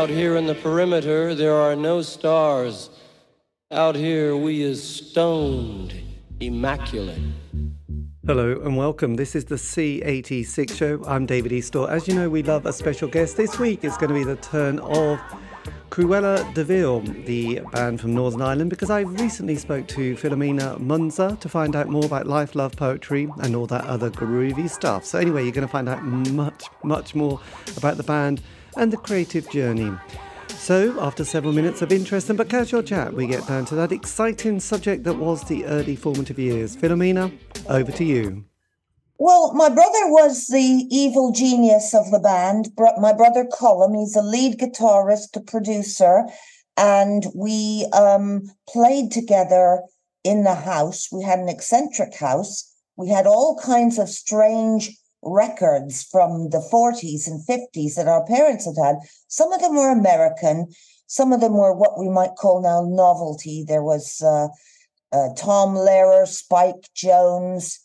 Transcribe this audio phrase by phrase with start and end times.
[0.00, 2.88] Out here in the perimeter, there are no stars.
[3.70, 5.92] Out here, we is stoned,
[6.40, 7.20] immaculate.
[8.26, 9.16] Hello and welcome.
[9.16, 11.04] This is the C86 show.
[11.06, 11.90] I'm David Eastaugh.
[11.90, 13.36] As you know, we love a special guest.
[13.36, 15.20] This week it's going to be the turn of
[15.90, 21.38] Cruella de Ville, the band from Northern Ireland, because I recently spoke to Philomena Muinzer
[21.40, 25.04] to find out more about life, love, poetry, and all that other groovy stuff.
[25.04, 27.38] So, anyway, you're going to find out much, much more
[27.76, 28.40] about the band
[28.76, 29.92] and the creative journey.
[30.48, 34.60] So, after several minutes of interesting but casual chat, we get down to that exciting
[34.60, 36.76] subject that was the early formative years.
[36.76, 37.32] Philomena,
[37.68, 38.44] over to you.
[39.18, 42.70] Well, my brother was the evil genius of the band.
[42.98, 46.24] My brother Colm, he's a lead guitarist, a producer,
[46.76, 49.82] and we um, played together
[50.24, 51.08] in the house.
[51.12, 52.70] We had an eccentric house.
[52.96, 58.64] We had all kinds of strange records from the 40s and 50s that our parents
[58.64, 58.96] had had.
[59.28, 60.68] Some of them were American,
[61.06, 63.64] some of them were what we might call now novelty.
[63.66, 64.48] There was uh,
[65.12, 67.80] uh, Tom Lehrer, Spike Jones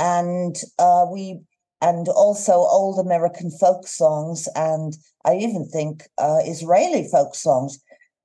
[0.00, 1.40] and uh, we
[1.82, 7.78] and also old American folk songs, and I even think uh, Israeli folk songs.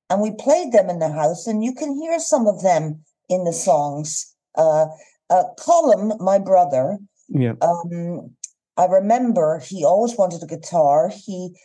[0.09, 3.43] And we played them in the house, and you can hear some of them in
[3.43, 4.35] the songs.
[4.55, 4.85] Uh,
[5.29, 7.53] uh, Colm, my brother, yeah.
[7.61, 8.35] Um,
[8.77, 11.09] I remember he always wanted a guitar.
[11.09, 11.55] He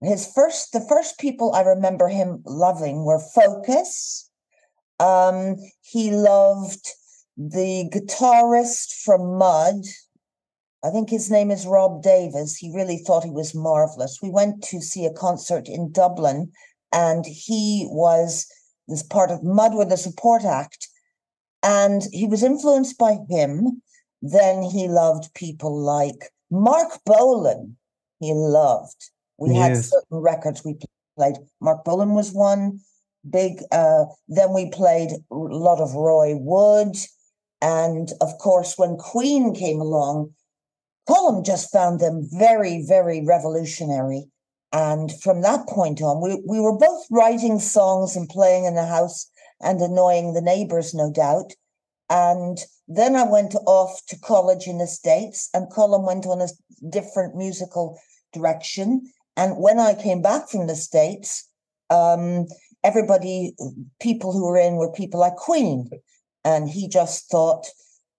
[0.00, 4.30] his first the first people I remember him loving were Focus.
[5.00, 6.86] Um, he loved
[7.36, 9.84] the guitarist from Mud,
[10.84, 12.56] I think his name is Rob Davis.
[12.56, 14.20] He really thought he was marvelous.
[14.22, 16.52] We went to see a concert in Dublin,
[16.92, 18.46] and he was
[18.86, 20.88] this part of Mud with a support act.
[21.62, 23.82] And he was influenced by him.
[24.22, 27.76] Then he loved people like Marc Bolan.
[28.20, 29.10] He loved.
[29.38, 29.60] We yes.
[29.60, 30.76] had certain records we
[31.16, 31.36] played.
[31.60, 32.80] Marc Bolan was one
[33.28, 33.60] big.
[33.70, 36.96] Uh, then we played a lot of Roy Wood.
[37.60, 40.34] And of course, when Queen came along,
[41.08, 44.26] Colm just found them very, very revolutionary.
[44.72, 48.86] And from that point on, we, we were both writing songs and playing in the
[48.86, 49.30] house
[49.60, 51.52] and annoying the neighbors, no doubt.
[52.10, 56.48] And then I went off to college in the States, and Colin went on a
[56.90, 57.98] different musical
[58.32, 59.12] direction.
[59.36, 61.48] And when I came back from the States,
[61.90, 62.46] um,
[62.82, 63.54] everybody,
[64.00, 65.90] people who were in were people like Queen
[66.44, 67.66] and he just thought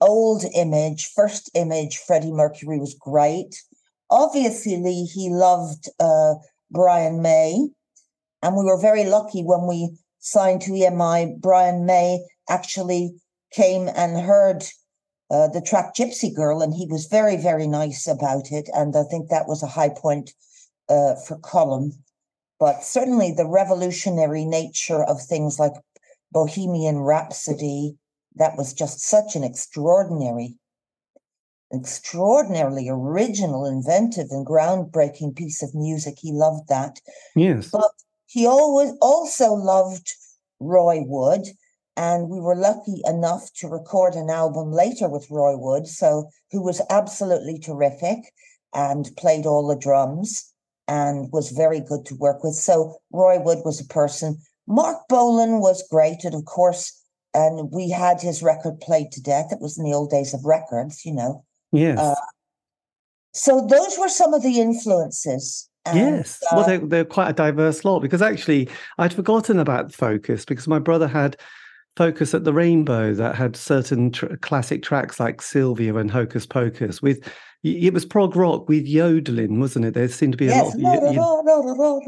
[0.01, 3.55] old image, first image, Freddie Mercury was great.
[4.09, 6.35] Obviously, he loved uh,
[6.71, 7.69] Brian May,
[8.41, 11.39] and we were very lucky when we signed to EMI.
[11.39, 13.13] Brian May actually
[13.51, 14.63] came and heard
[15.31, 18.69] uh, the track Gypsy Girl, and he was very, very nice about it.
[18.73, 20.31] And I think that was a high point
[20.89, 21.91] uh, for Colm.
[22.59, 25.73] But certainly the revolutionary nature of things like
[26.31, 27.95] Bohemian Rhapsody
[28.35, 30.57] that was just such an extraordinary,
[31.73, 36.15] extraordinarily original, inventive, and groundbreaking piece of music.
[36.17, 36.99] He loved that.
[37.35, 37.69] Yes.
[37.69, 37.91] But
[38.25, 40.13] he always also loved
[40.59, 41.47] Roy Wood.
[41.99, 46.63] And we were lucky enough to record an album later with Roy Wood, so who
[46.63, 48.19] was absolutely terrific
[48.73, 50.53] and played all the drums
[50.87, 52.55] and was very good to work with.
[52.55, 54.37] So Roy Wood was a person.
[54.65, 59.51] Marc Bolan was great, and of course, and we had his record played to death.
[59.51, 61.43] It was in the old days of records, you know.
[61.73, 61.99] Yes.
[61.99, 62.15] Uh,
[63.33, 65.69] so those were some of the influences.
[65.85, 66.39] And, yes.
[66.49, 70.67] Uh, well, they're, they're quite a diverse lot because actually I'd forgotten about Focus because
[70.67, 71.35] my brother had
[71.95, 77.01] Focus at the Rainbow that had certain tr- classic tracks like Sylvia and Hocus Pocus
[77.01, 77.29] with
[77.61, 79.93] it was prog rock with yodeling, wasn't it?
[79.93, 82.01] There seemed to be a yes, lot of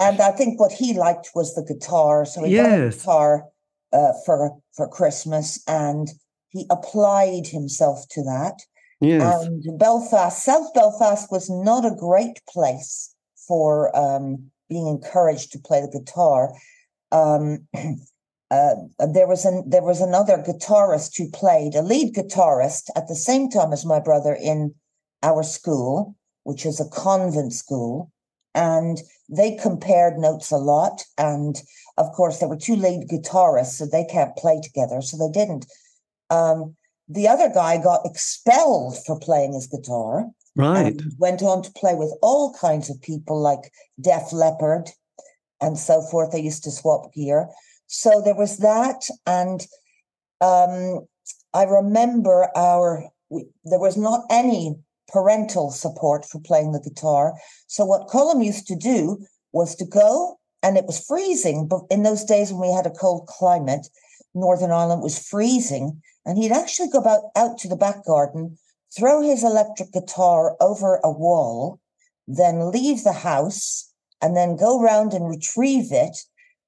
[0.00, 2.24] and I think what he liked was the guitar.
[2.24, 2.68] So he yes.
[2.68, 3.44] got a guitar
[3.92, 6.08] uh, for for Christmas, and
[6.50, 8.60] he applied himself to that.
[9.00, 9.44] Yes.
[9.44, 13.12] And Belfast, South Belfast, was not a great place
[13.48, 16.52] for um, being encouraged to play the guitar.
[17.10, 17.66] Um,
[18.52, 18.74] uh,
[19.12, 23.48] there was an there was another guitarist who played a lead guitarist at the same
[23.48, 24.74] time as my brother in
[25.22, 28.12] our school, which is a convent school,
[28.54, 28.98] and
[29.30, 31.02] they compared notes a lot.
[31.16, 31.56] And
[31.96, 35.64] of course, there were two lead guitarists, so they can't play together, so they didn't.
[36.28, 36.76] Um,
[37.08, 40.26] the other guy got expelled for playing his guitar.
[40.54, 41.00] Right.
[41.18, 44.90] went on to play with all kinds of people like Def Leppard
[45.62, 46.32] and so forth.
[46.32, 47.48] They used to swap gear.
[47.92, 49.06] So there was that.
[49.26, 49.60] And
[50.40, 51.06] um,
[51.52, 54.76] I remember our, we, there was not any
[55.08, 57.34] parental support for playing the guitar.
[57.66, 59.18] So what Colm used to do
[59.52, 61.68] was to go, and it was freezing.
[61.68, 63.86] But in those days when we had a cold climate,
[64.34, 68.56] Northern Ireland was freezing, and he'd actually go out, out to the back garden,
[68.96, 71.78] throw his electric guitar over a wall,
[72.26, 73.92] then leave the house,
[74.22, 76.16] and then go round and retrieve it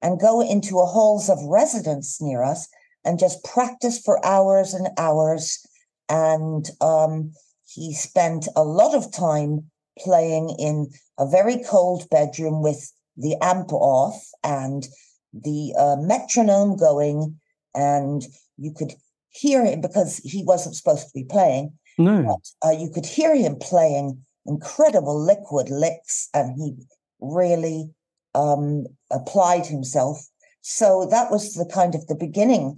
[0.05, 2.69] and go into a halls of residence near us
[3.07, 5.67] and just practice for hours and hours.
[6.11, 7.33] And um,
[7.67, 13.73] he spent a lot of time playing in a very cold bedroom with the amp
[13.73, 14.87] off and
[15.33, 17.41] the uh, metronome going,
[17.75, 18.23] and
[18.59, 18.93] you could
[19.31, 21.73] hear him because he wasn't supposed to be playing.
[21.97, 22.39] No.
[22.63, 26.75] But, uh, you could hear him playing incredible liquid licks, and he
[27.21, 27.89] really
[28.35, 30.27] um, applied himself.
[30.61, 32.77] So that was the kind of the beginning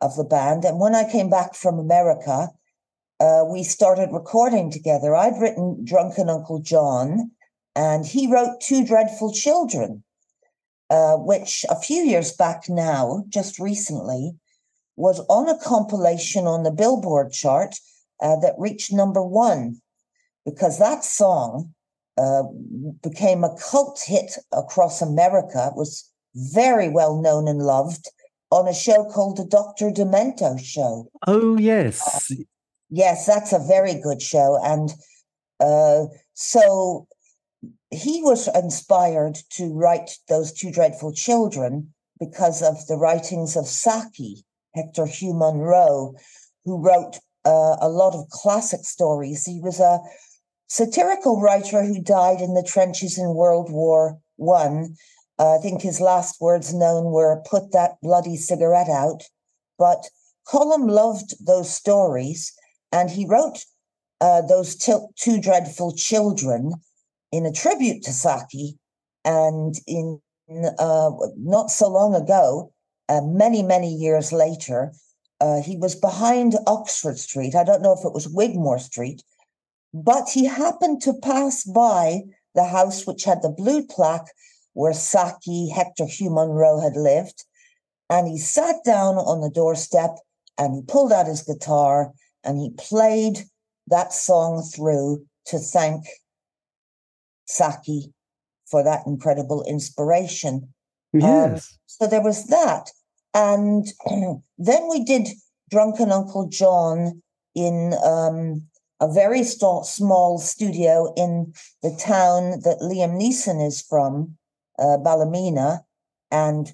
[0.00, 0.64] of the band.
[0.64, 2.48] And when I came back from America,
[3.20, 5.14] uh, we started recording together.
[5.14, 7.30] I'd written Drunken Uncle John,
[7.74, 10.02] and he wrote Two Dreadful Children,
[10.90, 14.32] uh, which a few years back now, just recently,
[14.96, 17.76] was on a compilation on the Billboard chart
[18.20, 19.80] uh, that reached number one
[20.44, 21.74] because that song
[22.16, 22.42] uh,
[23.02, 25.72] became a cult hit across America.
[25.74, 28.08] Was very well known and loved
[28.50, 29.90] on a show called the Dr.
[29.90, 31.08] Demento Show.
[31.26, 32.30] Oh, yes.
[32.30, 32.36] Uh,
[32.90, 34.58] yes, that's a very good show.
[34.62, 34.92] And
[35.60, 37.08] uh, so
[37.90, 44.44] he was inspired to write those two dreadful children because of the writings of Saki,
[44.74, 46.14] Hector Hugh Munro,
[46.64, 49.44] who wrote uh, a lot of classic stories.
[49.44, 49.98] He was a
[50.74, 54.96] satirical writer who died in the trenches in World War One.
[55.38, 59.22] Uh, I think his last words known were "Put that bloody cigarette out."
[59.78, 60.10] But
[60.48, 62.52] Colm loved those stories,
[62.90, 63.64] and he wrote
[64.20, 66.72] uh, those t- two dreadful children
[67.30, 68.76] in a tribute to Saki.
[69.24, 70.20] And in
[70.78, 72.72] uh, not so long ago,
[73.08, 74.92] uh, many many years later,
[75.40, 77.54] uh, he was behind Oxford Street.
[77.54, 79.22] I don't know if it was Wigmore Street,
[79.94, 82.22] but he happened to pass by
[82.56, 84.26] the house which had the blue plaque
[84.72, 87.44] where Saki, Hector Hugh Munro, had lived.
[88.10, 90.16] And he sat down on the doorstep
[90.58, 92.12] and he pulled out his guitar
[92.42, 93.44] and he played
[93.86, 96.04] that song through to thank
[97.44, 98.12] Saki
[98.66, 100.68] for that incredible inspiration.
[101.14, 101.52] Um, yes.
[101.52, 102.90] Um, so there was that.
[103.32, 103.86] And
[104.58, 105.28] then we did
[105.70, 107.22] Drunken Uncle John
[107.54, 108.66] in um,
[109.04, 111.52] a very st- small studio in
[111.82, 114.36] the town that Liam Neeson is from,
[114.78, 115.80] uh, Ballymena,
[116.30, 116.72] and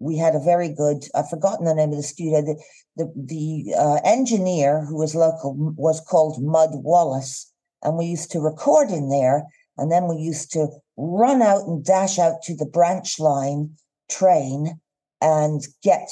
[0.00, 1.04] we had a very good.
[1.14, 2.42] I've forgotten the name of the studio.
[2.42, 2.60] The
[2.96, 7.52] the, the uh, engineer who was local was called Mud Wallace,
[7.82, 9.44] and we used to record in there,
[9.76, 13.76] and then we used to run out and dash out to the branch line
[14.10, 14.80] train
[15.20, 16.08] and get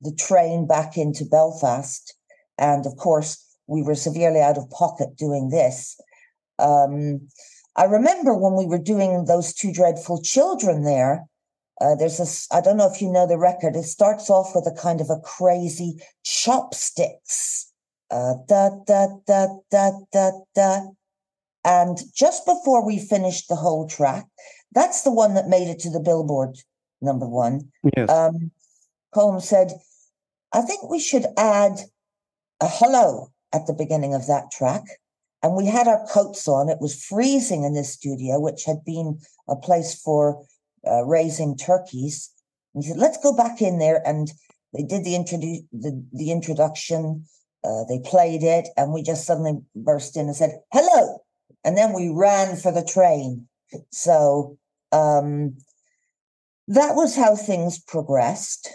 [0.00, 2.14] the train back into Belfast,
[2.56, 6.00] and of course we were severely out of pocket doing this.
[6.58, 7.28] Um,
[7.76, 11.26] I remember when we were doing those two dreadful children there.
[11.80, 13.76] Uh, there's a, I don't know if you know the record.
[13.76, 17.70] It starts off with a kind of a crazy chopsticks,
[18.10, 20.80] uh, da da da da da da,
[21.64, 24.26] and just before we finished the whole track,
[24.72, 26.56] that's the one that made it to the Billboard
[27.00, 27.70] number one.
[27.96, 28.10] Yes.
[28.10, 28.50] Um,
[29.14, 29.72] Colm said,
[30.52, 31.78] "I think we should add
[32.60, 34.82] a hello at the beginning of that track.
[35.42, 36.68] And we had our coats on.
[36.68, 40.44] It was freezing in this studio, which had been a place for
[40.86, 42.30] uh, raising turkeys.
[42.74, 44.02] And he said, let's go back in there.
[44.06, 44.30] And
[44.74, 47.24] they did the, introdu- the, the introduction.
[47.64, 48.68] Uh, they played it.
[48.76, 51.22] And we just suddenly burst in and said, hello.
[51.64, 53.46] And then we ran for the train.
[53.90, 54.58] So
[54.92, 55.56] um,
[56.66, 58.68] that was how things progressed.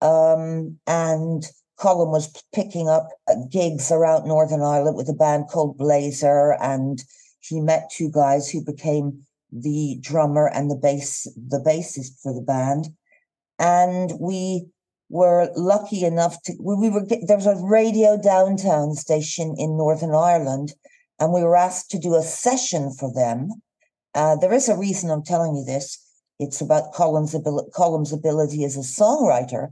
[0.00, 1.44] Um, and
[1.80, 7.02] Colm was picking up uh, gigs around Northern Ireland with a band called Blazer, and
[7.40, 12.42] he met two guys who became the drummer and the bass, the bassist for the
[12.42, 12.88] band.
[13.58, 14.66] And we
[15.08, 20.74] were lucky enough to we were there was a radio downtown station in Northern Ireland,
[21.18, 23.50] and we were asked to do a session for them.
[24.14, 25.98] Uh, there is a reason I'm telling you this.
[26.38, 29.68] It's about Colin's, ability, Colm's ability as a songwriter.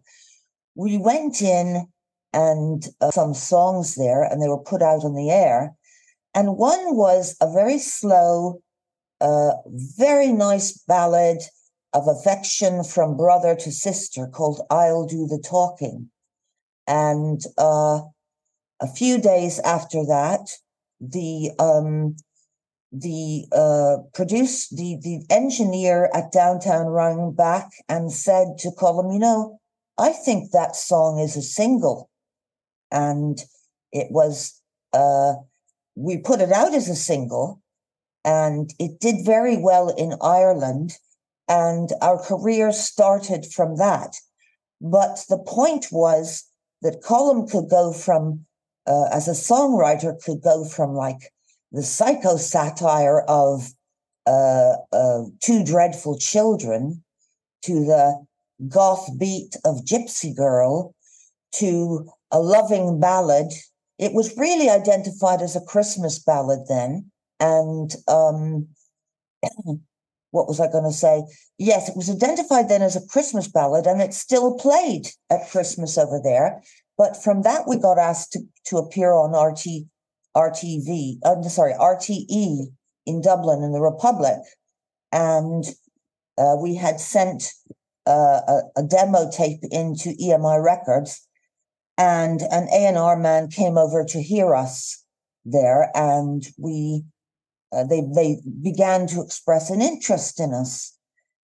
[0.74, 1.86] We went in
[2.32, 5.74] and uh, some songs there, and they were put out on the air.
[6.34, 8.60] And one was a very slow,
[9.20, 9.52] uh,
[9.96, 11.38] very nice ballad
[11.94, 16.10] of affection from brother to sister called I'll Do the Talking.
[16.86, 18.00] And uh,
[18.80, 20.50] a few days after that,
[21.00, 22.16] the um,
[22.92, 29.18] the uh, produce the the engineer at downtown rang back and said to Colm, you
[29.18, 29.60] know,
[29.98, 32.07] I think that song is a single,
[32.90, 33.38] and
[33.92, 34.60] it was.
[34.92, 35.34] Uh,
[35.94, 37.60] we put it out as a single,
[38.24, 40.92] and it did very well in Ireland,
[41.48, 44.14] and our career started from that.
[44.80, 46.44] But the point was
[46.82, 48.46] that Colm could go from,
[48.86, 51.32] uh, as a songwriter, could go from like
[51.72, 53.72] the psycho satire of
[54.26, 57.02] uh, uh, Two Dreadful Children
[57.62, 58.24] to the
[58.68, 60.94] goth beat of Gypsy Girl
[61.54, 63.52] to a loving ballad.
[63.98, 67.10] It was really identified as a Christmas ballad then.
[67.40, 68.68] And um,
[70.30, 71.22] what was I going to say?
[71.58, 75.98] Yes, it was identified then as a Christmas ballad, and it's still played at Christmas
[75.98, 76.62] over there.
[76.96, 79.86] But from that, we got asked to, to appear on RT,
[80.36, 82.66] RTV, uh, sorry, RTE
[83.06, 84.38] in Dublin in the Republic.
[85.12, 85.64] And
[86.36, 87.52] uh, we had sent
[88.06, 91.27] uh, a, a, demo tape into EMI Records,
[91.98, 95.04] and an A&R man came over to hear us
[95.44, 97.04] there, and we
[97.72, 100.96] uh, they they began to express an interest in us.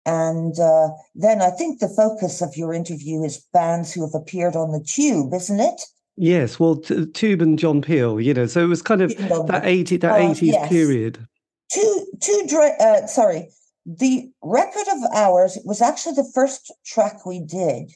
[0.06, 4.56] And uh, then I think the focus of your interview is bands who have appeared
[4.56, 5.82] on the Tube, isn't it?
[6.16, 9.16] Yes, well, t- Tube and John Peel, you know, so it was kind of
[9.46, 10.68] that eighty that uh, eighties yes.
[10.68, 11.26] period.
[11.72, 13.50] Two, two, uh, sorry,
[13.86, 17.92] the record of ours was actually the first track we did.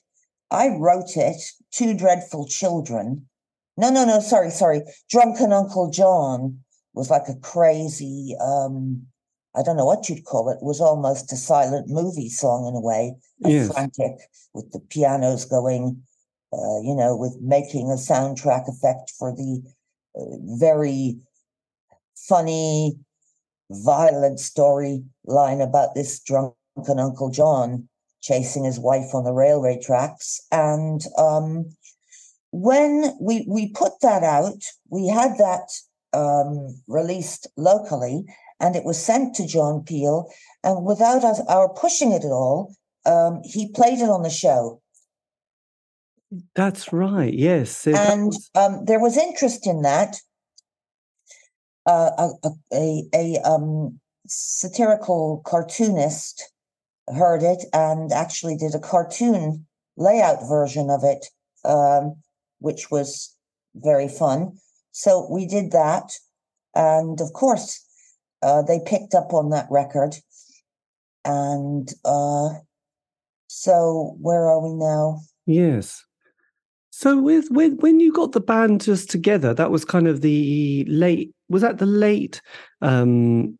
[0.50, 1.42] I wrote it.
[1.70, 3.26] Two dreadful children.
[3.76, 4.20] No, no, no.
[4.20, 4.82] Sorry, sorry.
[5.10, 6.60] Drunken Uncle John
[6.94, 9.02] was like a crazy, um,
[9.56, 10.58] I don't know what you'd call it.
[10.62, 13.72] Was almost a silent movie song in a way, yes.
[13.72, 14.18] frantic
[14.52, 16.02] with the pianos going,
[16.52, 19.62] uh, you know, with making a soundtrack effect for the
[20.16, 21.16] uh, very
[22.14, 22.96] funny,
[23.70, 27.88] violent story line about this drunken Uncle John
[28.25, 30.40] chasing his wife on the railway tracks.
[30.50, 31.76] And um,
[32.50, 35.69] when we we put that out, we had that
[36.14, 38.25] um, released locally,
[38.59, 40.31] and it was sent to John Peel.
[40.62, 44.81] And without us, our pushing it at all, um, he played it on the show.
[46.54, 47.33] That's right.
[47.33, 50.16] Yes, and um, there was interest in that.
[51.87, 56.53] Uh, a a, a um, satirical cartoonist
[57.08, 61.26] heard it and actually did a cartoon layout version of it,
[61.64, 62.16] um,
[62.58, 63.34] which was
[63.75, 64.52] very fun.
[64.92, 66.12] So we did that.
[66.75, 67.84] And of course,
[68.42, 70.14] uh, they picked up on that record.
[71.25, 72.50] And uh,
[73.46, 75.20] so where are we now?
[75.46, 76.04] Yes.
[76.90, 80.84] So with, with when you got the band just together, that was kind of the
[80.88, 82.40] late was that the late
[82.80, 83.58] um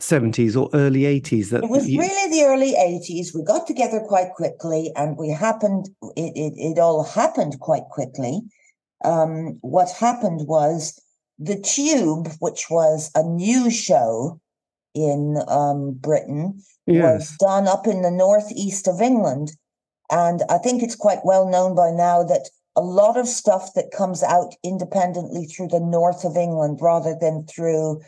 [0.00, 2.00] 70s or early 80s that it was you...
[2.00, 6.78] really the early 80s we got together quite quickly and we happened it, it, it
[6.80, 8.42] all happened quite quickly
[9.04, 11.00] um, what happened was
[11.38, 14.40] the Tube, which was a new show
[14.94, 17.02] in um, Britain, yes.
[17.02, 19.52] was done up in the northeast of England.
[20.10, 23.92] And I think it's quite well known by now that a lot of stuff that
[23.96, 28.00] comes out independently through the north of England rather than through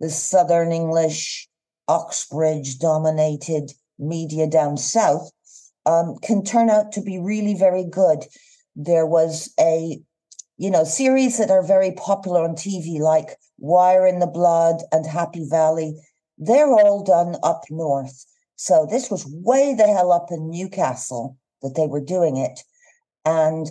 [0.00, 1.48] the southern English,
[1.88, 5.30] Oxbridge dominated media down south
[5.86, 8.24] um, can turn out to be really very good.
[8.74, 10.00] There was a
[10.58, 15.06] you know, series that are very popular on TV, like Wire in the Blood and
[15.06, 16.00] Happy Valley,
[16.38, 18.24] they're all done up north.
[18.56, 22.60] So this was way the hell up in Newcastle that they were doing it.
[23.24, 23.66] And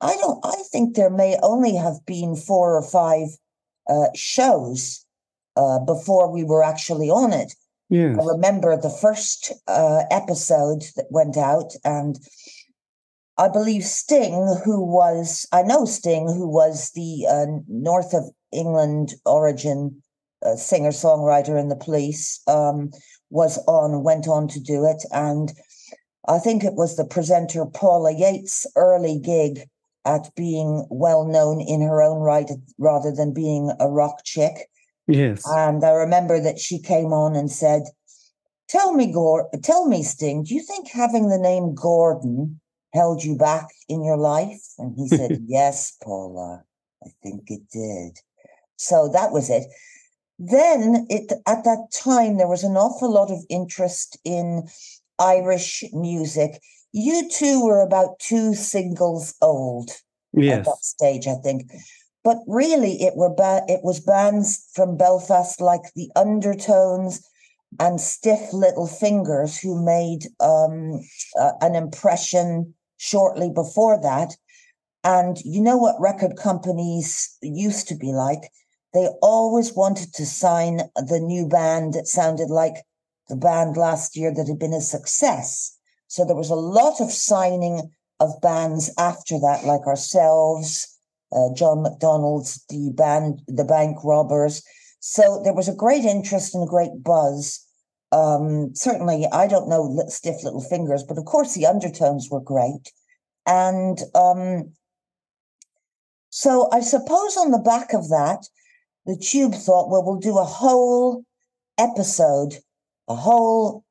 [0.00, 3.28] I don't, I think there may only have been four or five
[3.88, 5.04] uh, shows
[5.58, 7.52] uh, before we were actually on it.
[7.90, 8.16] Yes.
[8.20, 12.18] I remember the first uh, episode that went out, and
[13.36, 19.14] I believe Sting, who was, I know Sting, who was the uh, North of England
[19.24, 20.02] origin
[20.44, 22.90] uh, singer songwriter in the police, um,
[23.30, 25.02] was on, went on to do it.
[25.12, 25.52] And
[26.28, 29.68] I think it was the presenter Paula Yates' early gig
[30.04, 34.68] at being well known in her own right rather than being a rock chick.
[35.08, 35.42] Yes.
[35.46, 37.82] And I remember that she came on and said,
[38.68, 42.60] Tell me, Gore, tell me, Sting, do you think having the name Gordon
[42.92, 44.60] held you back in your life?
[44.76, 46.62] And he said, Yes, Paula,
[47.02, 48.18] I think it did.
[48.76, 49.64] So that was it.
[50.38, 54.68] Then it at that time there was an awful lot of interest in
[55.18, 56.60] Irish music.
[56.92, 59.90] You two were about two singles old
[60.32, 60.58] yes.
[60.58, 61.70] at that stage, I think.
[62.28, 67.26] But really it were ba- it was bands from Belfast like the Undertones
[67.80, 71.00] and Stiff Little Fingers who made um,
[71.40, 74.36] uh, an impression shortly before that.
[75.02, 78.50] And you know what record companies used to be like?
[78.92, 82.84] They always wanted to sign the new band that sounded like
[83.30, 85.74] the band last year that had been a success.
[86.08, 90.97] So there was a lot of signing of bands after that, like ourselves,
[91.32, 94.62] uh, John McDonald's, the band, the Bank Robbers.
[95.00, 97.64] So there was a great interest and a great buzz.
[98.10, 102.92] Um, certainly, I don't know Stiff Little Fingers, but of course the undertones were great.
[103.46, 104.72] And um,
[106.30, 108.46] so I suppose on the back of that,
[109.06, 111.24] the Tube thought, well, we'll do a whole
[111.78, 112.58] episode,
[113.08, 113.84] a whole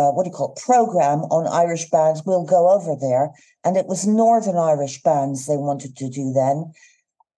[0.00, 2.22] uh, what do you call it, program on Irish bands.
[2.24, 3.30] We'll go over there.
[3.64, 6.72] And it was Northern Irish bands they wanted to do then.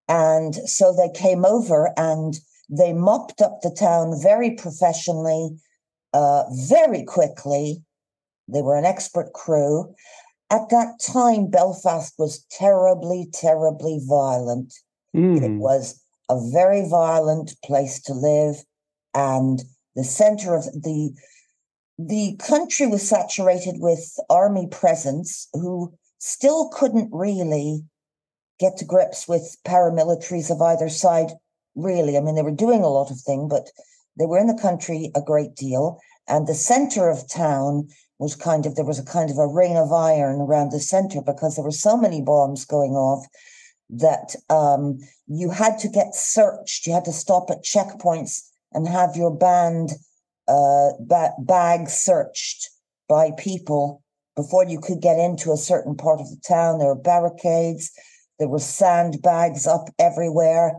[0.09, 2.35] And so they came over and
[2.71, 5.59] they mopped up the town very professionally,
[6.13, 7.83] uh, very quickly.
[8.47, 9.93] They were an expert crew.
[10.51, 14.73] At that time, Belfast was terribly, terribly violent.
[15.17, 15.43] Mm.
[15.43, 15.59] It hmm.
[15.59, 18.57] was a very violent place to live.
[19.15, 19.63] And
[19.97, 21.13] the center of the
[22.09, 27.85] the country was saturated with army presence who still couldn't really
[28.59, 31.33] get to grips with paramilitaries of either side,
[31.75, 32.17] really.
[32.17, 33.71] I mean, they were doing a lot of things, but
[34.19, 35.99] they were in the country a great deal.
[36.29, 39.77] And the center of town was kind of, there was a kind of a ring
[39.77, 43.27] of iron around the center because there were so many bombs going off
[43.91, 46.87] that um, you had to get searched.
[46.87, 48.43] You had to stop at checkpoints
[48.73, 49.91] and have your band
[50.49, 52.71] uh, ba- bags searched
[53.09, 54.03] by people
[54.37, 56.79] before you could get into a certain part of the town.
[56.79, 57.91] There were barricades,
[58.39, 60.73] there were sandbags up everywhere.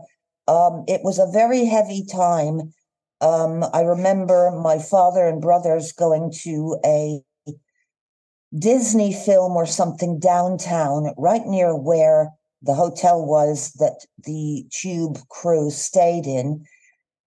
[0.46, 2.72] Um, it was a very heavy time.
[3.20, 7.22] Um, I remember my father and brothers going to a
[8.56, 12.30] Disney film or something downtown, right near where
[12.62, 16.64] the hotel was that the tube crew stayed in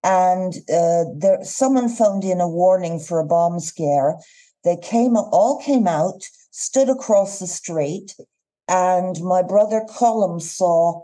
[0.07, 4.15] and uh, there someone phoned in a warning for a bomb scare.
[4.63, 8.15] They came all came out, stood across the street,
[8.69, 11.03] and my brother Colm saw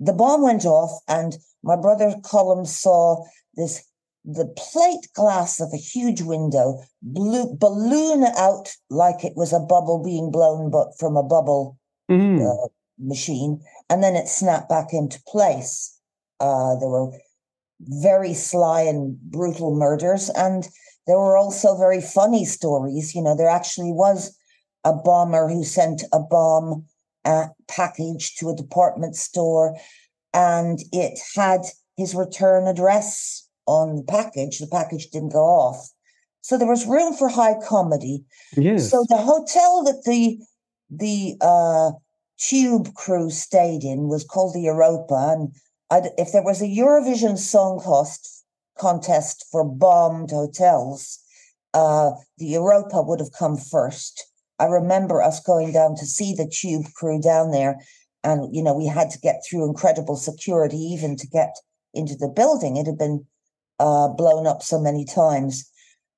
[0.00, 3.84] the bomb went off, and my brother Colm saw this
[4.24, 10.02] the plate glass of a huge window blew, balloon out like it was a bubble
[10.02, 11.78] being blown but from a bubble
[12.10, 12.40] mm.
[12.40, 15.94] uh, machine, and then it snapped back into place.
[16.40, 17.12] Uh, there were
[17.80, 20.30] very sly and brutal murders.
[20.30, 20.68] And
[21.06, 23.14] there were also very funny stories.
[23.14, 24.36] You know, there actually was
[24.84, 26.84] a bomber who sent a bomb
[27.24, 29.76] uh, package to a department store
[30.34, 31.60] and it had
[31.96, 34.58] his return address on the package.
[34.58, 35.88] The package didn't go off.
[36.40, 38.24] So there was room for high comedy.
[38.56, 38.90] Yes.
[38.90, 40.38] So the hotel that the
[40.90, 41.90] the uh,
[42.38, 45.52] tube crew stayed in was called the Europa, and
[45.90, 48.44] I'd, if there was a Eurovision Song Cost
[48.78, 51.18] contest for bombed hotels,
[51.74, 54.26] uh, the Europa would have come first.
[54.58, 57.78] I remember us going down to see the tube crew down there,
[58.24, 61.54] and you know we had to get through incredible security even to get
[61.94, 62.76] into the building.
[62.76, 63.24] It had been
[63.78, 65.70] uh, blown up so many times.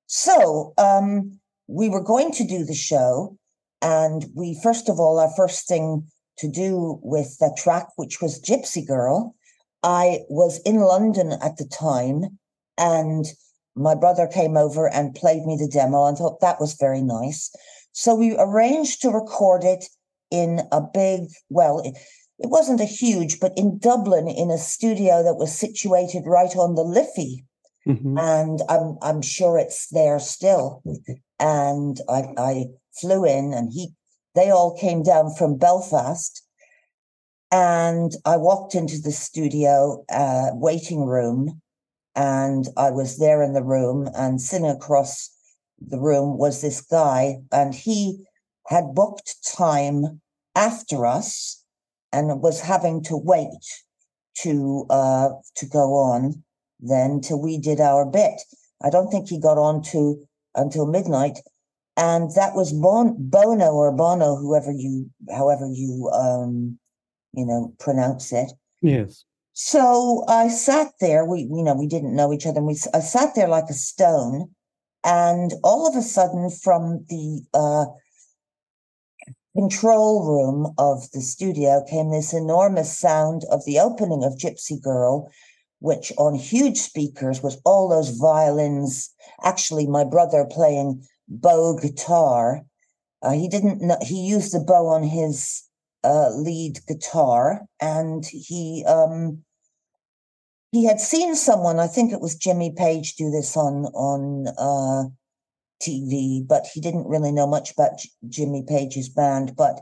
[0.07, 3.37] So um, we were going to do the show,
[3.81, 6.07] and we first of all, our first thing
[6.37, 9.35] to do with the track, which was Gypsy Girl,
[9.83, 12.39] I was in London at the time,
[12.77, 13.25] and
[13.75, 17.51] my brother came over and played me the demo and thought that was very nice.
[17.91, 19.85] So we arranged to record it
[20.29, 21.97] in a big, well, it,
[22.39, 26.75] it wasn't a huge, but in Dublin in a studio that was situated right on
[26.75, 27.45] the Liffey.
[27.87, 28.17] Mm-hmm.
[28.17, 30.83] And I'm I'm sure it's there still.
[31.39, 32.65] And I I
[32.99, 33.93] flew in and he
[34.35, 36.43] they all came down from Belfast
[37.51, 41.61] and I walked into the studio uh, waiting room,
[42.15, 45.29] and I was there in the room, and sitting across
[45.79, 48.23] the room was this guy, and he
[48.67, 50.21] had booked time
[50.55, 51.63] after us,
[52.13, 53.65] and was having to wait
[54.39, 56.43] to uh, to go on
[56.79, 58.41] then till we did our bit.
[58.83, 61.39] I don't think he got on to until midnight,
[61.97, 66.79] and that was bon- Bono or Bono, whoever you, however you um,
[67.33, 68.51] you know, pronounce it.
[68.81, 69.23] Yes.
[69.53, 71.25] So I sat there.
[71.25, 72.59] We, you know, we didn't know each other.
[72.59, 74.49] And we, I sat there like a stone,
[75.03, 77.85] and all of a sudden, from the uh,
[79.55, 85.29] control room of the studio came this enormous sound of the opening of Gypsy Girl,
[85.79, 89.13] which on huge speakers was all those violins.
[89.43, 92.61] Actually, my brother playing bow guitar.
[93.21, 95.63] Uh, he didn't know, he used the bow on his
[96.03, 99.43] uh, lead guitar and he um,
[100.71, 105.09] he had seen someone, I think it was Jimmy Page, do this on on uh,
[105.81, 109.55] TV, but he didn't really know much about J- Jimmy Page's band.
[109.57, 109.81] But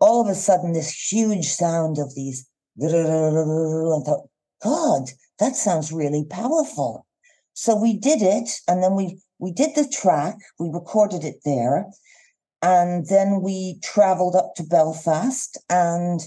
[0.00, 2.46] all of a sudden, this huge sound of these,
[2.82, 4.28] I thought,
[4.62, 7.06] God, that sounds really powerful.
[7.54, 11.86] So we did it, and then we we did the track, we recorded it there,
[12.62, 16.20] and then we traveled up to Belfast and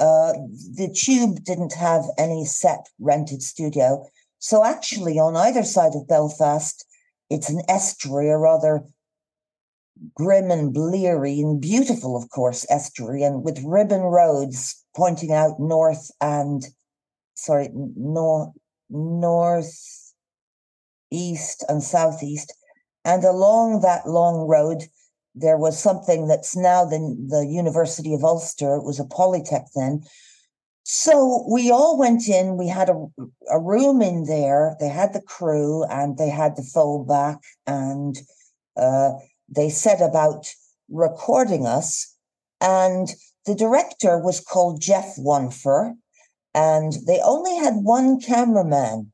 [0.00, 0.32] uh,
[0.76, 4.06] the Tube didn't have any set rented studio.
[4.38, 6.84] So actually, on either side of Belfast,
[7.28, 8.84] it's an estuary, a rather
[10.14, 16.10] grim and bleary and beautiful, of course, estuary, and with ribbon roads pointing out north
[16.20, 16.64] and
[17.34, 18.50] sorry, north,
[18.90, 20.12] north,
[21.10, 22.52] east, and southeast.
[23.04, 24.84] And along that long road,
[25.40, 28.76] there was something that's now the, the University of Ulster.
[28.76, 30.02] It was a polytech then.
[30.84, 32.56] So we all went in.
[32.56, 33.06] We had a,
[33.50, 34.74] a room in there.
[34.80, 38.16] They had the crew and they had the foldback, and
[38.76, 39.12] uh,
[39.48, 40.46] they set about
[40.88, 42.14] recording us.
[42.60, 43.08] And
[43.44, 45.94] the director was called Geoff Wonfor,
[46.54, 49.12] and they only had one cameraman.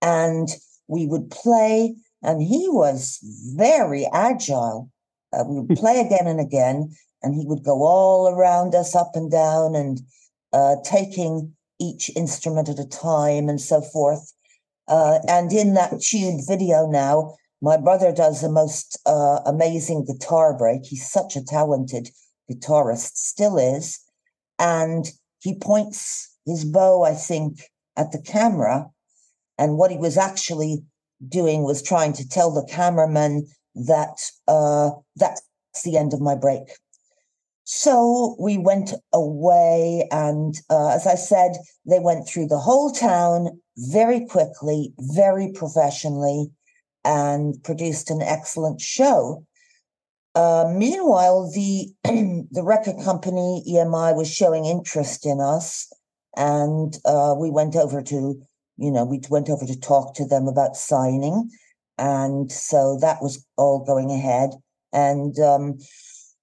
[0.00, 0.48] And
[0.86, 3.18] we would play, and he was
[3.56, 4.90] very agile
[5.32, 9.12] uh, we would play again and again, and he would go all around us, up
[9.14, 10.00] and down, and
[10.52, 14.32] uh, taking each instrument at a time and so forth.
[14.88, 20.56] Uh, and in that tuned video now, my brother does the most uh, amazing guitar
[20.56, 20.84] break.
[20.84, 22.10] He's such a talented
[22.50, 24.00] guitarist, still is.
[24.58, 27.60] And he points his bow, I think,
[27.96, 28.90] at the camera.
[29.58, 30.82] And what he was actually
[31.26, 35.42] doing was trying to tell the cameraman that uh, that's
[35.84, 36.62] the end of my break.
[37.64, 41.52] So we went away, and uh, as I said,
[41.86, 46.50] they went through the whole town very quickly, very professionally,
[47.04, 49.44] and produced an excellent show.
[50.34, 51.92] Uh, meanwhile, the
[52.50, 55.92] the record company EMI was showing interest in us,
[56.36, 58.42] and uh, we went over to,
[58.78, 61.50] you know, we went over to talk to them about signing.
[62.00, 64.50] And so that was all going ahead.
[64.90, 65.78] And um,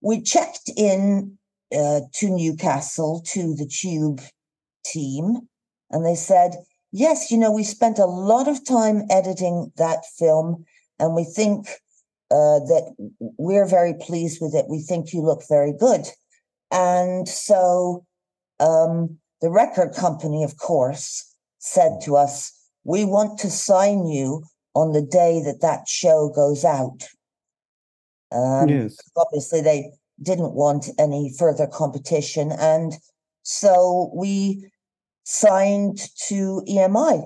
[0.01, 1.35] we checked in
[1.75, 4.21] uh, to Newcastle to the Tube
[4.85, 5.39] team,
[5.89, 6.51] and they said,
[6.93, 10.63] Yes, you know, we spent a lot of time editing that film,
[10.99, 11.67] and we think
[12.29, 14.65] uh, that we're very pleased with it.
[14.69, 16.05] We think you look very good.
[16.71, 18.05] And so
[18.59, 24.43] um, the record company, of course, said to us, We want to sign you
[24.77, 27.01] on the day that that show goes out.
[28.31, 28.95] Um, yes.
[29.15, 32.51] Obviously, they didn't want any further competition.
[32.51, 32.93] And
[33.41, 34.69] so we
[35.23, 37.23] signed to EMI.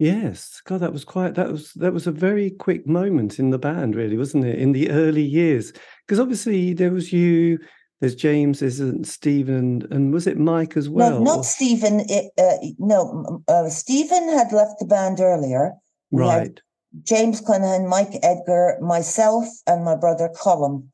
[0.00, 3.58] Yes, God, that was quite that was that was a very quick moment in the
[3.58, 4.58] band, really, wasn't it?
[4.58, 5.72] In the early years,
[6.06, 7.58] because obviously there was you,
[8.00, 11.18] there's James, isn't Stephen, and was it Mike as well?
[11.18, 12.00] No, not Stephen.
[12.08, 15.72] It, uh, no, uh, Stephen had left the band earlier.
[16.10, 16.60] We right.
[17.02, 20.88] James Clenaghan, Mike Edgar, myself, and my brother Colm,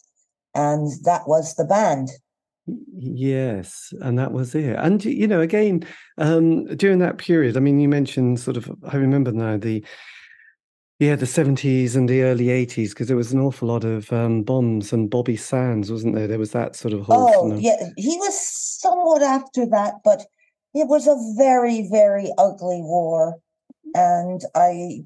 [0.54, 2.08] and that was the band.
[2.96, 4.76] Yes, and that was it.
[4.78, 5.84] And you know, again,
[6.16, 8.70] um, during that period, I mean, you mentioned sort of.
[8.88, 9.84] I remember now the
[11.00, 14.42] yeah, the 70s and the early 80s, because there was an awful lot of um,
[14.42, 16.28] bombs and Bobby Sands, wasn't there?
[16.28, 17.52] There was that sort of whole.
[17.52, 17.90] Oh, yeah.
[17.96, 20.20] He was somewhat after that, but
[20.72, 23.40] it was a very, very ugly war.
[23.94, 25.04] And I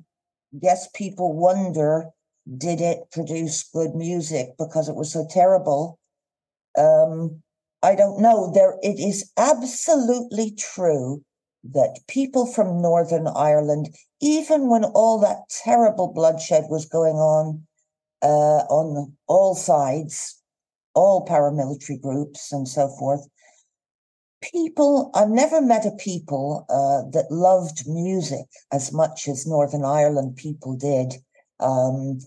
[0.61, 2.11] guess people wonder
[2.57, 5.99] did it produce good music because it was so terrible?
[6.79, 7.43] Um,
[7.83, 8.51] I don't know.
[8.53, 11.23] There, it is absolutely true
[11.65, 17.67] that people from Northern Ireland, even when all that terrible bloodshed was going on
[18.23, 20.41] uh, on all sides,
[20.95, 23.27] all paramilitary groups and so forth,
[24.41, 30.37] people, I've never met a people uh, that loved music as much as Northern Ireland
[30.37, 31.15] people did.
[31.61, 32.21] Um,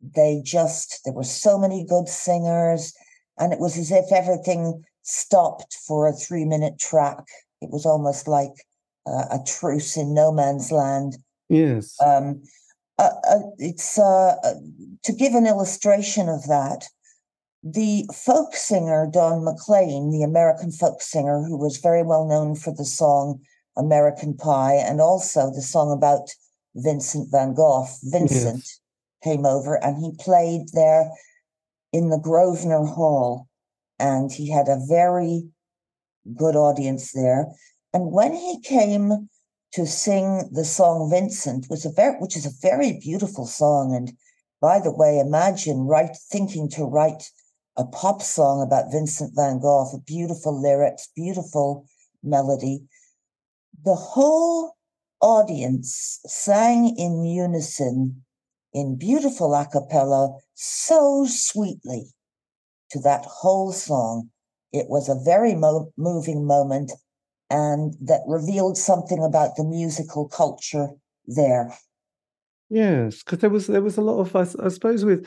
[0.00, 2.94] they just, there were so many good singers,
[3.38, 7.24] and it was as if everything stopped for a three minute track.
[7.60, 8.52] It was almost like
[9.08, 11.16] uh, a truce in no man's land.
[11.48, 11.96] Yes.
[12.04, 12.42] Um,
[12.98, 14.54] uh, uh, it's uh, uh,
[15.04, 16.84] to give an illustration of that.
[17.62, 22.72] the folk singer Don McLean, the American folk singer who was very well known for
[22.72, 23.40] the song
[23.76, 26.30] American Pie and also the song about
[26.74, 28.80] Vincent van Gogh, Vincent yes.
[29.24, 31.10] came over and he played there
[31.92, 33.48] in the Grosvenor Hall
[33.98, 35.48] and he had a very
[36.36, 37.46] good audience there.
[37.92, 39.28] And when he came
[39.72, 43.94] to sing the song Vincent, was a very, which is a very beautiful song.
[43.94, 44.12] And
[44.60, 47.30] by the way, imagine right thinking to write
[47.76, 51.86] a pop song about Vincent van Gogh, a beautiful lyrics, beautiful
[52.22, 52.82] melody.
[53.84, 54.74] The whole
[55.20, 58.24] audience sang in unison
[58.72, 62.12] in beautiful a cappella so sweetly
[62.90, 64.30] to that whole song.
[64.72, 66.92] It was a very mo- moving moment
[67.50, 70.88] and that revealed something about the musical culture
[71.26, 71.76] there.
[72.70, 75.26] Yes, because there was there was a lot of I, I suppose with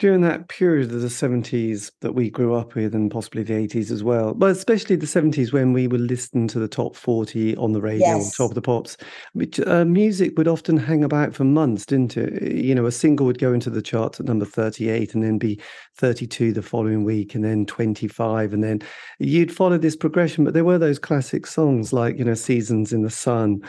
[0.00, 3.90] during that period of the 70s that we grew up with and possibly the 80s
[3.90, 7.72] as well but especially the 70s when we would listen to the top 40 on
[7.72, 8.36] the radio yes.
[8.36, 8.96] top of the pops
[9.34, 13.26] which, uh, music would often hang about for months didn't it you know a single
[13.26, 15.60] would go into the charts at number 38 and then be
[15.96, 18.80] 32 the following week and then 25 and then
[19.18, 23.02] you'd follow this progression but there were those classic songs like you know seasons in
[23.02, 23.60] the sun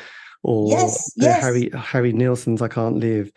[0.44, 1.42] or yes, yes.
[1.42, 3.32] harry harry nilsson's i can't live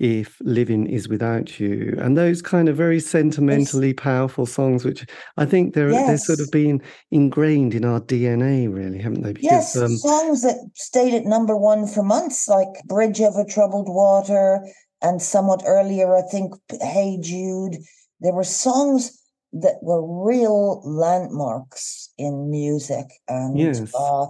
[0.00, 3.96] if living is without you and those kind of very sentimentally yes.
[3.98, 6.06] powerful songs which i think they're yes.
[6.06, 10.42] they're sort of been ingrained in our dna really haven't they because, yes um, songs
[10.42, 14.60] that stayed at number one for months like bridge over troubled water
[15.02, 17.76] and somewhat earlier i think hey jude
[18.20, 19.18] there were songs
[19.52, 23.94] that were real landmarks in music and yes.
[23.94, 24.26] uh,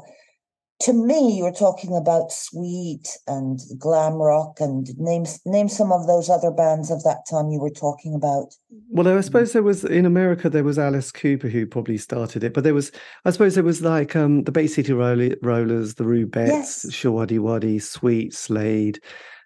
[0.80, 6.30] to me, you're talking about Sweet and glam rock, and name name some of those
[6.30, 8.54] other bands of that time you were talking about.
[8.88, 12.54] Well, I suppose there was in America there was Alice Cooper who probably started it,
[12.54, 12.92] but there was
[13.24, 16.86] I suppose there was like um, the Bay City Rollers, the Rubettes, yes.
[16.86, 19.00] Showaddywaddy, Sweet, Slade.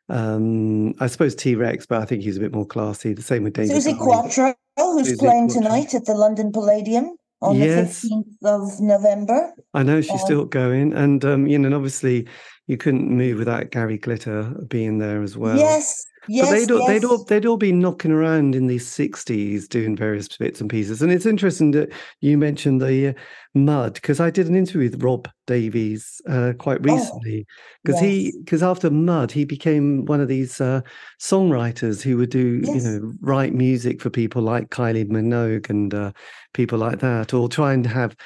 [0.08, 3.12] Um, I suppose T Rex, but I think he's a bit more classy.
[3.12, 3.74] The same with David.
[3.74, 5.62] Suzi Quatro, who's Suzi playing Quatro.
[5.62, 8.02] tonight at the London Palladium on yes.
[8.02, 9.52] the 15th of November.
[9.74, 10.92] I know she's um, still going.
[10.92, 12.26] And, um, you know, and obviously
[12.66, 15.56] you couldn't move without Gary Glitter being there as well.
[15.56, 16.06] Yes.
[16.26, 16.88] Yes, they'd, all, yes.
[16.88, 21.02] they'd all they'd all be knocking around in the '60s doing various bits and pieces,
[21.02, 23.12] and it's interesting that you mentioned the uh,
[23.54, 27.46] mud because I did an interview with Rob Davis uh, quite oh, recently
[27.82, 28.32] because oh, yes.
[28.32, 30.80] he because after Mud he became one of these uh,
[31.20, 36.12] songwriters who would do you know write music for people like Kylie Minogue and uh,
[36.54, 38.16] people like that, or try and have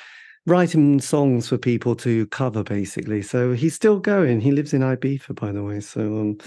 [0.46, 3.22] writing songs for people to cover basically.
[3.22, 4.40] So he's still going.
[4.40, 5.80] He lives in Ibiza, by the way.
[5.80, 6.38] So um,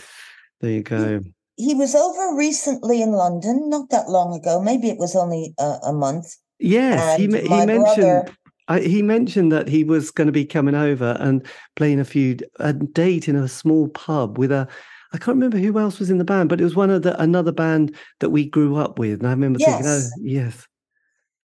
[0.59, 1.21] there you go.
[1.55, 4.61] He, he, was over recently in London, not that long ago.
[4.61, 6.35] Maybe it was only a, a month.
[6.59, 7.95] Yes, he, he mentioned.
[7.95, 8.25] Brother,
[8.67, 12.37] I, he mentioned that he was going to be coming over and playing a few
[12.59, 14.67] a date in a small pub with a
[15.13, 17.19] I can't remember who else was in the band, but it was one of the
[17.21, 19.19] another band that we grew up with.
[19.19, 19.69] And I remember yes.
[19.69, 20.67] thinking, oh, yes.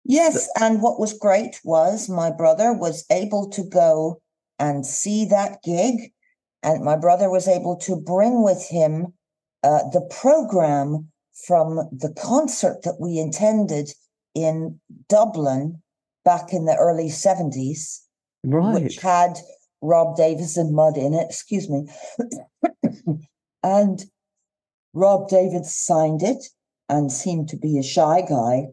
[0.09, 4.19] Yes, and what was great was my brother was able to go
[4.57, 6.11] and see that gig,
[6.63, 9.13] and my brother was able to bring with him
[9.63, 11.11] uh, the program
[11.45, 13.91] from the concert that we attended
[14.33, 15.79] in Dublin
[16.25, 17.99] back in the early 70s,
[18.43, 18.81] right.
[18.81, 19.37] which had
[19.83, 21.87] Rob Davis and Mud in it, excuse me.
[23.63, 24.05] and
[24.95, 26.43] Rob Davis signed it
[26.89, 28.69] and seemed to be a shy guy.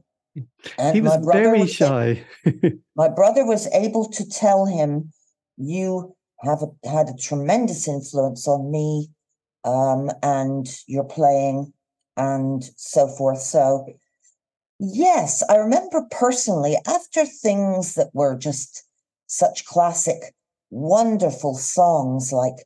[0.79, 2.25] And he was very was shy.
[2.97, 5.13] my brother was able to tell him,
[5.57, 9.11] "You have a, had a tremendous influence on me,
[9.65, 11.73] um, and you're playing,
[12.17, 13.87] and so forth." So,
[14.79, 18.85] yes, I remember personally after things that were just
[19.27, 20.35] such classic,
[20.71, 22.57] wonderful songs like,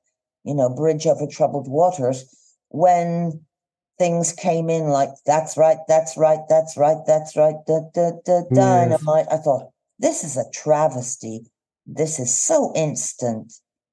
[0.44, 2.24] you know, "Bridge Over Troubled Waters,"
[2.68, 3.44] when
[4.00, 8.40] things came in like that's right, that's right, that's right, that's right, da, da, da,
[8.50, 9.26] dynamite.
[9.30, 9.40] Yes.
[9.40, 11.42] I thought, this is a travesty.
[11.86, 13.52] This is so instant.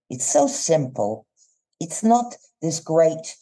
[0.09, 1.27] It's so simple.
[1.81, 3.35] It's not this great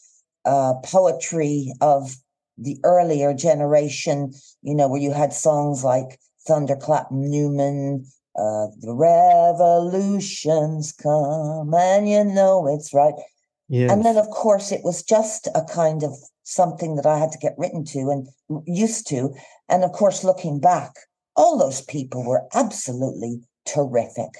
[0.43, 2.15] uh, poetry of
[2.57, 10.93] the earlier generation, you know, where you had songs like Thunderclap Newman, uh, the revolution's
[10.93, 13.13] come, and you know it's right.
[13.67, 13.91] Yes.
[13.91, 17.39] And then, of course, it was just a kind of something that I had to
[17.39, 18.27] get written to and
[18.67, 19.33] used to.
[19.69, 20.91] And of course, looking back,
[21.35, 24.31] all those people were absolutely terrific.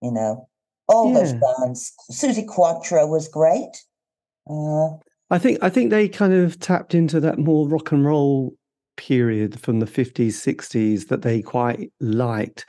[0.00, 0.48] You know,
[0.88, 1.18] all yeah.
[1.18, 1.92] those bands.
[2.10, 3.84] Suzi Quatro was great.
[4.48, 4.96] Uh,
[5.30, 8.54] I think I think they kind of tapped into that more rock and roll
[8.96, 12.66] period from the 50s 60s that they quite liked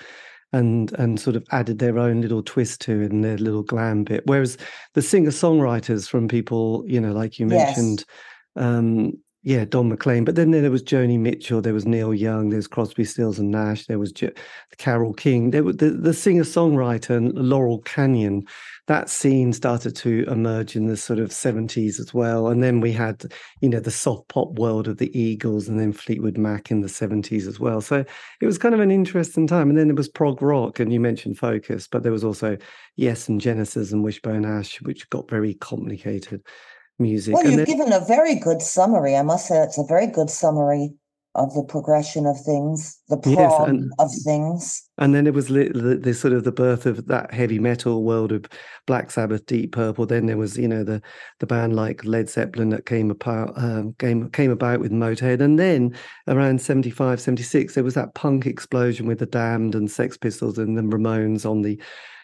[0.53, 4.03] and and sort of added their own little twist to it and their little glam
[4.03, 4.57] bit whereas
[4.93, 8.05] the singer songwriters from people you know like you mentioned
[8.55, 8.65] yes.
[8.65, 9.11] um
[9.43, 10.23] yeah, Don McLean.
[10.23, 13.88] But then there was Joni Mitchell, there was Neil Young, there's Crosby, Stills and Nash,
[13.88, 14.13] there was
[14.77, 18.45] Carole King, there was the, the singer songwriter and Laurel Canyon.
[18.88, 22.47] That scene started to emerge in the sort of 70s as well.
[22.47, 23.23] And then we had,
[23.62, 26.88] you know, the soft pop world of the Eagles and then Fleetwood Mac in the
[26.88, 27.82] 70s as well.
[27.82, 28.03] So
[28.41, 29.69] it was kind of an interesting time.
[29.69, 32.58] And then there was prog rock, and you mentioned Focus, but there was also
[32.95, 36.43] Yes and Genesis and Wishbone Ash, which got very complicated
[36.99, 37.34] music.
[37.34, 39.15] Well, you've then, given a very good summary.
[39.15, 40.93] I must say, it's a very good summary
[41.36, 44.88] of the progression of things, the prog yes, and, of things.
[44.99, 48.03] And then it was the, the, the, sort of the birth of that heavy metal
[48.03, 48.45] world of
[48.86, 50.06] Black Sabbath, Deep Purple.
[50.06, 51.01] Then there was, you know, the
[51.39, 55.41] the band like Led Zeppelin that came about um, came came about with Motorhead.
[55.41, 55.95] And then
[56.27, 60.77] around 75, 76, there was that punk explosion with the Damned and Sex Pistols and
[60.77, 61.82] the Ramones on the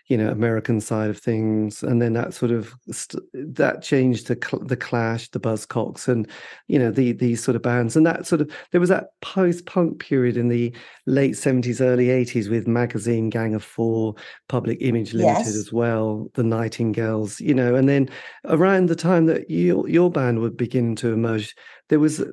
[0.10, 4.38] you know American side of things, and then that sort of st- that changed to
[4.44, 6.28] cl- the Clash, the Buzzcocks, and
[6.68, 9.68] you know the these sort of bands, and that sort of there was that post
[9.68, 14.16] punk period in the late seventies, early eighties with Magazine, Gang of Four,
[14.48, 15.56] Public Image Limited yes.
[15.56, 18.10] as well, the Nightingales, you know, and then
[18.46, 21.56] around the time that your your band would begin to emerge,
[21.90, 22.24] there was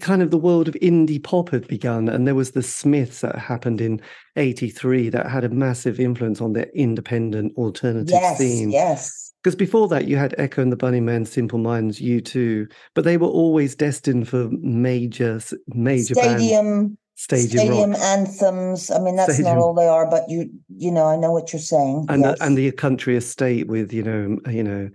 [0.00, 3.36] kind of the world of indie pop had begun and there was the smiths that
[3.36, 4.00] happened in
[4.36, 8.70] 83 that had a massive influence on the independent alternative yes, scene.
[8.70, 9.32] yes.
[9.42, 13.28] Because before that you had echo and the bunnymen simple minds U2 but they were
[13.28, 18.90] always destined for major major stadium stadium, stadium anthems.
[18.90, 19.56] I mean that's stadium.
[19.56, 22.06] not all they are but you you know i know what you're saying.
[22.08, 22.38] And yes.
[22.38, 24.90] the, and the country estate with you know you know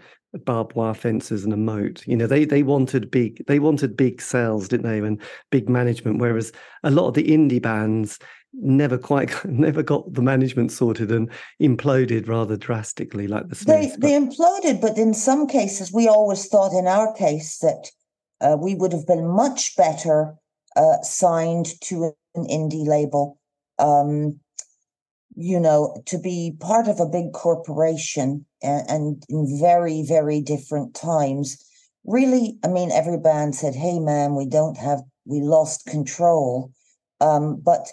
[0.46, 2.06] barbed wire fences and a moat.
[2.08, 5.00] You know, they they wanted big they wanted big sales, didn't they?
[5.00, 6.20] And big management.
[6.20, 6.52] Whereas
[6.84, 8.20] a lot of the indie bands
[8.54, 11.30] never quite never got the management sorted and
[11.62, 13.98] imploded rather drastically like the Smiths.
[13.98, 17.90] They, they imploded, but in some cases we always thought in our case that
[18.42, 20.36] uh, we would have been much better
[20.76, 23.40] uh, signed to an indie label.
[23.80, 24.40] Um,
[25.36, 30.94] you know, to be part of a big corporation and, and, in very, very different
[30.94, 31.64] times.
[32.06, 36.72] Really, I mean, every band said, hey, man, we don't have, we lost control.
[37.20, 37.88] Um, but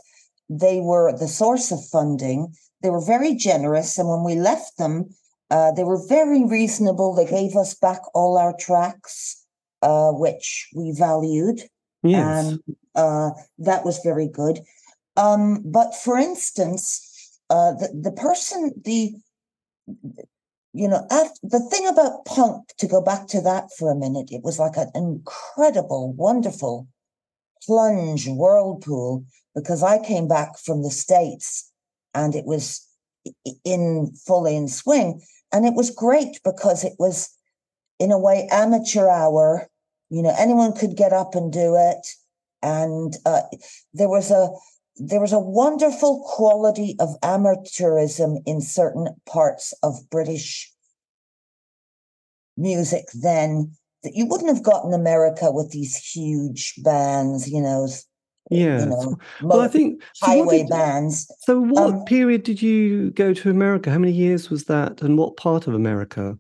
[0.49, 2.55] they were the source of funding.
[2.83, 3.99] They were very generous.
[3.99, 5.11] And when we left them,
[5.51, 7.15] uh, they were very reasonable.
[7.15, 9.45] They gave us back all our tracks,
[9.83, 11.61] uh, which we valued.
[12.03, 12.47] Yes.
[12.47, 12.61] And
[12.95, 14.61] uh, that was very good.
[15.17, 17.08] Um, but for instance,
[17.51, 19.15] uh, the the person the
[20.73, 24.29] you know after, the thing about punk to go back to that for a minute
[24.31, 26.87] it was like an incredible wonderful
[27.63, 31.73] plunge whirlpool because i came back from the states
[32.15, 32.87] and it was
[33.65, 35.21] in fully in swing
[35.53, 37.35] and it was great because it was
[37.99, 39.69] in a way amateur hour.
[40.11, 42.07] You know anyone could get up and do it
[42.63, 43.43] and uh,
[43.93, 44.49] there was a
[44.99, 50.73] there was a wonderful quality of amateurism in certain parts of British
[52.57, 57.89] music then that you wouldn't have got in America with these huge bands, you know.
[58.51, 58.81] Yeah.
[58.81, 61.31] You know, well, I think so highway did, bands.
[61.41, 63.91] So, what um, period did you go to America?
[63.91, 66.39] How many years was that, and what part of America?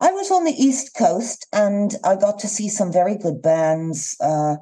[0.00, 4.16] I was on the East Coast, and I got to see some very good bands.
[4.20, 4.56] Uh,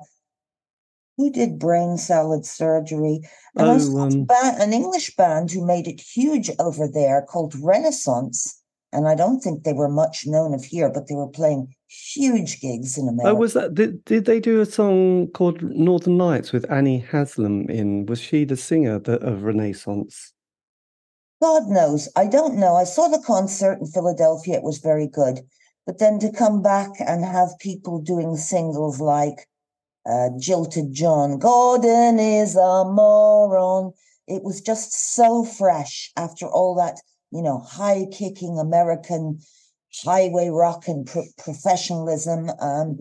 [1.17, 3.21] who did brain salad surgery.
[3.57, 7.55] And oh, I saw um, an English band who made it huge over there called
[7.61, 8.61] Renaissance.
[8.93, 12.61] And I don't think they were much known of here, but they were playing huge
[12.61, 13.37] gigs in America.
[13.37, 13.75] Oh, was that?
[13.75, 18.07] Did, did they do a song called Northern Lights with Annie Haslam in?
[18.07, 20.33] Was she the singer of Renaissance?
[21.43, 22.09] God knows.
[22.17, 22.77] I don't know.
[22.77, 24.55] I saw the concert in Philadelphia.
[24.55, 25.41] It was very good.
[25.87, 29.49] But then to come back and have people doing singles like
[30.07, 31.39] uh, Jilted John.
[31.39, 33.93] Gordon is a moron.
[34.27, 37.01] It was just so fresh after all that,
[37.31, 39.41] you know, high kicking American
[40.03, 42.51] highway rock and pro- professionalism.
[42.61, 42.99] Um,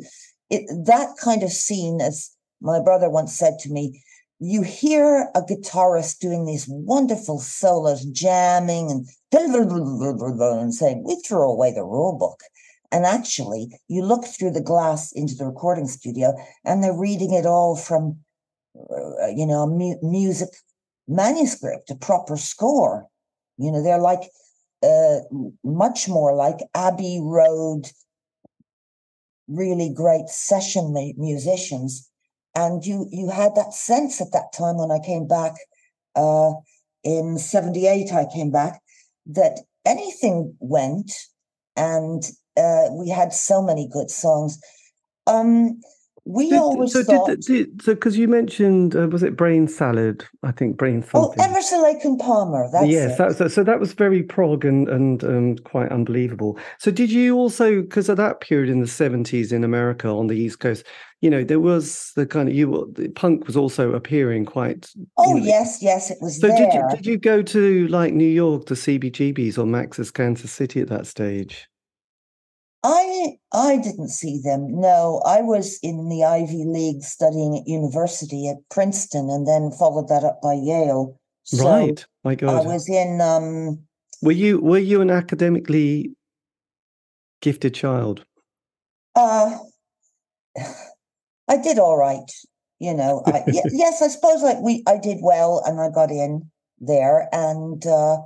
[0.49, 2.32] it, that kind of scene, as
[2.62, 4.04] my brother once said to me,
[4.39, 11.74] you hear a guitarist doing these wonderful solos, jamming and, and saying, we threw away
[11.74, 12.41] the rule book.
[12.94, 16.34] And actually, you look through the glass into the recording studio,
[16.64, 18.20] and they're reading it all from,
[18.80, 20.50] uh, you know, mu- music
[21.08, 23.08] manuscript, a proper score.
[23.58, 24.30] You know, they're like
[24.84, 25.20] uh,
[25.64, 27.91] much more like Abbey Road,
[29.48, 32.10] really great session musicians.
[32.56, 35.54] and you you had that sense at that time when I came back
[36.16, 36.52] uh,
[37.04, 38.14] in '78.
[38.14, 38.82] I came back
[39.26, 41.12] that anything went,
[41.76, 42.22] and
[42.58, 44.60] uh, we had so many good songs.
[45.28, 45.82] Um,
[46.26, 47.28] we Did- always so thought.
[47.28, 50.24] did, did so because you mentioned uh, was it brain salad?
[50.41, 51.34] I think brain oh.
[51.38, 52.70] Emerson Lake and Palmer.
[52.72, 56.58] That's yes, that, so, so that was very prog and and um, quite unbelievable.
[56.80, 60.36] So did you also because at that period in the seventies in America on the
[60.38, 60.86] East Coast,
[61.20, 64.89] you know, there was the kind of you the punk was also appearing quite.
[65.18, 66.56] oh you know, yes, yes, it was So there.
[66.56, 70.80] did you did you go to like New York to CBGB's or Max's Kansas City
[70.80, 71.68] at that stage?
[72.84, 74.68] I I didn't see them.
[74.82, 80.10] No, I was in the Ivy League studying at university at Princeton, and then followed
[80.10, 81.18] that up by Yale.
[81.44, 83.22] So right, my God, I was in.
[83.22, 83.84] Um,
[84.22, 86.12] Were you were you an academically
[87.42, 88.26] gifted child?
[89.16, 89.58] uh,
[91.48, 92.30] I did all right.
[92.80, 96.50] You know, I, yes, I suppose like we, I did well, and I got in
[96.80, 98.18] there, and uh,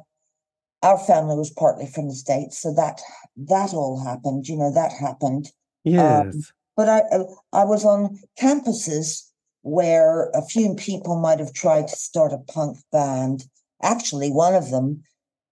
[0.84, 3.01] our family was partly from the states, so that
[3.36, 4.47] that all happened.
[4.47, 5.51] You know, that happened.
[5.84, 6.51] Yes.
[6.75, 9.23] but I uh, I was on campuses
[9.61, 13.43] where a few people might have tried to start a punk band.
[13.82, 15.03] Actually, one of them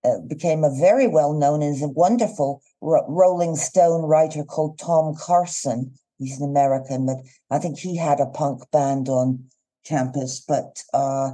[0.03, 5.15] uh, became a very well known and a wonderful Ro- Rolling Stone writer called Tom
[5.19, 5.93] Carson.
[6.17, 7.17] He's an American, but
[7.49, 9.45] I think he had a punk band on
[9.85, 10.39] campus.
[10.39, 11.31] But uh,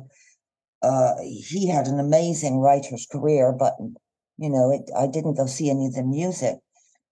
[0.83, 3.51] uh, he had an amazing writer's career.
[3.51, 3.73] But
[4.37, 6.57] you know, it, I didn't go see any of the music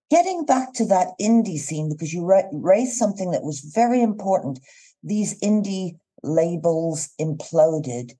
[0.09, 4.59] getting back to that indie scene because you ra- raised something that was very important
[5.03, 5.91] these indie
[6.23, 8.11] labels imploded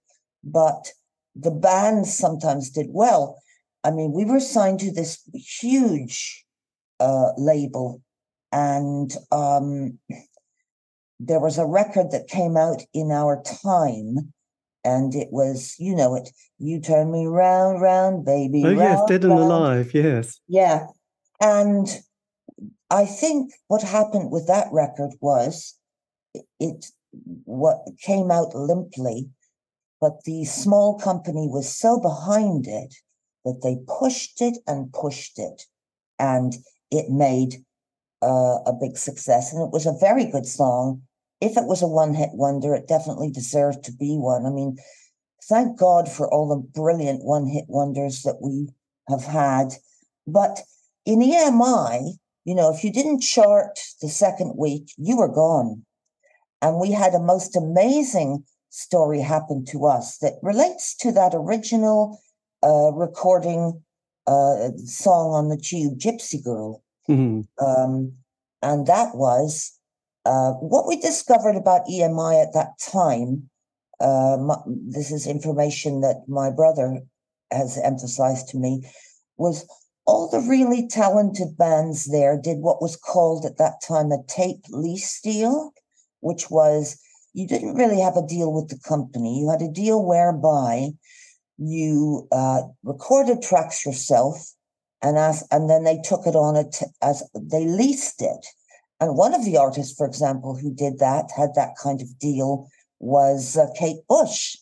[0.44, 0.92] but
[1.36, 3.42] the bands sometimes did well
[3.84, 6.46] i mean we were signed to this huge
[7.00, 8.02] uh, label
[8.52, 9.98] and um,
[11.20, 14.34] there was a record that came out in our time
[14.84, 19.08] and it was you know it you turn me round round baby oh yes, round,
[19.08, 19.44] Dead and round.
[19.44, 19.94] Alive.
[19.94, 20.40] Yes.
[20.48, 20.88] Yeah.
[21.42, 21.88] And
[22.90, 25.76] I think what happened with that record was
[26.34, 26.86] it- it
[27.46, 29.30] what came out limply,
[30.00, 32.94] but the small company was so behind it
[33.46, 35.64] that they pushed it and pushed it,
[36.20, 36.58] and
[36.92, 37.66] it made
[38.22, 39.54] uh, a big success.
[39.54, 41.02] And it was a very good song.
[41.42, 44.46] If it was a one-hit wonder, it definitely deserved to be one.
[44.46, 44.78] I mean,
[45.48, 48.70] thank God for all the brilliant one-hit wonders that we
[49.08, 49.74] have had.
[50.28, 50.62] But
[51.06, 52.14] in EMI,
[52.46, 55.86] you know, if you didn't chart the second week, you were gone.
[56.62, 62.20] And we had a most amazing story happen to us that relates to that original
[62.64, 63.82] uh, recording
[64.28, 66.84] uh, song on the tube, Gypsy Girl.
[67.08, 67.48] Mhm.
[67.60, 68.14] Um,
[68.62, 69.79] and that was
[70.26, 73.50] uh, what we discovered about EMI at that time.
[74.00, 77.02] Uh, my, this is information that my brother
[77.52, 78.90] has emphasized to me
[79.38, 79.66] was
[80.06, 84.64] all the really talented bands there did what was called at that time a tape
[84.70, 85.72] lease deal,
[86.22, 87.00] which was
[87.34, 89.40] you didn't really have a deal with the company.
[89.40, 90.90] You had a deal whereby
[91.58, 94.52] you uh, recorded tracks yourself
[95.02, 98.46] and as and then they took it on it as they leased it.
[99.00, 102.68] And one of the artists, for example, who did that had that kind of deal
[103.00, 104.58] was uh, Kate Bush.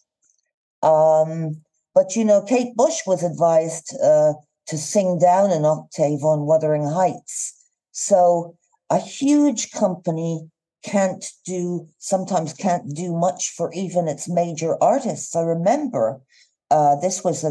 [0.83, 1.61] Um,
[1.95, 4.33] but you know, Kate Bush was advised uh,
[4.67, 7.53] to sing down an octave on Wuthering Heights.
[7.91, 8.55] So
[8.89, 10.47] a huge company
[10.83, 15.35] can't do sometimes can't do much for even its major artists.
[15.35, 16.21] I remember
[16.69, 17.43] uh, this was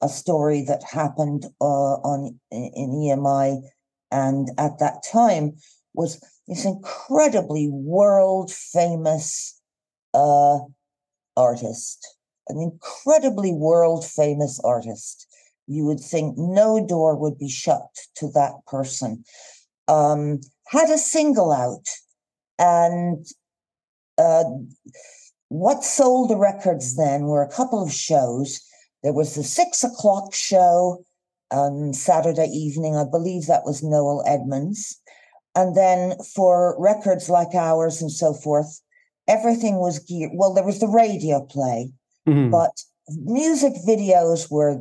[0.00, 3.60] a story that happened uh, on in EMI,
[4.10, 5.56] and at that time
[5.94, 9.60] was this incredibly world famous
[10.14, 10.58] uh,
[11.36, 12.16] artist,
[12.48, 15.26] an incredibly world famous artist.
[15.66, 19.24] You would think no door would be shut to that person.
[19.86, 21.86] Um, had a single out,
[22.58, 23.26] and
[24.16, 24.44] uh,
[25.48, 28.60] what sold the records then were a couple of shows.
[29.02, 31.04] There was the six o'clock show
[31.50, 32.96] on Saturday evening.
[32.96, 35.00] I believe that was Noel Edmonds.
[35.54, 38.80] And then for records like ours and so forth,
[39.26, 40.32] everything was geared.
[40.34, 41.90] Well, there was the radio play,
[42.26, 42.50] Mhm.
[42.50, 42.72] but
[43.08, 44.80] music videos were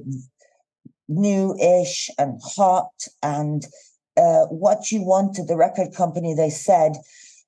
[1.07, 2.91] new-ish and hot
[3.23, 3.65] and
[4.17, 6.93] uh, what you wanted the record company they said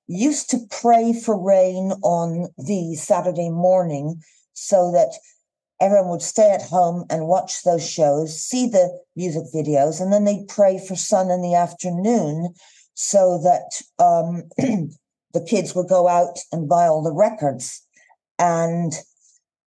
[0.06, 4.20] used to pray for rain on the saturday morning
[4.54, 5.12] so that
[5.80, 10.24] everyone would stay at home and watch those shows see the music videos and then
[10.24, 12.54] they'd pray for sun in the afternoon
[13.00, 14.42] so that um,
[15.32, 17.82] the kids would go out and buy all the records.
[18.38, 18.92] And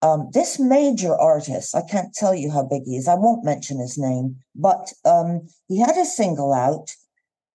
[0.01, 3.79] um, this major artist, I can't tell you how big he is, I won't mention
[3.79, 6.93] his name, but um, he had a single out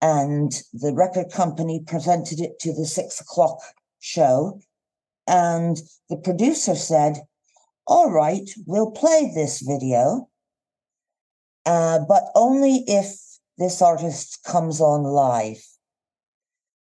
[0.01, 3.59] and the record company presented it to the six o'clock
[3.99, 4.59] show.
[5.27, 5.77] And
[6.09, 7.21] the producer said,
[7.85, 10.27] All right, we'll play this video,
[11.65, 13.26] uh, but only if
[13.57, 15.63] this artist comes on live.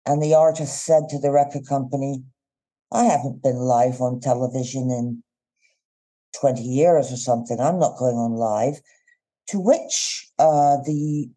[0.06, 2.24] And the artist said to the record company,
[2.92, 5.22] I haven't been live on television in
[6.40, 7.60] 20 years or something.
[7.60, 8.80] I'm not going on live.
[9.48, 11.30] To which uh, the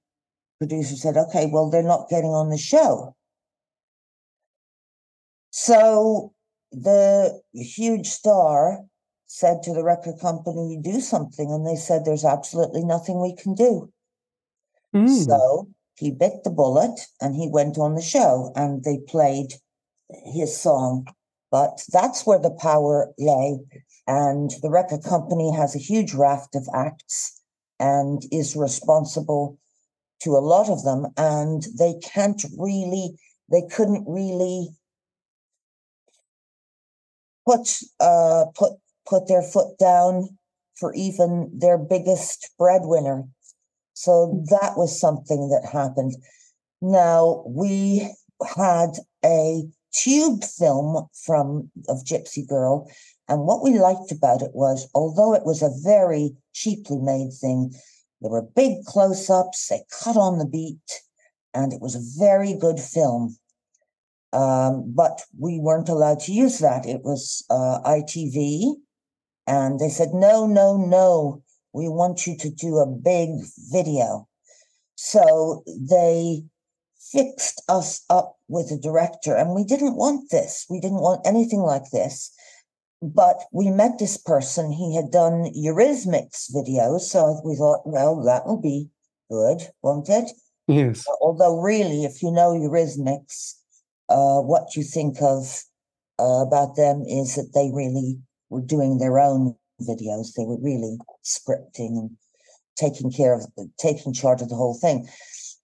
[0.60, 3.16] producer said, okay, well, they're not getting on the show.
[5.52, 6.34] So
[6.72, 8.80] the huge star
[9.28, 11.52] said to the record company, do something.
[11.52, 13.92] And they said, there's absolutely nothing we can do.
[14.96, 15.26] Mm.
[15.26, 15.68] So
[15.98, 19.54] he bit the bullet and he went on the show and they played
[20.34, 21.08] his song.
[21.52, 23.60] But that's where the power lay.
[24.08, 27.42] And the record company has a huge raft of acts
[27.80, 29.58] and is responsible
[30.22, 31.08] to a lot of them.
[31.18, 33.16] And they can't really,
[33.52, 34.70] they couldn't really
[37.46, 38.74] put uh put
[39.06, 40.38] put their foot down
[40.76, 43.24] for even their biggest breadwinner
[43.96, 46.16] so that was something that happened.
[46.82, 48.08] Now we
[48.56, 48.92] had
[49.24, 52.92] a tube film from of Gypsy Girl,
[53.30, 57.74] and what we liked about it was, although it was a very cheaply made thing,
[58.22, 59.70] there were big close-ups.
[59.70, 61.02] They cut on the beat,
[61.54, 63.38] and it was a very good film.
[64.34, 66.86] Um, but we weren't allowed to use that.
[66.86, 68.74] It was uh, ITV,
[69.48, 71.45] and they said, no, no, no
[71.76, 73.30] we want you to do a big
[73.70, 74.28] video.
[74.96, 76.46] So they
[77.12, 80.66] fixed us up with a director, and we didn't want this.
[80.70, 82.32] We didn't want anything like this.
[83.02, 84.72] But we met this person.
[84.72, 87.02] He had done Eurythmics videos.
[87.02, 88.90] So we thought, well, that will be
[89.30, 90.32] good, won't it?
[90.68, 91.06] Yes.
[91.22, 93.54] Although, really, if you know Eurythmics,
[94.08, 95.62] uh, what you think of
[96.20, 98.18] uh, about them is that they really
[98.50, 100.34] were doing their own videos.
[100.34, 102.12] They were really scripting and
[102.76, 103.46] taking care of,
[103.78, 105.08] taking charge of the whole thing.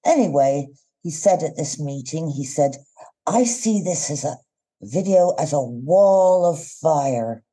[0.06, 0.68] Anyway,
[1.04, 2.78] he said at this meeting, he said,
[3.28, 4.38] I see this as a
[4.82, 7.44] video as a wall of fire.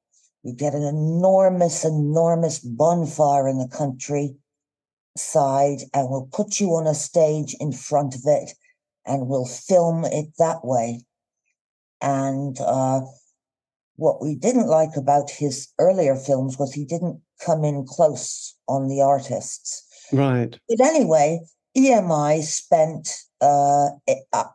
[0.43, 4.37] We get an enormous, enormous bonfire in the country
[5.17, 8.53] side, and we'll put you on a stage in front of it,
[9.05, 11.03] and we'll film it that way.
[12.01, 13.01] And uh,
[13.99, 18.87] what we didn't like about his earlier films was he didn't come in close on
[18.87, 19.85] the artists.
[20.13, 20.57] Right.
[20.69, 21.41] But anyway,
[21.77, 23.09] EMI spent
[23.41, 23.89] uh,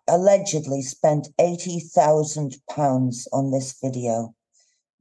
[0.07, 4.33] allegedly spent eighty thousand pounds on this video.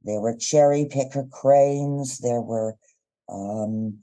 [0.03, 2.19] There were cherry picker cranes.
[2.19, 2.75] There were
[3.29, 3.99] um,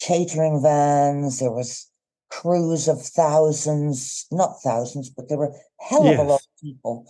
[0.00, 1.38] catering vans.
[1.38, 1.90] There was
[2.30, 6.18] crews of thousands, not thousands, but there were hell of yes.
[6.18, 7.06] a lot of people.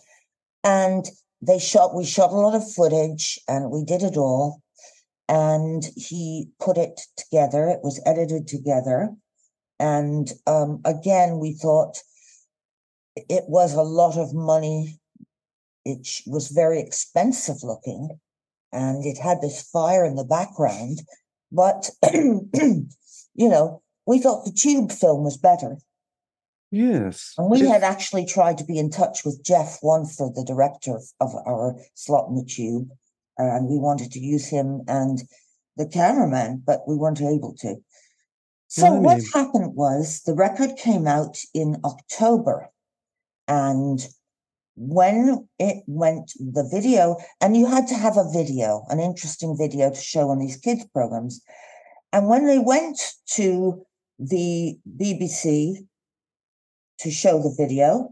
[0.65, 1.07] And
[1.43, 4.63] they shot we shot a lot of footage and we did it all
[5.29, 9.11] and he put it together it was edited together
[9.79, 11.99] and um, again we thought
[13.17, 14.99] it was a lot of money.
[15.85, 18.19] It was very expensive looking
[18.73, 21.01] and it had this fire in the background
[21.53, 22.89] but you
[23.37, 25.77] know we thought the tube film was better
[26.77, 27.33] Yes.
[27.39, 31.35] And we had actually tried to be in touch with Geoff Wonfor, the director of
[31.47, 32.91] our slot in the tube,
[33.39, 35.23] and we wanted to use him and
[35.79, 37.77] the cameraman, but we weren't able to.
[38.69, 42.69] So what happened was the record came out in October,
[43.49, 44.07] and
[44.75, 49.91] when it went the video, and you had to have a video, an interesting video
[49.91, 51.41] to show on these kids programs,
[52.13, 53.83] and when they went to
[54.19, 55.87] the BBC
[57.01, 58.11] to show the video.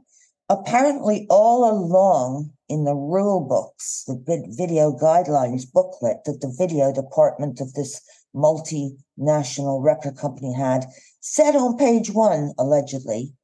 [0.48, 4.14] Apparently, all along in the rule books, the
[4.56, 8.00] video guidelines booklet that the video department of this
[8.34, 10.86] multinational record company had
[11.20, 13.34] said on page one, allegedly,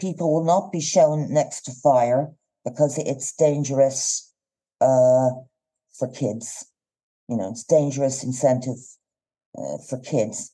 [0.00, 2.32] people will not be shown next to fire
[2.64, 4.32] because it's dangerous
[4.80, 5.30] uh,
[5.98, 6.66] for kids.
[7.28, 8.78] You know, it's dangerous incentive
[9.56, 10.50] uh, for kids.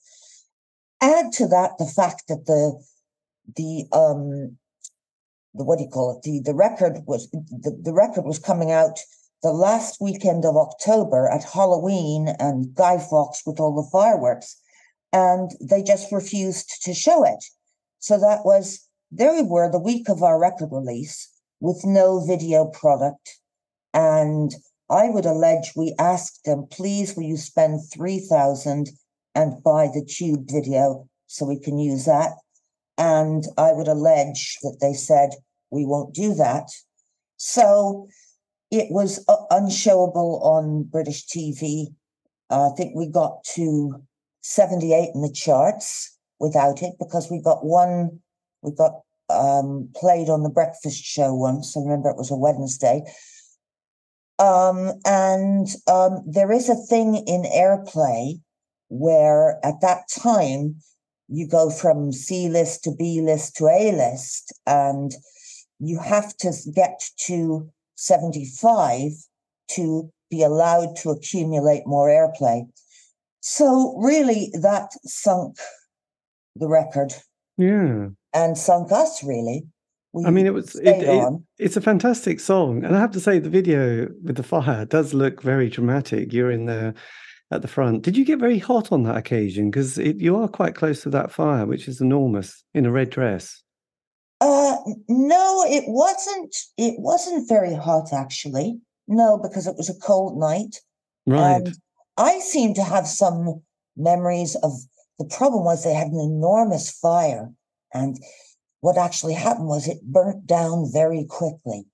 [1.00, 2.82] Add to that the fact that the
[3.54, 4.56] the um
[5.54, 8.70] the what do you call it the the record was the, the record was coming
[8.70, 8.98] out
[9.42, 14.56] the last weekend of October at Halloween and Guy Fawkes with all the fireworks
[15.12, 17.44] and they just refused to show it
[17.98, 21.30] so that was there we were the week of our record release
[21.60, 23.38] with no video product.
[23.94, 24.54] And
[24.90, 28.90] I would allege we asked them, please, will you spend 3000
[29.34, 32.32] and buy the tube video so we can use that?
[32.98, 35.30] And I would allege that they said,
[35.70, 36.70] we won't do that.
[37.36, 38.08] So
[38.70, 41.94] it was uh, unshowable on British TV.
[42.50, 44.02] Uh, I think we got to
[44.42, 48.20] 78 in the charts without it because we got one,
[48.62, 51.76] we got um, played on the breakfast show once.
[51.76, 53.02] I remember it was a Wednesday.
[54.38, 58.40] Um, and um, there is a thing in airplay
[58.88, 60.76] where at that time
[61.28, 65.12] you go from C list to B list to A list, and
[65.78, 69.12] you have to get to 75
[69.72, 72.62] to be allowed to accumulate more airplay.
[73.40, 75.56] So, really, that sunk
[76.56, 77.12] the record.
[77.56, 78.08] Yeah.
[78.32, 79.66] And sunk us, really.
[80.12, 83.20] We I mean, it was it, it, it's a fantastic song, and I have to
[83.20, 86.32] say the video with the fire does look very dramatic.
[86.32, 86.94] You're in there
[87.50, 88.02] at the front.
[88.02, 89.70] Did you get very hot on that occasion?
[89.70, 93.62] Because you are quite close to that fire, which is enormous, in a red dress.
[94.40, 94.76] Uh,
[95.08, 96.54] no, it wasn't.
[96.76, 98.78] It wasn't very hot, actually.
[99.08, 100.80] No, because it was a cold night.
[101.26, 101.56] Right.
[101.56, 101.74] And
[102.16, 103.62] I seem to have some
[103.96, 104.72] memories of
[105.18, 107.50] the problem was they had an enormous fire,
[107.94, 108.18] and
[108.80, 111.86] what actually happened was it burnt down very quickly.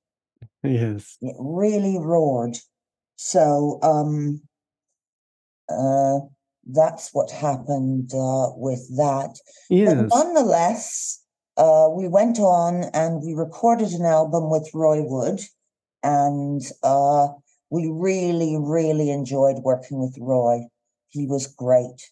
[0.62, 1.16] Yes.
[1.20, 2.56] It really roared.
[3.16, 4.42] So um
[5.72, 6.26] uh
[6.66, 9.38] that's what happened uh, with that.
[9.68, 9.94] Yes.
[9.94, 11.20] But nonetheless,
[11.56, 15.40] uh, we went on and we recorded an album with Roy Wood,
[16.02, 17.28] and uh,
[17.70, 20.60] we really, really enjoyed working with Roy.
[21.08, 22.10] He was great,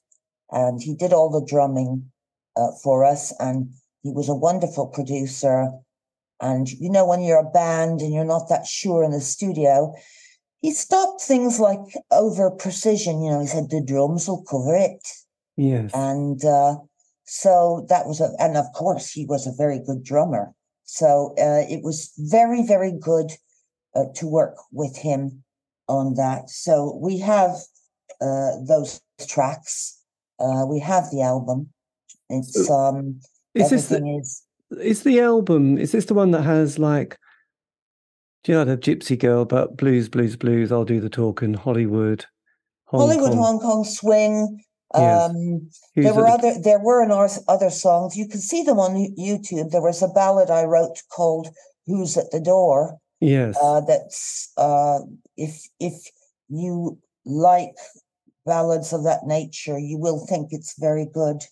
[0.51, 2.11] and he did all the drumming
[2.57, 3.71] uh, for us, and
[4.03, 5.71] he was a wonderful producer.
[6.43, 9.95] And you know, when you're a band and you're not that sure in the studio,
[10.61, 11.81] he stopped things like
[12.11, 13.23] over precision.
[13.23, 15.07] You know, he said the drums will cover it.
[15.57, 15.91] Yes.
[15.95, 16.77] And uh,
[17.25, 20.53] so that was a, and of course he was a very good drummer.
[20.85, 23.31] So uh, it was very, very good
[23.95, 25.45] uh, to work with him
[25.89, 26.51] on that.
[26.51, 27.53] So we have
[28.21, 29.99] uh, those tracks.
[30.39, 31.69] Uh, we have the album.
[32.29, 33.21] It's um,
[33.55, 34.43] is this the, is
[34.79, 35.79] is the album?
[35.79, 37.19] Is this the one that has like?
[38.43, 40.73] Do you know the Gypsy Girl, but blues, blues, blues?
[40.73, 41.55] I'll do the talking.
[41.55, 42.25] Hollywood,
[42.87, 43.39] Hong Hollywood, Kong.
[43.39, 44.65] Hong Kong swing.
[44.95, 45.31] Yes.
[45.31, 48.17] Um, there were other there were in other songs.
[48.17, 49.71] You can see them on YouTube.
[49.71, 51.49] There was a ballad I wrote called
[51.87, 55.01] "Who's at the Door." Yes, uh, that's uh,
[55.37, 55.95] if if
[56.49, 57.77] you like
[58.47, 61.45] ballads of that nature, you will think it's very good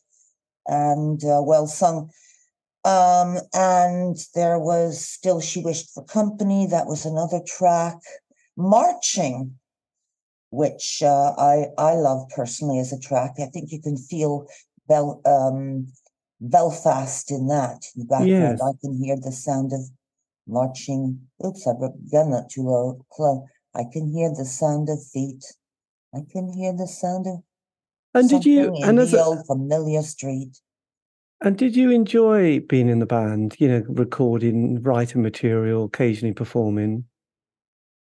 [0.66, 2.11] and uh, well sung.
[2.89, 7.99] Um, and there was Still She Wished for Company, that was another track.
[8.57, 9.59] Marching,
[10.51, 13.34] which uh, I, I love personally as a track.
[13.39, 14.47] I think you can feel
[14.89, 15.89] Bel, um,
[16.41, 17.84] Belfast in that.
[17.95, 18.62] In the background, yes.
[18.62, 19.80] I can hear the sound of
[20.47, 21.20] marching.
[21.45, 23.05] Oops, I begun that too low.
[23.12, 23.47] Close.
[23.74, 25.45] I can hear the sound of feet.
[26.14, 27.43] I can hear the sound of
[28.14, 30.59] and did you and as a, familiar street?
[31.41, 33.55] And did you enjoy being in the band?
[33.59, 37.05] You know, recording, writing material, occasionally performing.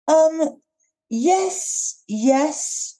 [0.07, 0.59] Um.
[1.09, 2.03] Yes.
[2.07, 2.99] Yes.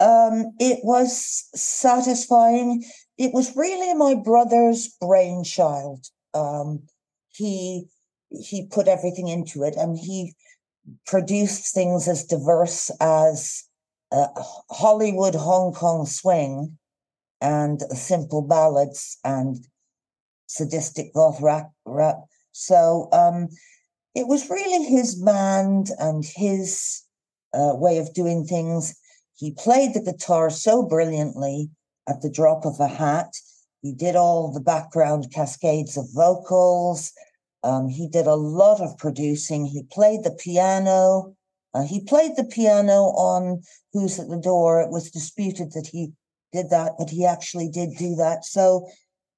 [0.00, 0.52] Um.
[0.58, 2.84] It was satisfying.
[3.18, 6.06] It was really my brother's brainchild.
[6.34, 6.82] Um.
[7.28, 7.86] He
[8.30, 10.34] he put everything into it, and he
[11.06, 13.62] produced things as diverse as
[14.10, 14.26] uh,
[14.70, 16.78] Hollywood Hong Kong swing
[17.40, 19.66] and simple ballads and
[20.46, 21.70] sadistic goth rap.
[21.86, 22.16] rap.
[22.52, 23.48] So um,
[24.14, 27.02] it was really his band and his
[27.54, 28.94] uh, way of doing things.
[29.36, 31.70] He played the guitar so brilliantly
[32.08, 33.32] at the drop of a hat.
[33.82, 37.12] He did all the background cascades of vocals.
[37.62, 39.66] Um, he did a lot of producing.
[39.66, 41.34] He played the piano.
[41.72, 43.62] Uh, he played the piano on
[43.92, 44.82] Who's at the Door.
[44.82, 46.12] It was disputed that he
[46.52, 48.44] did that, but he actually did do that.
[48.44, 48.88] So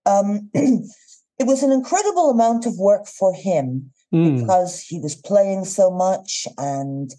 [0.06, 4.40] um, it was an incredible amount of work for him mm.
[4.40, 7.10] because he was playing so much and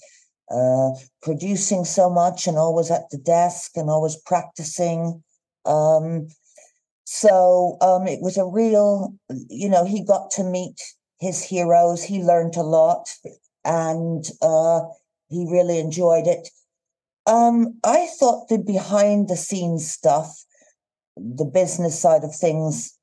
[0.51, 0.91] uh,
[1.21, 5.23] producing so much and always at the desk and always practicing.
[5.65, 6.27] Um,
[7.05, 9.15] so um, it was a real,
[9.49, 10.81] you know, he got to meet
[11.19, 12.03] his heroes.
[12.03, 13.09] He learned a lot
[13.65, 14.81] and uh,
[15.29, 16.49] he really enjoyed it.
[17.25, 20.43] Um, I thought the behind the scenes stuff,
[21.15, 22.97] the business side of things,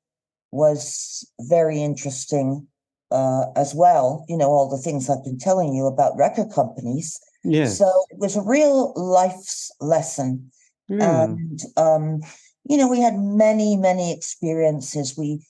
[0.51, 2.67] was very interesting.
[3.11, 4.25] uh, as well.
[4.27, 7.19] You know, all the things I've been telling you about record companies.
[7.43, 7.67] Yeah.
[7.67, 10.51] So it was a real life's lesson.
[10.87, 11.23] Yeah.
[11.23, 12.21] And, um,
[12.63, 15.17] you know, we had many, many experiences.
[15.17, 15.45] We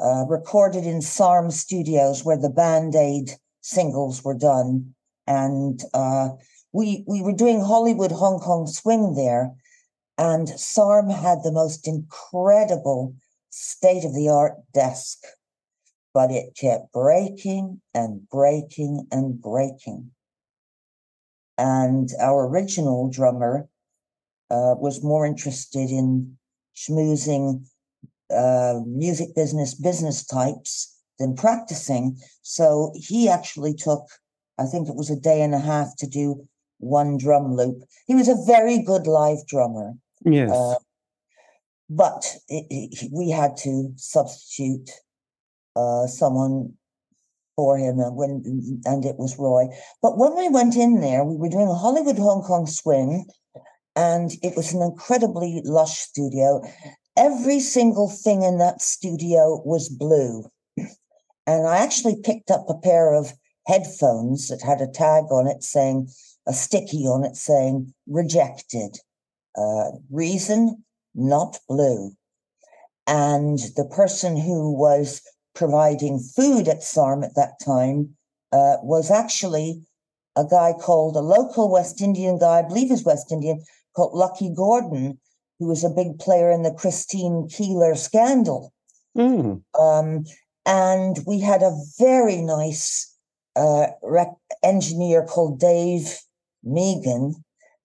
[0.00, 4.94] uh, recorded in SARM studios where the Band Aid singles were done.
[5.26, 6.30] And uh,
[6.74, 9.54] we, we were doing Hollywood Hong Kong swing there.
[10.18, 13.14] And SARM had the most incredible
[13.50, 15.18] state of the art desk,
[16.12, 20.10] but it kept breaking and breaking and breaking.
[21.56, 23.68] And our original drummer
[24.50, 26.36] uh, was more interested in
[26.76, 27.66] schmoozing
[28.34, 32.18] uh, music business business types than practicing.
[32.42, 34.06] So he actually took,
[34.58, 36.48] I think it was a day and a half to do
[36.78, 37.82] one drum loop.
[38.06, 39.92] He was a very good live drummer.
[40.24, 40.50] yes.
[40.50, 40.76] Uh,
[41.90, 44.90] but it, it, we had to substitute
[45.76, 46.72] uh, someone
[47.56, 49.66] for him, and when and it was Roy.
[50.02, 53.26] But when we went in there, we were doing a Hollywood Hong Kong swing,
[53.94, 56.62] and it was an incredibly lush studio.
[57.16, 60.50] Every single thing in that studio was blue,
[61.46, 63.32] and I actually picked up a pair of
[63.66, 66.08] headphones that had a tag on it saying
[66.46, 68.98] a sticky on it saying rejected.
[69.56, 70.84] Uh, reason
[71.14, 72.12] not blue.
[73.06, 75.22] And the person who was
[75.54, 78.16] providing food at SARM at that time
[78.52, 79.82] uh, was actually
[80.36, 83.62] a guy called a local West Indian guy, I believe he's West Indian,
[83.94, 85.18] called Lucky Gordon,
[85.58, 88.72] who was a big player in the Christine Keeler scandal.
[89.16, 89.62] Mm.
[89.78, 90.24] Um,
[90.66, 93.14] and we had a very nice
[93.54, 94.34] uh, rec-
[94.64, 96.18] engineer called Dave
[96.66, 97.34] Meegan.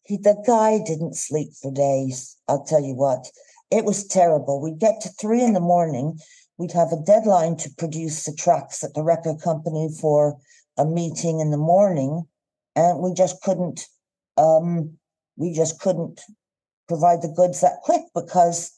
[0.03, 2.37] He, the guy didn't sleep for days.
[2.47, 3.29] I'll tell you what,
[3.71, 4.61] it was terrible.
[4.61, 6.19] We'd get to three in the morning.
[6.57, 10.37] We'd have a deadline to produce the tracks at the record company for
[10.77, 12.23] a meeting in the morning,
[12.75, 13.87] and we just couldn't.
[14.37, 14.97] Um,
[15.35, 16.21] we just couldn't
[16.87, 18.71] provide the goods that quick because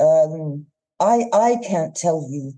[0.00, 0.66] um,
[1.00, 2.52] I I can't tell you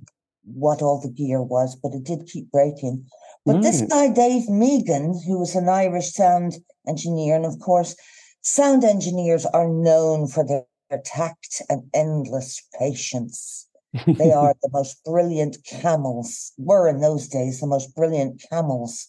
[0.45, 3.07] what all the gear was, but it did keep breaking.
[3.47, 6.57] But this guy, Dave Meegan, who was an Irish sound
[6.89, 7.95] engineer, and of course,
[8.43, 10.65] sound engineers are known for their
[11.05, 13.69] tact and endless patience.
[14.05, 19.07] They are the most brilliant camels, were in those days the most brilliant camels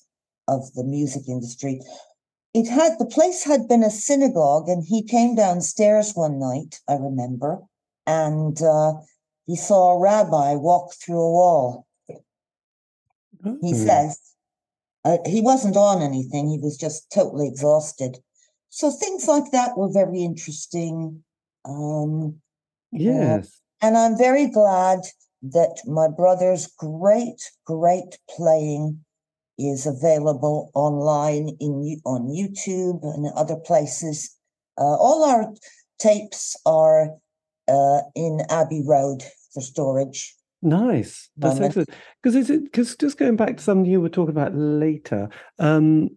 [0.47, 1.81] of the music industry.
[2.53, 6.93] It had the place had been a synagogue, and he came downstairs one night, I
[6.93, 7.63] remember,
[8.05, 8.93] and uh,
[9.47, 11.86] he saw a rabbi walk through a wall.
[13.61, 13.85] He Oh.
[13.85, 14.19] says
[15.05, 18.17] uh, he wasn't on anything, he was just totally exhausted.
[18.69, 21.23] So things like that were very interesting.
[21.65, 22.41] Um,
[22.91, 23.59] Yes.
[23.81, 24.99] and I'm very glad
[25.43, 29.03] that my brother's great, great playing
[29.57, 34.31] is available online in You- on YouTube and other places.
[34.77, 35.53] Uh, all our
[35.99, 37.17] tapes are
[37.67, 39.23] uh, in Abbey Road
[39.53, 40.36] for storage.
[40.61, 41.29] Nice.
[41.37, 41.89] That's excellent.
[42.21, 45.29] Because is it because just going back to something you were talking about later,
[45.59, 46.09] um,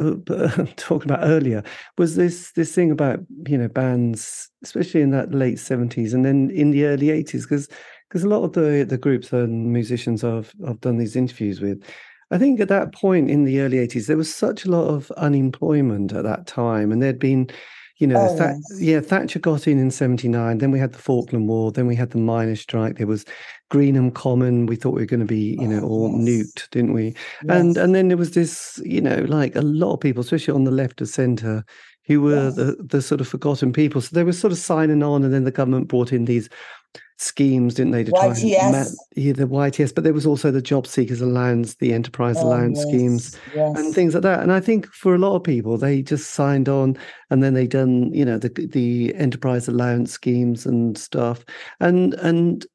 [0.00, 0.14] uh,
[0.76, 1.62] talking about earlier,
[1.96, 6.50] was this this thing about you know bands, especially in that late seventies and then
[6.50, 7.68] in the early eighties, because
[8.08, 11.82] because a lot of the the groups and musicians I've I've done these interviews with,
[12.30, 15.10] I think at that point in the early eighties there was such a lot of
[15.12, 17.50] unemployment at that time, and there'd been.
[17.98, 18.80] You know, Oh, yes.
[18.80, 20.58] yeah, Thatcher got in in '79.
[20.58, 21.72] Then we had the Falkland War.
[21.72, 22.96] Then we had the miners' strike.
[22.96, 23.24] There was
[23.72, 24.66] Greenham Common.
[24.66, 26.28] We thought we were going to be, you know, Oh, all yes.
[26.28, 27.14] nuked, didn't we?
[27.48, 27.84] And Yes.
[27.84, 30.70] and then there was this, you know, like a lot of people, especially on the
[30.70, 31.64] left of centre,
[32.06, 34.00] who were the the sort of forgotten people.
[34.00, 36.48] So they were sort of signing on, and then the government brought in these
[37.16, 38.86] schemes, didn't they, to try and ma-
[39.16, 39.92] yeah, the YTS.
[39.92, 43.94] But there was also the job seekers allowance, the enterprise Oh, allowance schemes yes, and
[43.94, 44.40] things like that.
[44.40, 46.96] And I think for a lot of people, they just signed on,
[47.30, 51.44] and then they done, you know, the the enterprise allowance schemes and stuff,
[51.80, 52.66] and and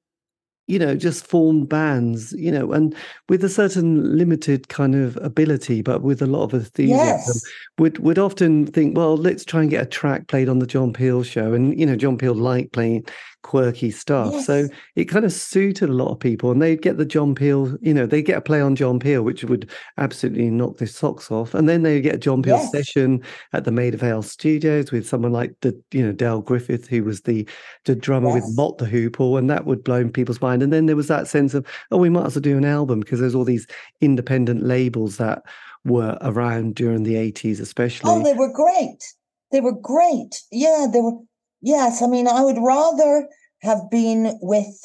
[0.68, 2.95] you know, just formed bands, you know, and
[3.28, 7.43] with a certain limited kind of ability, but with a lot of enthusiasm, Yes.
[7.78, 10.93] would would often think, well, let's try and get a track played on the John
[10.93, 13.05] Peel show, and you know, John Peel liked playing
[13.43, 17.05] quirky stuff, so it kind of suited a lot of people, and they'd get the
[17.05, 20.77] John Peel, you know, they get a play on John Peel, which would absolutely knock
[20.77, 22.71] their socks off, and then they'd get a John Peel Yes.
[22.71, 23.21] session
[23.51, 27.21] at the Maida Vale Studios with someone like the, you know, Dale Griffin, who was
[27.21, 27.47] the
[27.85, 28.55] the drummer with Yes.
[28.55, 30.63] Mott the Hoople, and that would blow people's mind.
[30.63, 33.01] And then there was that sense of, oh, we might as well do an album
[33.01, 33.67] because there's all these
[34.01, 35.43] independent labels that
[35.85, 38.09] were around during the 80s, especially.
[38.09, 39.03] Oh, they were great.
[39.51, 40.41] They were great.
[40.51, 41.17] Yeah, they were.
[41.64, 43.28] Yes, I mean, I would rather
[43.61, 44.80] have been with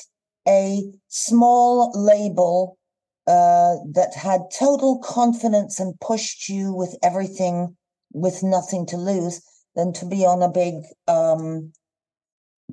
[0.46, 2.78] a small label
[3.26, 7.76] uh, that had total confidence and pushed you with everything
[8.12, 9.42] with nothing to lose
[9.74, 10.74] than to be on a big
[11.08, 11.72] um,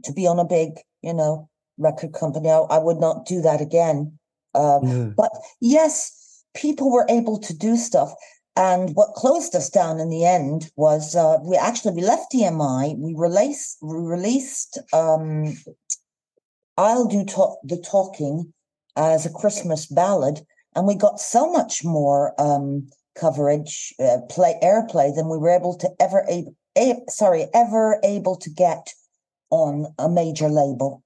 [0.04, 2.50] to be on a big you know record company.
[2.50, 4.18] I, I would not do that again.
[4.54, 5.14] Uh, no.
[5.18, 8.14] But yes, people were able to do stuff.
[8.58, 12.98] And what closed us down in the end was uh, we actually we left EMI.
[12.98, 15.58] We released we released um,
[16.78, 18.54] I'll do talk, the talking
[18.96, 20.46] as a Christmas ballad,
[20.76, 25.78] and we got so much more um, coverage, uh, play airplay than we were able
[25.78, 26.46] to ever a,
[27.10, 28.94] sorry ever able to get
[29.50, 31.04] on a major label.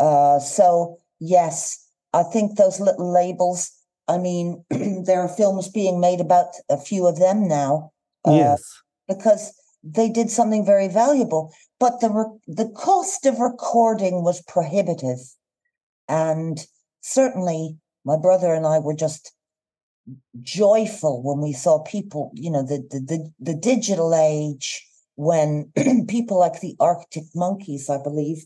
[0.00, 3.70] Uh, so yes, I think those little labels.
[4.08, 7.92] I mean, there are films being made about a few of them now.
[8.26, 8.62] Uh, yes,
[9.08, 15.18] because they did something very valuable, but the re- the cost of recording was prohibitive,
[16.08, 16.66] and
[17.00, 19.32] certainly my brother and I were just
[20.40, 24.86] joyful when we saw people, you know, the the the, the digital age
[25.16, 25.72] when
[26.08, 28.44] people like the Arctic Monkeys, I believe,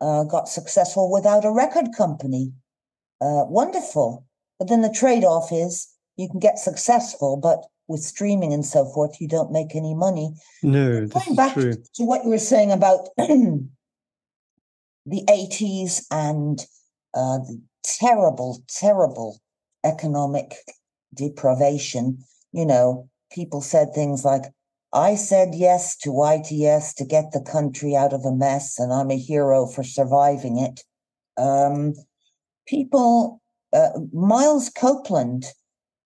[0.00, 2.52] uh, got successful without a record company.
[3.20, 4.24] Uh, wonderful.
[4.60, 8.84] But then the trade off is you can get successful, but with streaming and so
[8.84, 10.34] forth, you don't make any money.
[10.62, 11.72] No, going back true.
[11.94, 13.70] to what you were saying about the
[15.08, 16.60] 80s and
[17.14, 19.40] uh, the terrible, terrible
[19.82, 20.56] economic
[21.14, 22.18] deprivation,
[22.52, 24.44] you know, people said things like,
[24.92, 29.10] I said yes to YTS to get the country out of a mess, and I'm
[29.10, 30.82] a hero for surviving it.
[31.40, 31.94] Um,
[32.66, 33.39] people,
[33.72, 35.44] uh, Miles Copeland,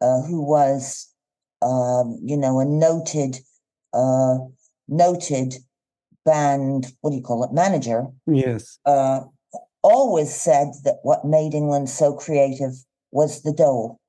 [0.01, 1.09] uh, who was,
[1.63, 3.39] um, you know, a noted,
[3.93, 4.39] uh,
[4.89, 5.55] noted
[6.25, 8.07] band, what do you call it, manager?
[8.27, 8.79] Yes.
[8.85, 9.21] Uh,
[9.83, 12.73] always said that what made England so creative
[13.13, 14.01] was the dole.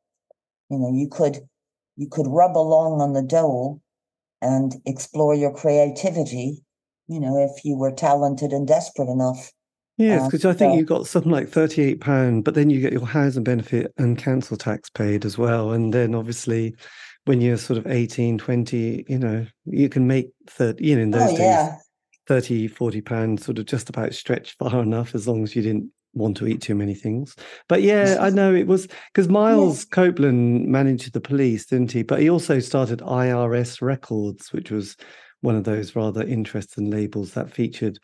[0.69, 1.41] You know, you could
[1.97, 3.81] you could rub along on the dole
[4.41, 6.63] and explore your creativity,
[7.07, 9.51] you know, if you were talented and desperate enough.
[9.97, 12.91] Yes, because I think uh, you got something like thirty-eight pound, but then you get
[12.91, 16.75] your housing benefit and council tax paid as well, and then obviously,
[17.23, 20.85] when you're sort of 18, 20, you know, you can make thirty.
[20.85, 21.75] You know, in those oh, days, yeah.
[22.27, 25.89] 30, 40 pounds sort of just about stretched far enough, as long as you didn't
[26.13, 27.33] want to eat too many things.
[27.69, 29.85] But yeah, I know it was because Miles yes.
[29.85, 32.03] Copeland managed the police, didn't he?
[32.03, 34.97] But he also started IRS Records, which was
[35.39, 37.99] one of those rather interesting labels that featured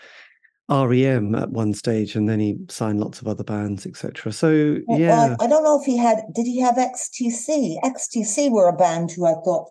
[0.72, 4.32] REM at one stage, and then he signed lots of other bands, etc.
[4.32, 6.24] So well, yeah, well, I don't know if he had.
[6.34, 7.82] Did he have XTC?
[7.84, 9.70] XTC were a band who I thought.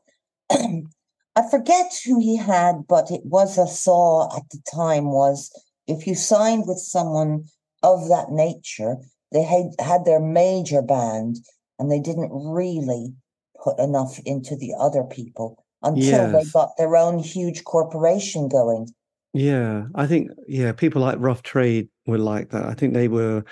[1.37, 5.13] I forget who he had, but it was a saw at the time.
[5.13, 5.51] Was
[5.87, 7.45] if you signed with someone
[7.83, 8.97] of that nature.
[9.33, 11.37] They had, had their major band
[11.79, 13.13] and they didn't really
[13.63, 16.33] put enough into the other people until yes.
[16.33, 18.89] they got their own huge corporation going.
[19.33, 22.65] Yeah, I think yeah, people like Rough Trade were like that.
[22.65, 23.45] I think they were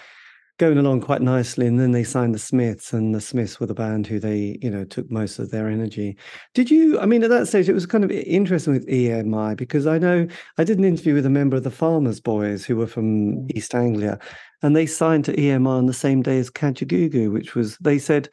[0.59, 1.67] going along quite nicely.
[1.67, 4.71] And then they signed the Smiths, and the Smiths were the band who they, you
[4.71, 6.17] know, took most of their energy.
[6.53, 6.99] Did you?
[7.01, 10.27] I mean, at that stage, it was kind of interesting with EMI because I know
[10.59, 13.51] I did an interview with a member of the Farmers Boys who were from mm.
[13.57, 14.19] East Anglia,
[14.63, 18.29] and they signed to EMI on the same day as Kajagoogoo, which was they said.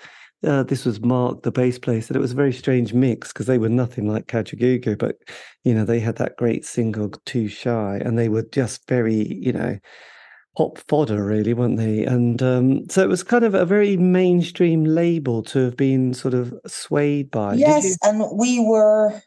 [0.45, 3.47] Uh, this was Mark, the bass player, said it was a very strange mix because
[3.47, 5.17] they were nothing like Kajagoogoo, but
[5.63, 9.51] you know they had that great single "Too Shy," and they were just very, you
[9.53, 9.79] know,
[10.55, 12.05] pop fodder, really, weren't they?
[12.05, 16.33] And um, so it was kind of a very mainstream label to have been sort
[16.33, 17.55] of swayed by.
[17.55, 19.21] Yes, and we were.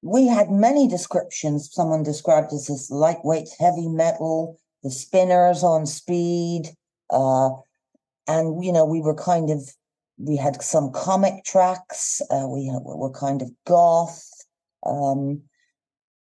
[0.00, 1.70] We had many descriptions.
[1.72, 6.70] Someone described us as lightweight heavy metal, the spinners on speed,
[7.10, 7.50] uh,
[8.28, 9.68] and you know we were kind of
[10.18, 12.20] we had some comic tracks.
[12.30, 14.22] Uh, we were kind of goth.
[14.84, 15.42] Um,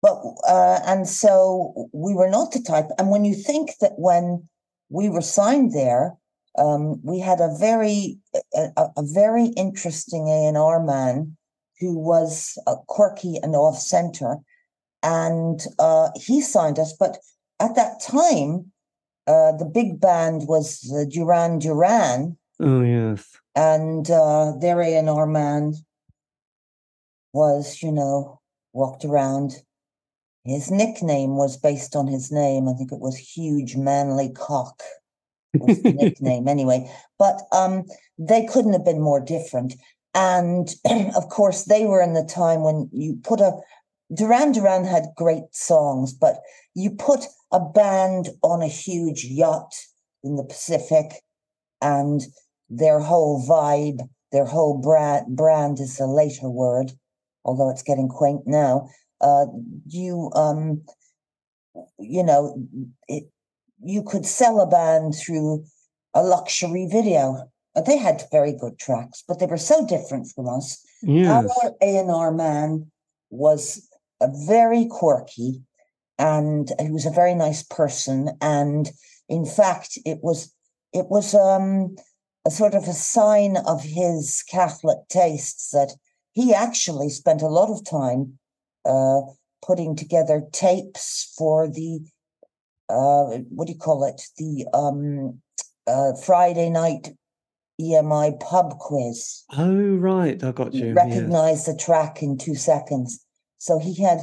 [0.00, 2.88] but uh, and so we were not the type.
[2.98, 4.48] And when you think that when
[4.90, 6.16] we were signed there,
[6.56, 8.18] um, we had a very
[8.54, 11.36] a, a very interesting A and R man
[11.80, 14.36] who was uh, quirky and off center,
[15.02, 16.92] and uh, he signed us.
[16.98, 17.18] But
[17.60, 18.70] at that time,
[19.26, 20.80] uh, the big band was
[21.10, 22.36] Duran Duran.
[22.60, 25.74] Oh yes, and uh, their A and R man
[27.32, 28.40] was, you know,
[28.72, 29.54] walked around
[30.48, 32.68] his nickname was based on his name.
[32.68, 34.82] I think it was Huge Manly Cock.
[35.54, 37.84] Was the nickname anyway, but um,
[38.18, 39.74] they couldn't have been more different.
[40.14, 40.68] And
[41.16, 43.52] of course, they were in the time when you put a
[44.14, 46.40] Duran Duran had great songs, but
[46.74, 49.74] you put a band on a huge yacht
[50.22, 51.22] in the Pacific,
[51.82, 52.22] and
[52.70, 54.00] their whole vibe,
[54.32, 56.92] their whole brand brand is a later word,
[57.44, 58.88] although it's getting quaint now.
[59.20, 59.46] Uh,
[59.86, 60.82] you um,
[61.98, 62.56] you know,
[63.08, 63.24] it,
[63.82, 65.64] you could sell a band through
[66.14, 67.48] a luxury video.
[67.86, 70.84] They had very good tracks, but they were so different from us.
[71.02, 71.48] Yes.
[71.62, 72.90] Our A&R man
[73.30, 73.88] was
[74.20, 75.62] a very quirky
[76.18, 78.30] and he was a very nice person.
[78.40, 78.90] And
[79.28, 80.52] in fact, it was
[80.92, 81.96] it was um,
[82.48, 85.92] a sort of a sign of his Catholic tastes that
[86.32, 88.38] he actually spent a lot of time
[88.86, 89.20] uh,
[89.60, 92.00] putting together tapes for the
[92.88, 94.22] uh, what do you call it?
[94.38, 95.42] The um,
[95.86, 97.10] uh, Friday night
[97.78, 99.44] EMI pub quiz.
[99.58, 100.42] Oh, right.
[100.42, 100.94] I got you.
[100.94, 103.22] Recognize the track in two seconds.
[103.58, 104.20] So he had,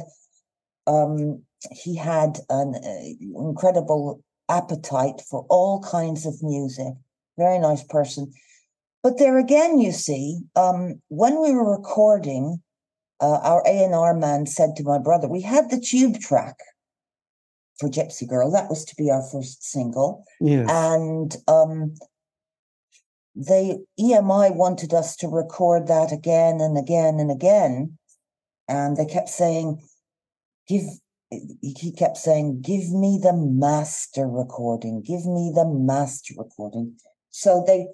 [0.88, 6.94] um, he had an uh, incredible appetite for all kinds of music.
[7.38, 8.32] Very nice person.
[9.02, 12.62] But there again, you see, um, when we were recording,
[13.20, 16.56] uh, our A&R man said to my brother, we had the tube track
[17.78, 18.50] for Gypsy Girl.
[18.50, 20.24] That was to be our first single.
[20.40, 20.68] Yes.
[20.70, 21.94] And um,
[23.34, 27.98] they EMI wanted us to record that again and again and again.
[28.68, 29.82] And they kept saying,
[30.68, 30.82] give
[31.30, 36.96] he kept saying, give me the master recording, give me the master recording.
[37.38, 37.88] So they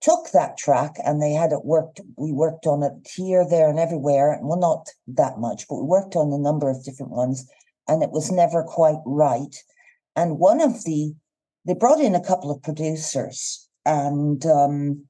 [0.00, 2.00] took that track and they had it worked.
[2.16, 4.38] We worked on it here, there, and everywhere.
[4.40, 7.46] Well, not that much, but we worked on a number of different ones,
[7.86, 9.54] and it was never quite right.
[10.16, 11.12] And one of the,
[11.66, 15.04] they brought in a couple of producers, and um,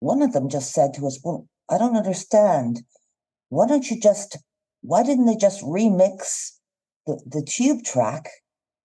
[0.00, 2.80] one of them just said to us, Well, I don't understand.
[3.50, 4.38] Why don't you just,
[4.80, 6.52] why didn't they just remix
[7.06, 8.30] the, the tube track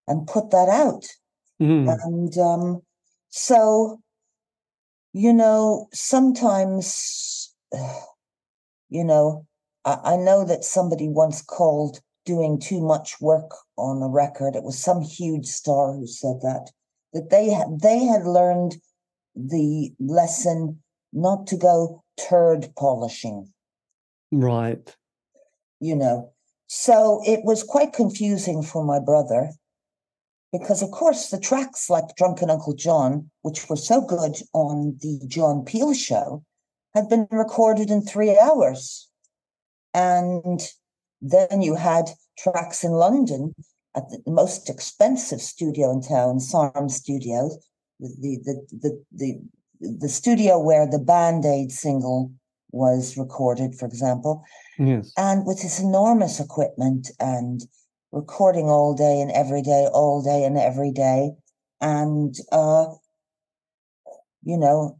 [0.09, 1.05] and put that out?
[1.61, 1.87] Mm.
[2.03, 2.81] And um,
[3.35, 3.99] so
[5.13, 7.53] you know, sometimes,
[8.89, 9.45] you know,
[9.85, 14.55] I, I know that somebody once called doing too much work on a record.
[14.55, 16.71] It was some huge star who said that
[17.13, 18.77] that they had they had learned
[19.35, 20.81] the lesson
[21.11, 23.51] not to go turd polishing.
[24.31, 24.95] Right.
[25.79, 26.31] You know.
[26.67, 29.51] So it was quite confusing for my brother
[30.53, 35.19] because of course the tracks like Drunken Uncle John, which were so good on the
[35.27, 36.43] John Peel show,
[36.93, 39.09] had been recorded in three hours.
[39.95, 40.61] And
[41.21, 43.55] then you had tracks in London
[43.95, 47.57] at the most expensive studio in town, Sarm Studios,
[47.99, 49.41] the the the the,
[49.79, 52.31] the studio where the Band Aid single
[52.71, 54.43] was recorded, for example.
[54.77, 55.11] Yes.
[55.17, 57.61] And with this enormous equipment and
[58.13, 61.31] recording all day and every day, all day and every day.
[61.81, 62.85] And uh,
[64.43, 64.99] you know,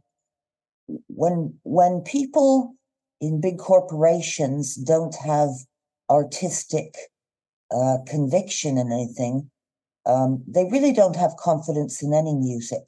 [1.06, 2.74] when when people
[3.20, 5.50] in big corporations don't have
[6.10, 6.94] artistic
[7.70, 9.50] uh, conviction in anything,
[10.04, 12.82] um, they really don't have confidence in any music.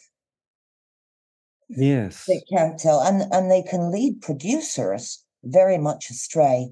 [1.68, 6.68] Yes, they can't tell, and and they can lead producers very much astray.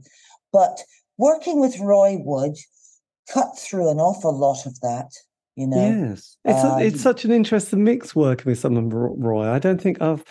[0.52, 0.82] But
[1.16, 2.56] working with Roy Wood,
[3.32, 5.10] cut through an awful lot of that.
[5.56, 9.48] You know, yes, it's a, it's um such an interesting mix working with someone, Roy.
[9.48, 10.24] I don't think I've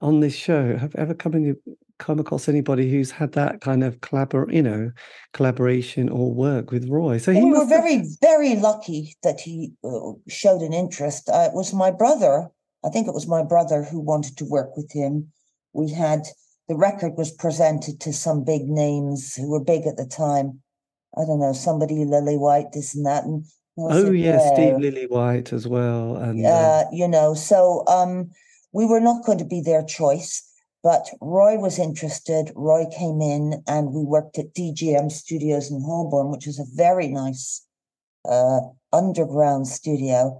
[0.00, 1.56] on this show have ever come in
[1.98, 4.90] come across anybody who's had that kind of collabor you know
[5.34, 7.18] collaboration or work with Roy.
[7.18, 8.06] So he we were very have...
[8.20, 11.28] very lucky that he uh, showed an interest.
[11.28, 12.48] Uh, it was my brother.
[12.84, 15.32] I think it was my brother who wanted to work with him.
[15.72, 16.22] We had
[16.68, 20.62] the record was presented to some big names who were big at the time,
[21.16, 23.24] I don't know, somebody Lillywhite, this and that.
[23.24, 23.44] And
[23.78, 26.16] oh yes, yeah, Steve Lillywhite as well.
[26.16, 28.30] And uh, uh, you know, so um,
[28.72, 30.42] we were not going to be their choice,
[30.82, 32.52] but Roy was interested.
[32.54, 37.08] Roy came in, and we worked at DJM Studios in Holborn, which is a very
[37.08, 37.66] nice
[38.28, 38.60] uh,
[38.92, 40.38] underground studio.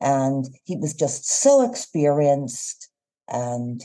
[0.00, 2.90] And he was just so experienced,
[3.28, 3.80] and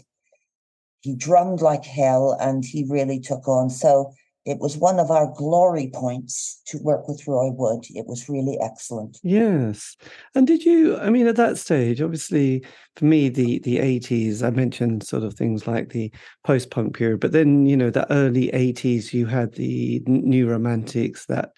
[1.01, 3.69] he drummed like hell, and he really took on.
[3.69, 4.13] So
[4.48, 7.84] it was one of our glory points to work with Roy Wood.
[7.89, 9.20] It was really excellent.
[9.22, 9.98] Yes.
[10.36, 12.64] And did you, I mean, at that stage, obviously,
[12.95, 16.14] for me, the, the 80s, I mentioned sort of things like the
[16.45, 21.26] post punk period, but then, you know, the early 80s, you had the new romantics,
[21.26, 21.52] that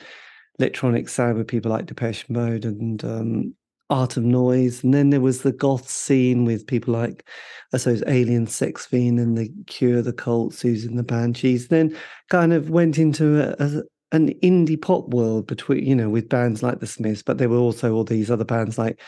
[0.57, 3.53] electronic sound with people like Depeche Mode and um,
[3.89, 4.83] Art of Noise.
[4.83, 7.27] And then there was the goth scene with people like,
[7.73, 11.67] I suppose, Alien Sex Fiend and The Cure, The Cult, and the Banshees.
[11.67, 11.95] Then
[12.29, 16.63] kind of went into a, a, an indie pop world between, you know, with bands
[16.63, 18.99] like The Smiths, but there were also all these other bands like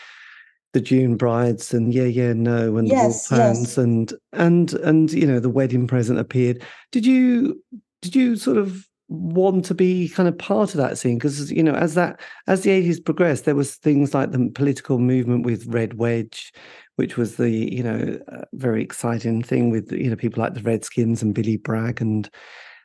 [0.74, 3.78] the June brides and yeah, yeah, no, and yes, the Wolf yes.
[3.78, 6.64] and and and you know the wedding present appeared.
[6.92, 7.62] Did you
[8.02, 11.62] did you sort of want to be kind of part of that scene because you
[11.62, 15.66] know as that as the 80s progressed there was things like the political movement with
[15.66, 16.54] red wedge
[16.96, 20.62] which was the you know uh, very exciting thing with you know people like the
[20.62, 22.30] redskins and billy bragg and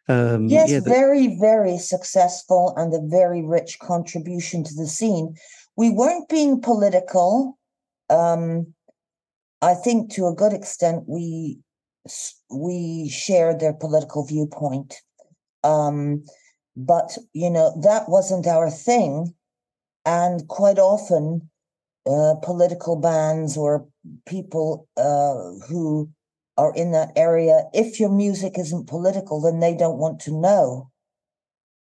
[0.08, 5.34] um yes yeah, the- very very successful and a very rich contribution to the scene.
[5.76, 7.56] We weren't being political
[8.10, 8.72] um
[9.62, 11.58] i think to a good extent we
[12.50, 14.94] we shared their political viewpoint
[15.66, 16.24] um,
[16.76, 19.34] but, you know, that wasn't our thing.
[20.04, 21.50] And quite often,
[22.06, 23.88] uh, political bands or
[24.26, 26.08] people uh, who
[26.56, 30.90] are in that area, if your music isn't political, then they don't want to know.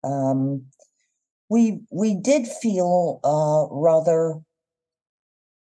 [0.04, 0.66] Um,
[1.50, 4.40] we we did feel uh, rather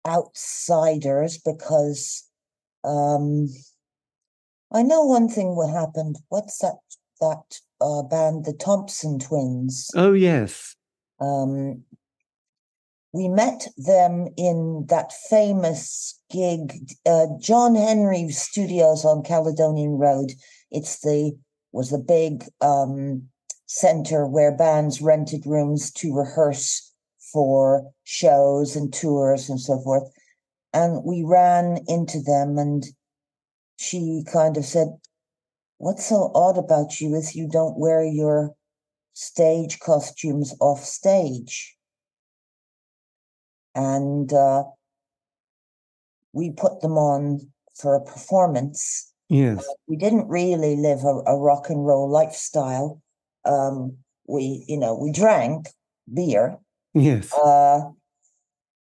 [0.07, 2.29] outsiders because
[2.85, 3.49] um,
[4.73, 6.17] I know one thing what happened.
[6.29, 6.77] What's that
[7.21, 9.91] that uh, band, the Thompson Twins.
[9.95, 10.77] Oh, yes.
[11.21, 11.85] Um,
[13.13, 16.75] we met them in that famous gig,
[17.07, 20.33] uh, John Henry Studios on Caledonian Road.
[20.71, 21.33] It's the
[21.71, 23.29] was the big um,
[23.67, 26.93] center where bands rented rooms to rehearse
[27.33, 30.05] for shows and tours and so forth.
[30.73, 32.85] And we ran into them, and
[33.77, 34.89] she kind of said,
[35.79, 38.55] What's so odd about you is you don't wear your
[39.15, 41.77] stage costumes off stage.
[43.75, 44.65] And uh,
[46.33, 47.41] we put them on
[47.81, 49.13] for a performance.
[49.31, 49.67] Yes.
[49.89, 53.01] we didn't really live a, a rock and roll lifestyle.
[53.45, 53.97] Um,
[54.29, 55.69] we, you know, we drank
[56.13, 56.59] beer.
[56.93, 57.33] Yes.
[57.33, 57.81] Uh,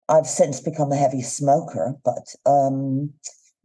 [0.08, 3.12] I've since become a heavy smoker, but um,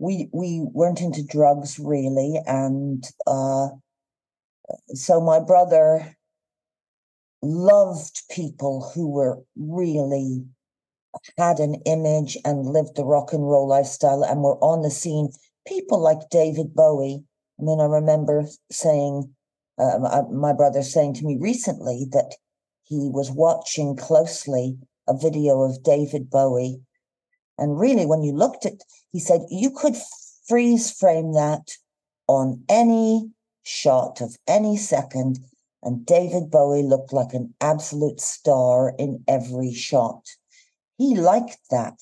[0.04, 3.70] we we weren't into drugs really, and uh,
[4.94, 6.18] so my brother
[7.42, 10.44] loved people who were really
[11.38, 15.30] had an image and lived the rock and roll lifestyle and were on the scene.
[15.66, 17.24] People like David Bowie.
[17.60, 19.34] I mean, I remember saying,
[19.78, 22.36] uh, my brother saying to me recently that
[22.84, 24.78] he was watching closely
[25.08, 26.82] a video of David Bowie
[27.58, 29.96] and really, when you looked at, he said, you could
[30.48, 31.72] freeze frame that
[32.28, 33.32] on any
[33.64, 35.40] shot of any second.
[35.82, 40.24] And David Bowie looked like an absolute star in every shot.
[40.98, 42.00] He liked that.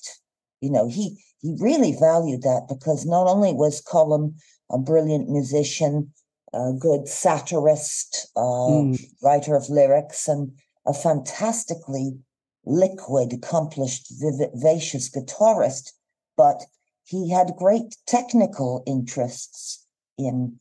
[0.60, 4.34] You know, he, he really valued that because not only was Colm
[4.70, 6.12] a brilliant musician,
[6.54, 9.04] a good satirist, uh, mm.
[9.22, 10.52] writer of lyrics, and
[10.86, 12.16] a fantastically
[12.64, 15.92] liquid, accomplished, vivacious guitarist,
[16.36, 16.64] but
[17.04, 19.86] he had great technical interests
[20.18, 20.58] in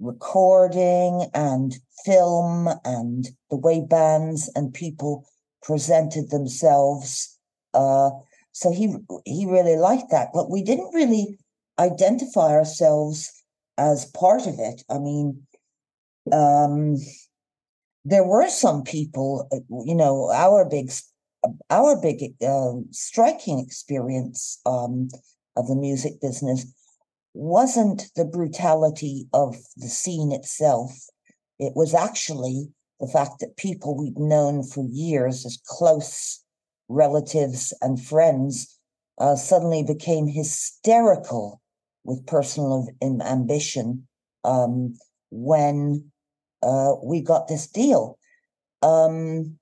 [0.00, 5.26] recording and film and the way bands and people
[5.62, 7.38] presented themselves.
[7.72, 8.10] Uh,
[8.52, 11.38] so he he really liked that, but we didn't really
[11.78, 13.32] identify ourselves
[13.78, 14.82] as part of it.
[14.90, 15.46] I mean,
[16.30, 16.96] um,
[18.04, 20.90] there were some people, uh, you know, our big
[21.70, 25.08] our big uh, striking experience um,
[25.56, 26.66] of the music business
[27.34, 30.92] wasn't the brutality of the scene itself.
[31.58, 32.68] It was actually
[33.00, 36.44] the fact that people we'd known for years as close
[36.88, 38.78] relatives and friends
[39.18, 41.60] uh, suddenly became hysterical
[42.04, 44.06] with personal ambition
[44.44, 44.94] um,
[45.30, 46.10] when
[46.62, 48.18] uh, we got this deal.
[48.82, 49.58] Um,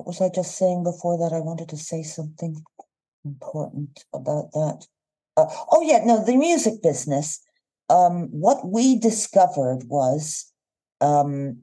[0.00, 1.34] what was I just saying before that?
[1.34, 2.64] I wanted to say something
[3.22, 4.86] important about that.
[5.36, 7.38] Uh, oh, yeah, no, the music business.
[7.90, 10.50] Um, what we discovered was
[11.02, 11.62] um,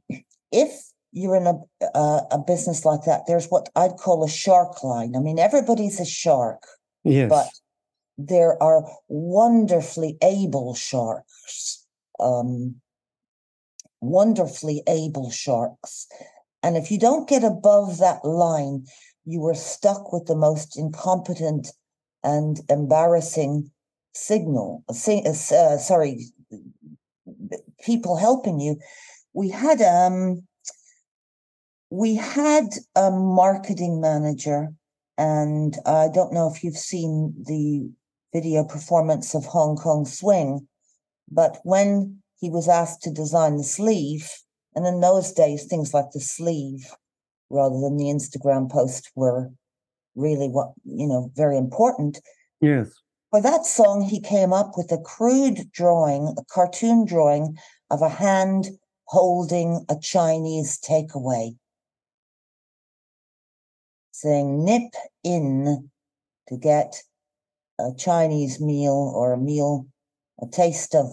[0.51, 0.69] if
[1.13, 1.55] you're in a,
[1.97, 5.15] a, a business like that, there's what I'd call a shark line.
[5.15, 6.61] I mean, everybody's a shark,
[7.03, 7.29] yes.
[7.29, 7.47] but
[8.19, 11.87] there are wonderfully able sharks,
[12.19, 12.75] um,
[13.99, 16.07] wonderfully able sharks
[16.63, 18.85] and if you don't get above that line,
[19.25, 21.67] you are stuck with the most incompetent
[22.23, 23.71] and embarrassing
[24.13, 24.83] signal.
[24.89, 26.25] Uh, sorry,
[27.81, 28.77] people helping you.
[29.33, 30.47] We had um,
[31.89, 32.65] we had
[32.95, 34.69] a marketing manager,
[35.17, 37.89] and I don't know if you've seen the
[38.33, 40.67] video performance of Hong Kong Swing,
[41.31, 44.29] but when he was asked to design the sleeve,
[44.77, 46.85] and in those days, things like the sleeve
[47.49, 49.49] rather than the Instagram post were
[50.13, 52.19] really what, you know, very important.
[52.61, 52.91] Yes.
[53.31, 57.57] For that song, he came up with a crude drawing, a cartoon drawing
[57.89, 58.67] of a hand
[59.05, 61.55] holding a Chinese takeaway,
[64.11, 64.93] saying, nip
[65.23, 65.89] in
[66.49, 67.01] to get
[67.79, 69.87] a Chinese meal or a meal,
[70.39, 71.07] a taste of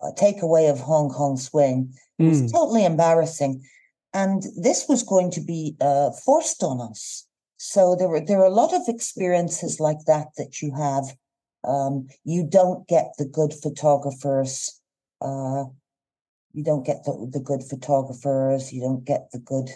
[0.00, 1.92] a takeaway of Hong Kong swing.
[2.22, 2.52] It was Mm.
[2.52, 3.62] totally embarrassing.
[4.14, 7.26] And this was going to be uh, forced on us.
[7.56, 11.16] So there were there are a lot of experiences like that that you have.
[11.64, 14.80] Um, you don't get the good photographers.
[15.20, 15.64] Uh,
[16.52, 18.72] you don't get the, the good photographers.
[18.72, 19.70] You don't get the good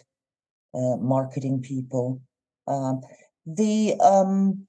[0.75, 2.21] uh, marketing people.
[2.67, 3.01] Um,
[3.47, 4.67] the um,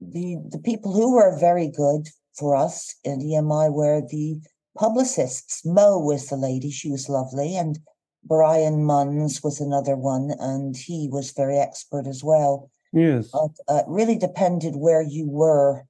[0.00, 4.40] the the people who were very good for us in EMI were the
[4.76, 5.64] publicists.
[5.64, 7.78] Mo was the lady; she was lovely, and
[8.24, 12.70] Brian Munns was another one, and he was very expert as well.
[12.92, 13.30] Yes.
[13.32, 15.84] Uh, uh, it really depended where you were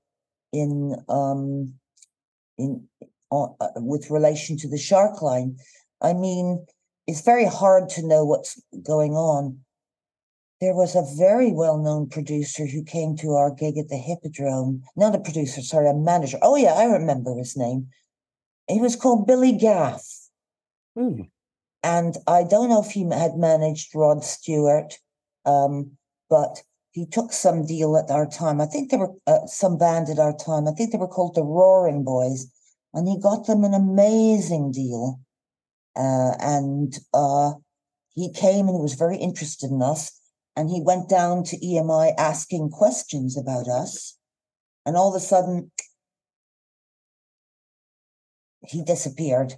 [0.53, 1.75] in um
[2.59, 2.87] in
[3.31, 5.57] uh, uh, with relation to the shark line.
[6.01, 6.65] I mean,
[7.07, 9.61] it's very hard to know what's going on.
[10.61, 14.83] There was a very well-known producer who came to our gig at the Hippodrome.
[14.97, 16.39] Not a producer, sorry, a manager.
[16.41, 17.89] Oh yeah, I remember his name.
[18.69, 20.05] He was called Billy Gaff.
[20.97, 21.31] Mm.
[21.83, 24.95] And I don't know if he had managed Rod Stewart,
[25.45, 25.93] um,
[26.29, 26.63] but
[26.93, 28.61] he took some deal at our time.
[28.61, 30.67] I think they were uh, some band at our time.
[30.67, 32.51] I think they were called the Roaring Boys,
[32.93, 35.21] and he got them an amazing deal.
[35.95, 37.53] Uh, and uh,
[38.15, 40.19] he came and he was very interested in us.
[40.57, 44.17] And he went down to EMI asking questions about us.
[44.87, 45.71] And all of a sudden,
[48.69, 49.55] he disappeared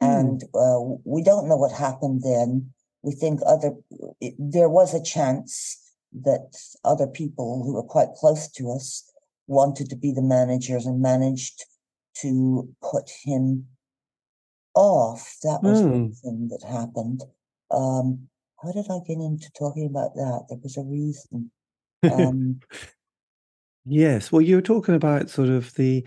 [0.00, 2.70] and uh, we don't know what happened then.
[3.02, 3.72] We think other
[4.20, 5.78] it, there was a chance
[6.12, 9.08] that other people who were quite close to us
[9.46, 11.64] wanted to be the managers and managed
[12.20, 13.66] to put him
[14.74, 15.36] off.
[15.42, 16.08] That was Hmm.
[16.08, 17.22] the thing that happened.
[17.70, 18.28] Um,
[18.62, 20.46] how did I get into talking about that?
[20.48, 21.50] There was a reason.
[22.04, 22.60] Um,
[23.84, 24.30] Yes.
[24.30, 26.04] Well, you were talking about sort of the,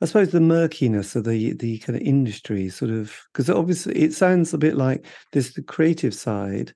[0.00, 4.14] I suppose, the murkiness of the the kind of industry, sort of, because obviously it
[4.14, 6.72] sounds a bit like there's the creative side,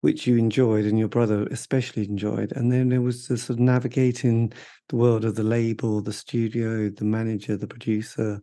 [0.00, 3.60] which you enjoyed and your brother especially enjoyed, and then there was the sort of
[3.60, 4.52] navigating
[4.88, 8.40] the world of the label, the studio, the manager, the producer,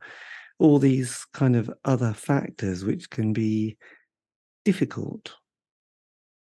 [0.59, 3.77] all these kind of other factors which can be
[4.63, 5.33] difficult.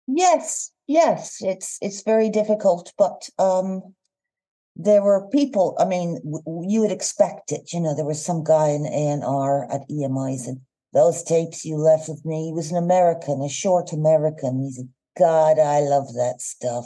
[0.07, 3.81] Yes, yes, it's it's very difficult, but um,
[4.75, 5.75] there were people.
[5.79, 7.71] I mean, w- you would expect it.
[7.71, 10.59] You know, there was some guy in A and R at EMI's, and
[10.93, 12.47] those tapes you left with me.
[12.47, 14.61] He was an American, a short American.
[14.61, 16.85] He said, "God, I love that stuff."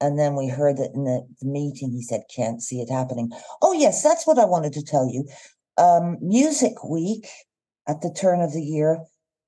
[0.00, 1.90] And then we heard it in the, the meeting.
[1.92, 5.26] He said, "Can't see it happening." Oh yes, that's what I wanted to tell you.
[5.78, 7.26] Um, Music Week
[7.88, 9.00] at the turn of the year,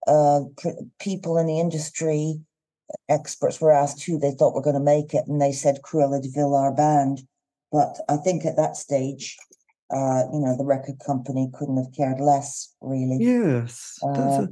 [0.06, 2.40] uh, pr- people in the industry
[3.08, 6.20] experts were asked who they thought were going to make it, and they said Cruella
[6.20, 7.22] de Ville, our band.
[7.72, 9.36] But I think at that stage,
[9.90, 13.18] uh, you know, the record company couldn't have cared less, really.
[13.18, 14.48] Yes, that's a,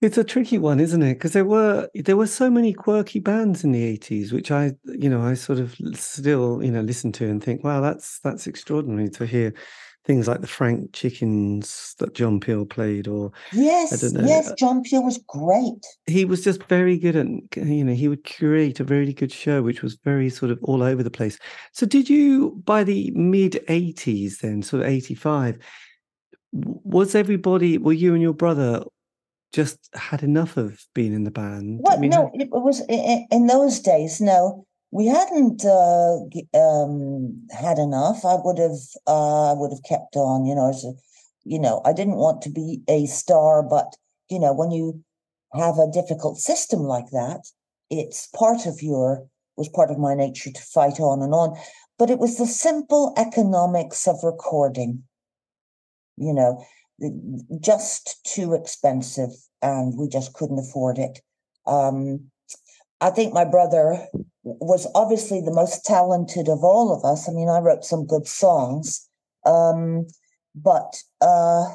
[0.00, 1.14] it's a tricky one, isn't it?
[1.14, 5.08] Because there were there were so many quirky bands in the eighties, which I you
[5.08, 9.08] know I sort of still you know listen to and think, wow, that's that's extraordinary
[9.10, 9.54] to hear
[10.04, 15.02] things like the Frank Chickens that John Peel played, or Yes, yes, uh, John Peel
[15.02, 15.84] was great.
[16.06, 17.26] he was just very good at
[17.66, 20.82] you know he would curate a really good show, which was very sort of all
[20.82, 21.38] over the place.
[21.72, 25.58] So did you by the mid eighties then, sort of eighty five?
[26.52, 28.84] Was everybody, were you and your brother
[29.52, 31.80] just had enough of being in the band?
[31.86, 32.00] I What?
[32.00, 34.20] mean, No, it was in those days.
[34.20, 36.20] No, we hadn't uh,
[36.56, 38.24] um, had enough.
[38.24, 40.46] I would have, uh, would have kept on.
[40.46, 40.92] You know, a,
[41.42, 43.96] you know, I didn't want to be a star, but
[44.30, 45.02] you know, when you
[45.52, 47.40] have a difficult system like that,
[47.90, 49.26] it's part of your
[49.56, 51.58] was part of my nature to fight on and on.
[51.98, 55.02] But it was the simple economics of recording.
[56.16, 56.64] You know,
[57.60, 61.18] just too expensive, and we just couldn't afford it.
[61.66, 62.30] Um,
[63.04, 64.08] I think my brother
[64.44, 67.28] was obviously the most talented of all of us.
[67.28, 69.06] I mean, I wrote some good songs,
[69.44, 70.06] um,
[70.54, 71.66] but uh,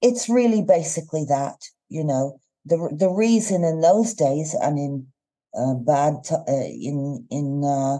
[0.00, 1.56] it's really basically that.
[1.90, 5.06] You know, the the reason in those days and in
[5.54, 7.98] uh, bad t- uh, in in uh,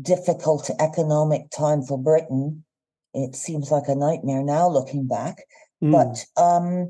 [0.00, 2.64] difficult economic time for Britain,
[3.14, 5.38] it seems like a nightmare now looking back.
[5.82, 6.88] mm, But um,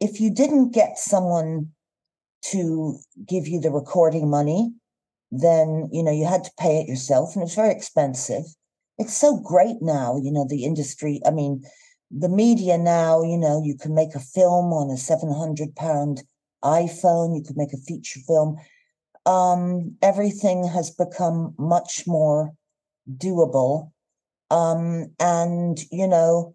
[0.00, 1.70] if you didn't get someone
[2.50, 4.72] to give you the recording money,
[5.30, 8.44] then you know you had to pay it yourself, and it's very expensive.
[8.98, 11.20] It's so great now, you know, the industry.
[11.26, 11.64] I mean,
[12.10, 16.22] the media now, you know, you can make a film on a seven hundred pound
[16.62, 17.34] iPhone.
[17.34, 18.58] You could make a feature film.
[19.24, 22.52] Um, everything has become much more
[23.08, 23.90] doable.
[24.50, 26.54] Um, and, you know,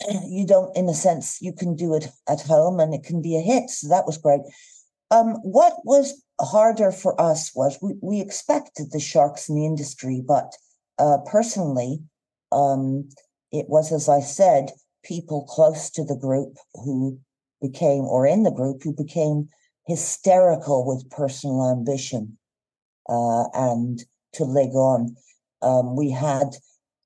[0.26, 3.36] you don't, in a sense, you can do it at home and it can be
[3.36, 3.70] a hit.
[3.70, 4.40] So that was great.
[5.10, 10.22] Um, what was harder for us was we, we expected the sharks in the industry,
[10.26, 10.52] but
[10.98, 12.00] uh, personally,
[12.50, 13.08] um,
[13.50, 14.70] it was, as I said,
[15.04, 17.18] people close to the group who
[17.60, 19.48] became, or in the group, who became
[19.86, 22.38] hysterical with personal ambition
[23.08, 24.02] uh, and
[24.34, 25.16] to leg on.
[25.60, 26.56] Um, we had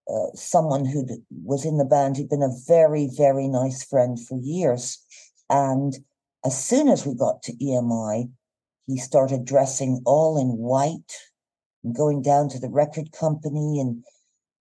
[0.09, 1.07] uh, someone who
[1.45, 4.99] was in the band who'd been a very, very nice friend for years.
[5.51, 5.97] And
[6.45, 8.31] as soon as we got to EMI,
[8.87, 11.13] he started dressing all in white
[11.83, 14.05] and going down to the record company and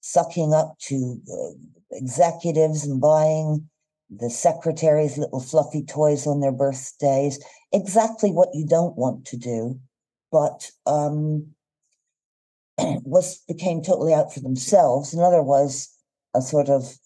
[0.02, 1.52] sucking up to uh,
[1.92, 3.70] executives and buying
[4.10, 7.40] the secretaries little fluffy toys on their birthdays
[7.72, 9.80] exactly what you don't want to do
[10.32, 11.46] but um
[13.04, 15.14] was became totally out for themselves.
[15.14, 15.90] Another was
[16.36, 16.98] a sort of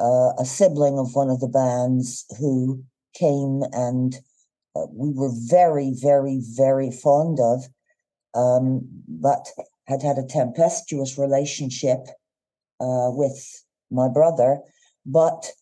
[0.00, 2.82] uh, a sibling of one of the bands who
[3.14, 4.16] came and
[4.74, 7.64] uh, we were very very very fond of
[8.34, 9.46] um but
[9.86, 11.98] had had a tempestuous relationship
[12.80, 14.60] uh, with my brother.
[15.04, 15.52] But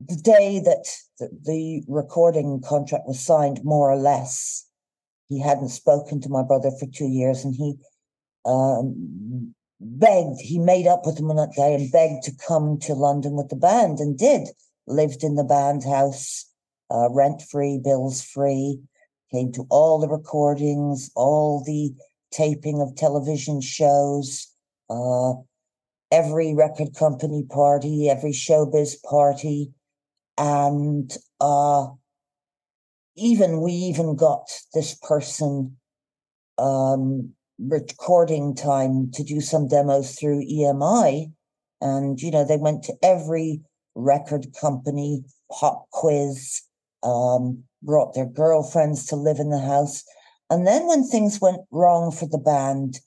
[0.00, 0.86] the day that
[1.20, 4.66] the recording contract was signed, more or less,
[5.28, 7.76] he hadn't spoken to my brother for two years, and he
[8.46, 10.40] um, begged.
[10.40, 13.48] He made up with him on that day and begged to come to London with
[13.48, 14.48] the band, and did.
[14.86, 16.48] Lived in the band house,
[16.90, 18.80] uh, rent free, bills free.
[19.32, 21.92] Came to all the recordings, all the
[22.32, 24.46] taping of television shows,
[24.88, 25.32] uh,
[26.12, 29.72] every record company party, every showbiz party
[30.38, 31.86] and uh,
[33.16, 35.76] even we even got this person
[36.58, 41.32] um, recording time to do some demos through EMI,
[41.80, 43.60] and you know they went to every
[43.94, 46.62] record company pop quiz,
[47.02, 50.04] um, brought their girlfriends to live in the house,
[50.50, 53.00] and then when things went wrong for the band,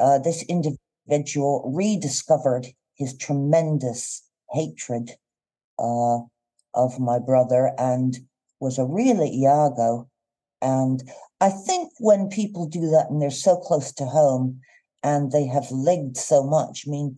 [0.00, 5.10] uh, this individual rediscovered his tremendous hatred
[5.78, 6.18] uh,
[6.74, 8.18] of my brother and
[8.60, 10.08] was a real Iago.
[10.66, 11.08] And
[11.40, 14.60] I think when people do that and they're so close to home
[15.04, 17.16] and they have legged so much, I mean,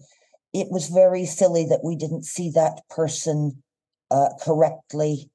[0.52, 3.62] it was very silly that we didn't see that person
[4.10, 5.30] uh, correctly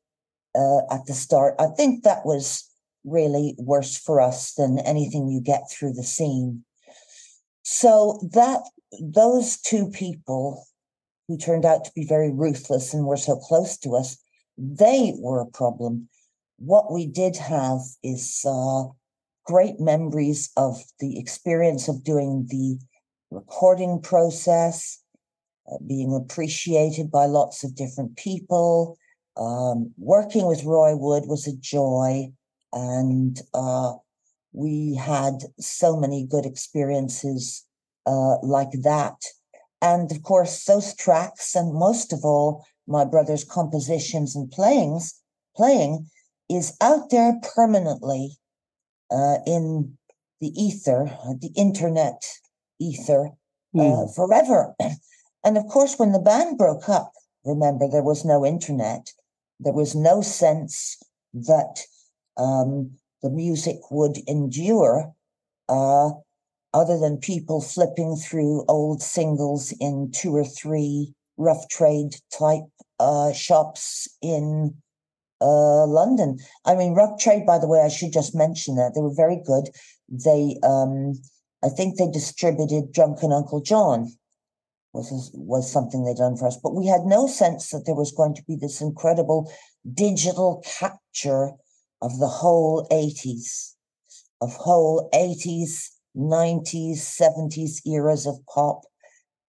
[0.53, 1.56] uh, at the start.
[1.57, 2.69] I think that was
[3.03, 6.64] really worse for us than anything you get through the scene.
[7.64, 8.61] So that
[9.02, 10.68] those two people
[11.27, 14.18] who turned out to be very ruthless and were so close to us,
[14.56, 16.10] they were a problem.
[16.65, 18.84] What we did have is uh,
[19.45, 22.80] great memories of the experience of doing the
[23.31, 25.02] recording process,
[25.69, 28.98] uh, being appreciated by lots of different people.
[29.35, 32.31] Um, working with Roy Wood was a joy,
[32.72, 33.95] and uh,
[34.53, 37.65] we had so many good experiences
[38.06, 39.18] uh, like that.
[39.81, 45.14] And of course, those tracks, and most of all, my brother's compositions and playings,
[45.57, 46.10] playing,
[46.55, 48.38] is out there permanently
[49.11, 49.97] uh, in
[50.39, 51.05] the ether,
[51.39, 52.21] the internet
[52.80, 53.27] ether,
[53.75, 54.15] uh, mm.
[54.15, 54.75] forever.
[55.43, 57.11] And of course, when the band broke up,
[57.45, 59.11] remember, there was no internet.
[59.59, 60.97] There was no sense
[61.34, 61.81] that
[62.38, 65.13] um, the music would endure
[65.69, 66.09] uh,
[66.73, 72.63] other than people flipping through old singles in two or three rough trade type
[72.99, 74.75] uh, shops in
[75.43, 76.39] uh, London.
[76.65, 79.39] I mean, rough trade, by the way, I should just mention that they were very
[79.45, 79.69] good.
[80.09, 81.13] They, um,
[81.63, 84.11] I think they distributed Drunken Uncle John
[84.93, 88.11] was was something they done for us, but we had no sense that there was
[88.11, 89.51] going to be this incredible
[89.91, 91.51] digital capture
[92.01, 93.73] of the whole 80s,
[94.39, 98.81] of whole 80s 90s, 70s eras of pop.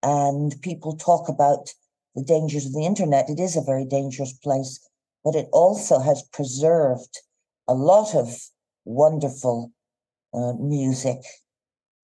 [0.03, 1.71] And people talk about
[2.15, 3.31] the dangers of the internet.
[3.31, 4.81] It is a very dangerous place,
[5.25, 7.21] but it also has preserved
[7.67, 8.29] a lot of
[8.85, 9.73] wonderful
[10.35, 11.19] uh, music.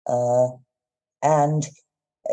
[0.06, 0.48] Uh,
[1.22, 1.66] and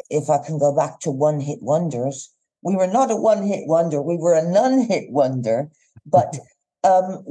[0.09, 2.31] if I can go back to one hit wonders,
[2.61, 5.69] we were not a one hit wonder, we were a non hit wonder,
[6.05, 6.37] but
[6.83, 7.23] um,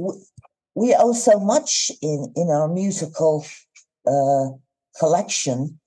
[0.75, 3.45] we owe so much in, in our musical
[4.05, 4.47] uh,
[4.99, 5.79] collection,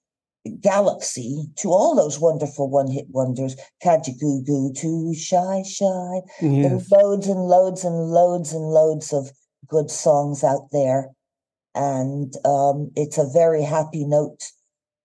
[0.60, 6.20] Galaxy, to all those wonderful one hit wonders, Kajagoogoo, Too Shy Shy.
[6.40, 6.90] Yes.
[6.90, 9.30] Loads and loads and loads and loads of
[9.66, 11.10] good songs out there.
[11.74, 14.42] And um, it's a very happy note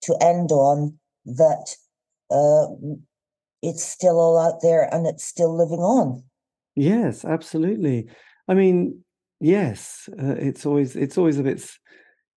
[0.02, 1.76] to end on that
[2.30, 2.66] uh,
[3.62, 6.22] it's still all out there and it's still living on.
[6.74, 8.08] Yes, absolutely.
[8.48, 9.04] I mean,
[9.40, 11.64] yes, uh, it's always it's always a bit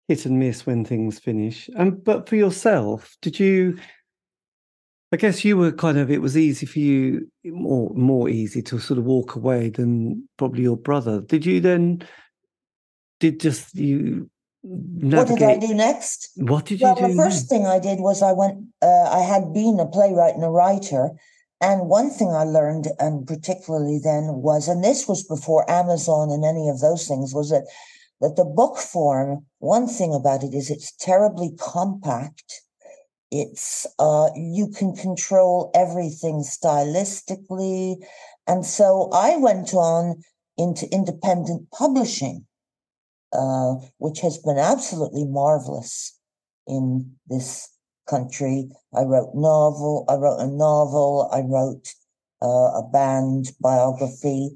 [0.07, 1.69] hit and miss when things finish.
[1.75, 3.77] Um, but for yourself, did you?
[5.11, 6.11] I guess you were kind of.
[6.11, 10.63] It was easy for you, more more easy to sort of walk away than probably
[10.63, 11.21] your brother.
[11.21, 12.03] Did you then?
[13.19, 14.29] Did just you?
[14.63, 15.29] Navigate?
[15.29, 16.29] What did I do next?
[16.37, 17.07] What did you well, do?
[17.07, 18.65] The first thing I did was I went.
[18.81, 21.11] Uh, I had been a playwright and a writer,
[21.61, 26.43] and one thing I learned, and particularly then, was, and this was before Amazon and
[26.43, 27.67] any of those things, was that
[28.21, 32.61] that the book form, one thing about it is it's terribly compact.
[33.31, 37.97] It's uh, you can control everything stylistically,
[38.47, 40.23] and so I went on
[40.57, 42.45] into independent publishing,
[43.33, 46.17] uh, which has been absolutely marvelous
[46.67, 47.67] in this
[48.07, 48.69] country.
[48.93, 50.05] I wrote novel.
[50.07, 51.29] I wrote a novel.
[51.33, 51.93] I wrote
[52.41, 54.55] uh, a band biography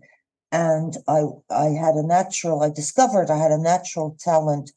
[0.51, 4.71] and I I had a natural I discovered I had a natural talent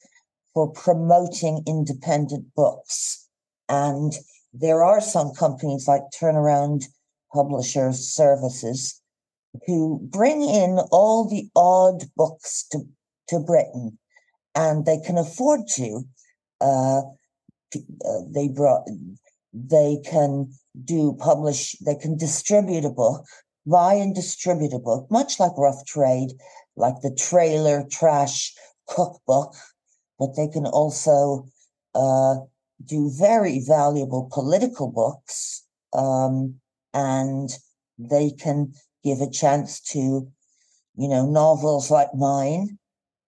[0.55, 3.27] for promoting independent books.
[3.69, 4.13] And
[4.53, 6.85] there are some companies like Turnaround
[7.33, 9.01] Publishers Services
[9.67, 12.81] who bring in all the odd books to
[13.29, 13.99] to Britain
[14.55, 16.03] and they can afford to
[16.61, 18.87] uh, uh, they brought
[19.53, 20.53] they can
[20.85, 23.25] do publish they can distribute a book
[23.67, 26.31] buy and distribute a book, much like Rough Trade,
[26.77, 28.55] like the trailer trash
[28.89, 29.55] cookbook,
[30.19, 31.47] but they can also
[31.95, 32.37] uh,
[32.85, 36.55] do very valuable political books um,
[36.95, 37.51] and
[37.99, 38.73] they can
[39.05, 40.29] give a chance to,
[40.97, 42.79] you know, novels like mine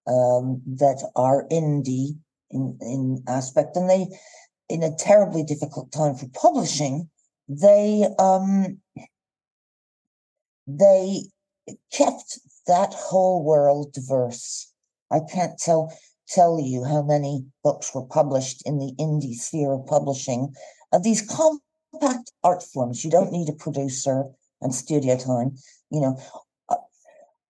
[0.06, 2.16] um, that are indie
[2.50, 4.06] in, in aspect and they,
[4.68, 7.08] in a terribly difficult time for publishing,
[7.48, 8.80] they um,
[10.66, 11.24] they
[11.92, 14.72] kept that whole world diverse.
[15.10, 15.92] I can't tell
[16.28, 20.54] tell you how many books were published in the indie sphere of publishing.
[20.92, 24.24] Uh, these compact art forms, you don't need a producer
[24.62, 25.56] and studio time.
[25.90, 26.20] You know,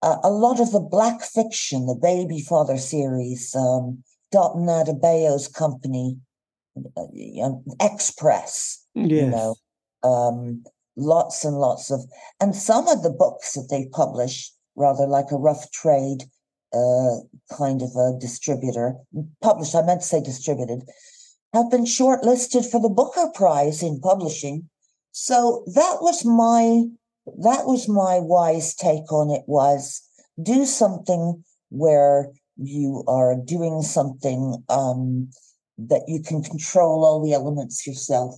[0.04, 6.18] uh, a lot of the black fiction, the Baby Father series, um, Dotun Adebayo's company,
[6.96, 7.50] uh,
[7.80, 9.10] X Press, yes.
[9.10, 9.54] you know,
[10.02, 10.64] um,
[10.96, 12.00] lots and lots of,
[12.40, 16.24] and some of the books that they publish, rather like a rough trade
[16.72, 17.18] uh,
[17.56, 18.96] kind of a distributor,
[19.40, 20.82] published, I meant to say distributed,
[21.52, 24.68] have been shortlisted for the Booker Prize in publishing.
[25.12, 26.84] So that was my
[27.26, 30.02] that was my wise take on it was
[30.42, 35.30] do something where you are doing something um,
[35.78, 38.34] that you can control all the elements yourself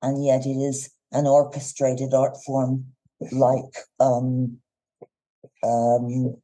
[0.00, 2.86] and yet it is an orchestrated art form
[3.30, 4.58] like um,
[5.62, 6.36] um,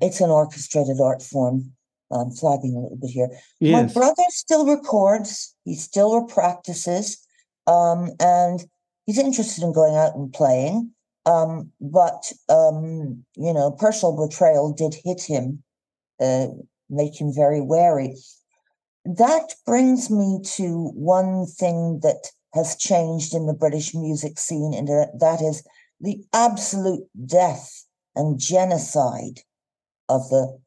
[0.00, 1.72] it's an orchestrated art form.
[2.12, 3.28] I'm flagging a little bit here.
[3.60, 3.94] Yes.
[3.94, 5.54] My brother still records.
[5.64, 7.24] He still practices,
[7.66, 8.64] um, and
[9.06, 10.92] he's interested in going out and playing.
[11.26, 15.62] Um, but um, you know, personal betrayal did hit him,
[16.20, 16.48] uh,
[16.88, 18.16] make him very wary.
[19.04, 24.88] That brings me to one thing that has changed in the British music scene, and
[24.88, 25.62] uh, that is
[26.00, 27.84] the absolute death
[28.16, 29.40] and genocide
[30.08, 30.58] of the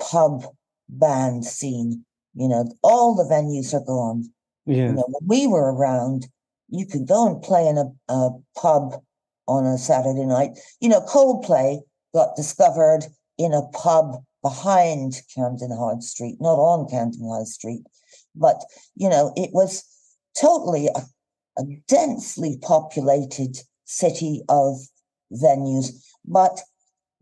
[0.00, 0.44] pub
[0.88, 2.04] band scene.
[2.34, 4.30] You know, all the venues are gone.
[4.66, 4.88] Yeah.
[4.88, 6.28] You know, when we were around,
[6.68, 9.02] you could go and play in a, a pub
[9.46, 10.50] on a Saturday night.
[10.80, 11.80] You know, Coldplay
[12.14, 13.04] got discovered
[13.38, 17.82] in a pub behind Camden High Street, not on Camden High Street.
[18.34, 18.62] But,
[18.96, 19.84] you know, it was
[20.38, 21.00] totally a
[21.58, 24.78] a densely populated city of
[25.32, 25.90] venues,
[26.24, 26.60] but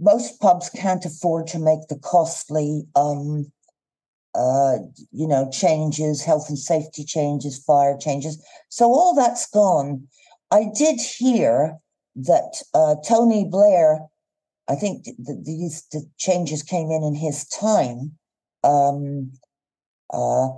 [0.00, 3.52] most pubs can't afford to make the costly, um,
[4.34, 4.78] uh,
[5.12, 8.42] you know, changes, health and safety changes, fire changes.
[8.68, 10.08] So all that's gone.
[10.50, 11.78] I did hear
[12.16, 14.00] that uh, Tony Blair,
[14.68, 18.12] I think th- these the changes came in in his time.
[18.62, 19.32] Um,
[20.12, 20.48] uh,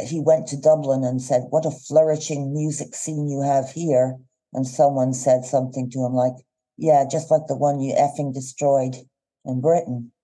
[0.00, 4.16] he went to Dublin and said, What a flourishing music scene you have here.
[4.52, 6.34] And someone said something to him like,
[6.76, 8.96] Yeah, just like the one you effing destroyed
[9.44, 10.12] in Britain.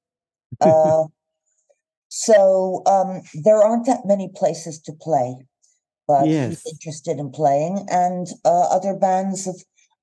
[0.60, 1.04] Uh,
[2.08, 5.36] So um, there aren't that many places to play,
[6.06, 6.62] but Yes.
[6.62, 7.86] he's interested in playing.
[7.90, 9.56] And uh, other bands of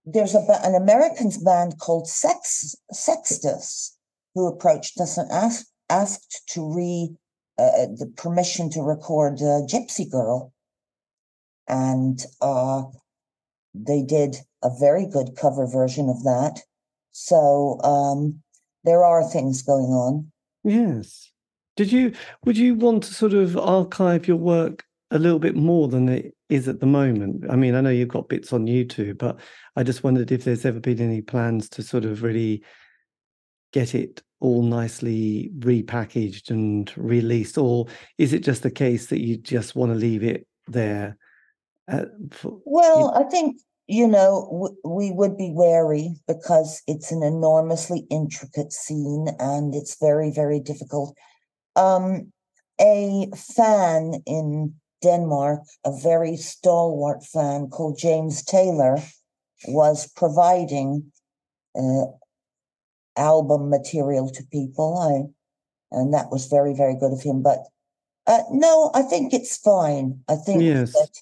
[0.06, 3.98] there's a an American band called Sex Sextus
[4.36, 7.16] who approached us and asked asked to re
[7.62, 10.54] uh, the permission to record uh, Gypsy Girl,
[11.68, 12.84] and uh,
[13.74, 16.62] they did a very good cover version of that.
[17.12, 18.42] So um,
[18.84, 20.32] there are things going on.
[20.64, 21.32] Yes.
[21.78, 22.14] Did you
[22.46, 26.36] would you want to sort of archive your work a little bit more than it
[26.50, 27.46] is at the moment?
[27.50, 29.40] I mean, I know you've got bits on YouTube, but
[29.76, 32.64] I just wondered if there's ever been any plans to sort of really
[33.72, 37.86] get it all nicely repackaged and released, or
[38.18, 41.18] is it just a case that you just want to leave it there?
[41.90, 47.24] Uh, for, Well, I think you know w- we would be wary because it's an
[47.24, 51.16] enormously intricate scene and it's very very difficult.
[51.76, 52.32] Um,
[52.80, 54.74] a fan in
[55.04, 58.98] Denmark, a very stalwart fan called James Taylor,
[59.68, 61.12] was providing
[61.76, 62.06] uh,
[63.22, 64.90] album material to people.
[64.98, 65.14] I,
[65.96, 67.42] and that was very very good of him.
[67.42, 67.60] But
[68.28, 70.22] uh, no, I think it's fine.
[70.28, 70.94] I think Yes.
[70.94, 71.14] that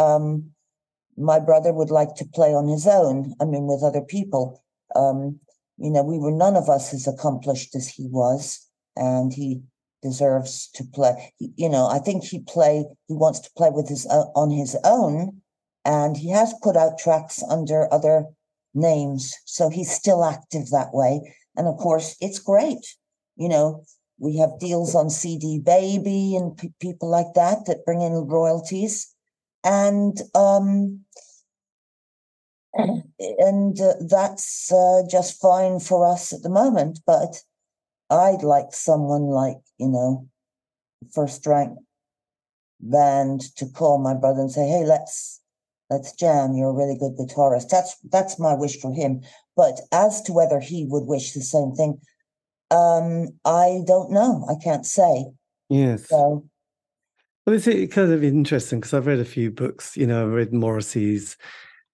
[0.00, 0.50] um,
[1.16, 3.34] my brother would like to play on his own.
[3.40, 4.62] I mean, with other people.
[4.94, 5.40] Um,
[5.78, 8.66] you know, we were none of us as accomplished as he was,
[8.96, 9.60] and he
[10.02, 11.34] deserves to play.
[11.38, 12.84] You know, I think he play.
[13.08, 15.42] He wants to play with his o- on his own,
[15.84, 18.24] and he has put out tracks under other
[18.76, 21.20] names, so he's still active that way.
[21.56, 22.86] And of course, it's great.
[23.36, 23.84] You know,
[24.18, 29.14] we have deals on CD Baby and pe- people like that that bring in royalties,
[29.64, 31.00] and um,
[32.74, 37.00] and uh, that's uh, just fine for us at the moment.
[37.06, 37.42] But
[38.10, 40.28] I'd like someone like you know,
[41.12, 41.78] first rank
[42.80, 45.40] band to call my brother and say, "Hey, let's
[45.90, 46.54] let's jam.
[46.54, 49.20] You're a really good guitarist." That's that's my wish for him.
[49.56, 51.98] But as to whether he would wish the same thing,
[52.70, 54.46] um, I don't know.
[54.50, 55.26] I can't say.
[55.68, 56.08] yes.
[56.08, 56.44] So
[57.46, 59.96] Well, it's kind of interesting because I've read a few books.
[59.96, 61.36] You know, I've read Morrissey's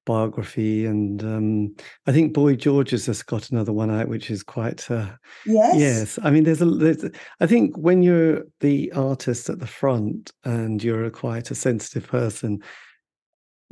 [0.04, 1.74] biography, and um,
[2.06, 4.90] I think Boy George has just got another one out, which is quite.
[4.90, 5.10] Uh,
[5.46, 6.66] yes, yes, I mean, there's a.
[6.66, 7.04] There's,
[7.40, 12.06] I think when you're the artist at the front and you're a quite a sensitive
[12.06, 12.62] person,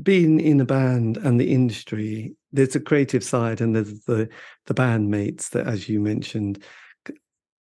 [0.03, 4.29] being in a band and the industry, there's a creative side, and there's the
[4.67, 6.63] the bandmates that, as you mentioned.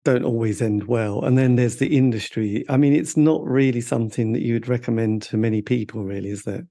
[0.04, 2.66] Don't always end well, and then there's the industry.
[2.68, 6.66] I mean, it's not really something that you'd recommend to many people, really, is there?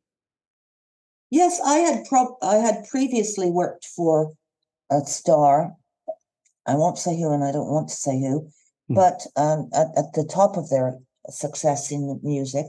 [1.31, 1.61] yes.
[1.65, 4.32] I had prob- I had previously worked for
[4.91, 5.73] a star.
[6.66, 8.49] I won't say who, and I don't want to say who,
[8.89, 8.95] Hmm.
[8.95, 12.66] but um, at, at the top of their success in music,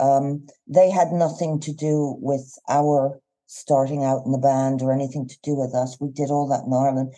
[0.00, 5.26] um, they had nothing to do with our starting out in the band or anything
[5.26, 5.96] to do with us.
[6.00, 7.14] We did all that in Ireland.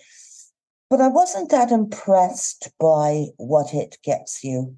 [0.88, 4.76] But I wasn't that impressed by what it gets you,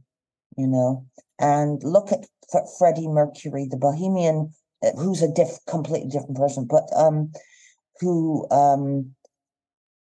[0.56, 1.06] you know.
[1.38, 4.52] And look at F- Freddie Mercury, the Bohemian,
[4.84, 7.32] uh, who's a diff- completely different person, but um,
[8.00, 9.14] who um,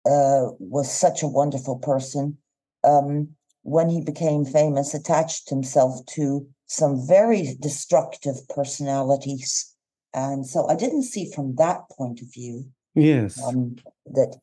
[0.04, 2.38] uh, was such a wonderful person.
[2.84, 3.30] Um,
[3.62, 9.72] when he became famous, attached himself to some very destructive personalities.
[10.12, 13.42] And so I didn't see from that point of view Yes.
[13.46, 13.76] um,
[14.06, 14.38] that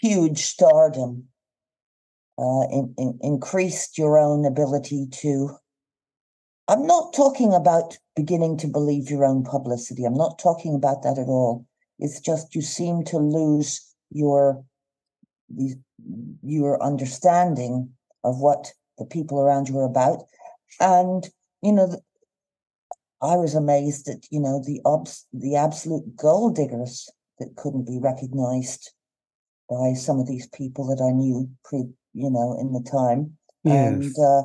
[0.00, 1.28] huge stardom
[2.38, 5.56] uh, in, in, increased your own ability to.
[6.68, 10.04] I'm not talking about beginning to believe your own publicity.
[10.04, 11.66] I'm not talking about that at all.
[11.98, 13.80] It's just you seem to lose
[14.10, 14.62] your
[16.42, 17.90] your understanding
[18.24, 20.24] of what the people around you are about,
[20.80, 21.28] and
[21.62, 22.00] you know.
[23.22, 27.98] I was amazed at you know the obs- the absolute gold diggers that couldn't be
[27.98, 28.92] recognized
[29.70, 33.38] by some of these people that I knew pre you know in the time.
[33.64, 34.42] And uh,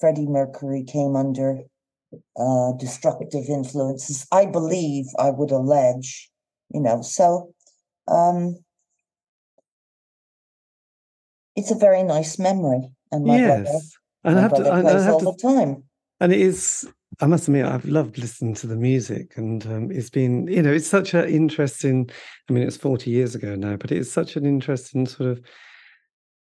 [0.00, 1.60] Freddie Mercury came under
[2.36, 4.26] uh, destructive influences.
[4.32, 6.30] I believe I would allege,
[6.70, 7.02] you know.
[7.02, 7.52] So
[8.08, 8.56] um,
[11.56, 13.92] it's a very nice memory, and my brother, Yes.
[14.24, 15.84] And I have to, and I have all to the time.
[16.20, 16.88] And it is,
[17.20, 20.72] I must admit, I've loved listening to the music, and um, it's been, you know,
[20.72, 22.10] it's such an interesting.
[22.48, 25.40] I mean, it's forty years ago now, but it's such an interesting sort of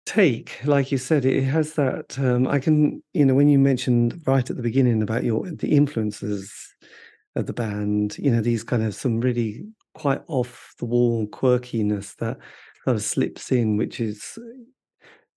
[0.05, 0.59] take.
[0.65, 2.19] Like you said, it has that.
[2.19, 5.75] Um, I can, you know, when you mentioned right at the beginning about your the
[5.75, 6.53] influences
[7.35, 12.15] of the band, you know, these kind of some really quite off the wall quirkiness
[12.17, 12.37] that
[12.85, 14.37] kind of slips in, which is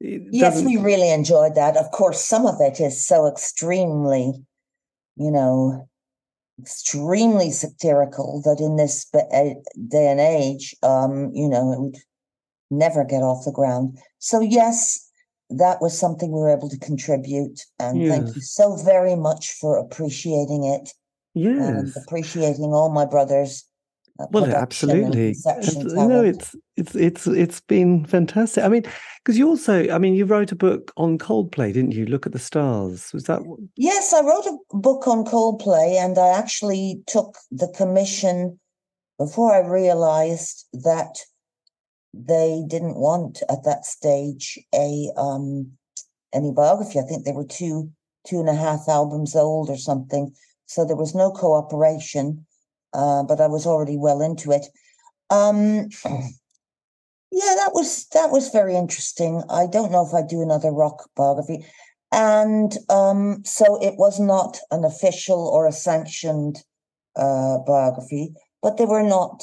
[0.01, 1.77] yes, we really enjoyed that.
[1.77, 4.32] Of course, some of it is so extremely,
[5.16, 5.89] you know,
[6.60, 9.55] extremely satirical that in this eh,
[9.89, 11.97] day and age, um, you know, it would
[12.70, 13.98] never get off the ground.
[14.18, 15.10] So, yes,
[15.51, 17.60] that was something we were able to contribute.
[17.78, 18.10] And yes.
[18.10, 20.93] thank you so very much for appreciating it.
[21.35, 21.60] Yes.
[21.60, 23.76] And appreciating all my brothers uh,
[24.30, 25.36] well, absolutely.
[25.94, 28.64] No, it's it's it's it's been fantastic.
[28.64, 28.84] I mean,
[29.22, 32.06] because you also, I mean, you wrote a book on Coldplay, didn't you?
[32.06, 33.12] Look at the stars.
[33.12, 33.43] Was that?
[33.76, 38.59] Yes, I wrote a book on Coldplay, and I actually took the commission
[39.18, 41.18] before I realized that
[42.14, 45.72] they didn't want at that stage a um
[46.32, 46.98] any biography.
[46.98, 47.90] I think they were two
[48.26, 50.34] two and a half albums old or something,
[50.66, 52.47] so there was no cooperation
[52.94, 54.66] uh, but I was already well into it.
[55.30, 59.42] Um, yeah, that was that was very interesting.
[59.50, 61.66] I don't know if I do another rock biography,
[62.12, 66.62] and um, so it was not an official or a sanctioned
[67.16, 69.42] uh, biography, but they were not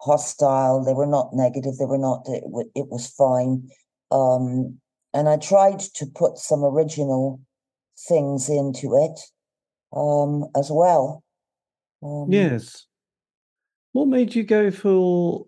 [0.00, 0.84] hostile.
[0.84, 1.76] They were not negative.
[1.78, 2.22] They were not.
[2.26, 3.68] It, it was fine.
[4.10, 4.78] Um,
[5.14, 7.40] and I tried to put some original
[8.08, 9.18] things into it
[9.96, 11.24] um, as well.
[12.02, 12.86] Um, yes.
[13.92, 15.46] What made you go for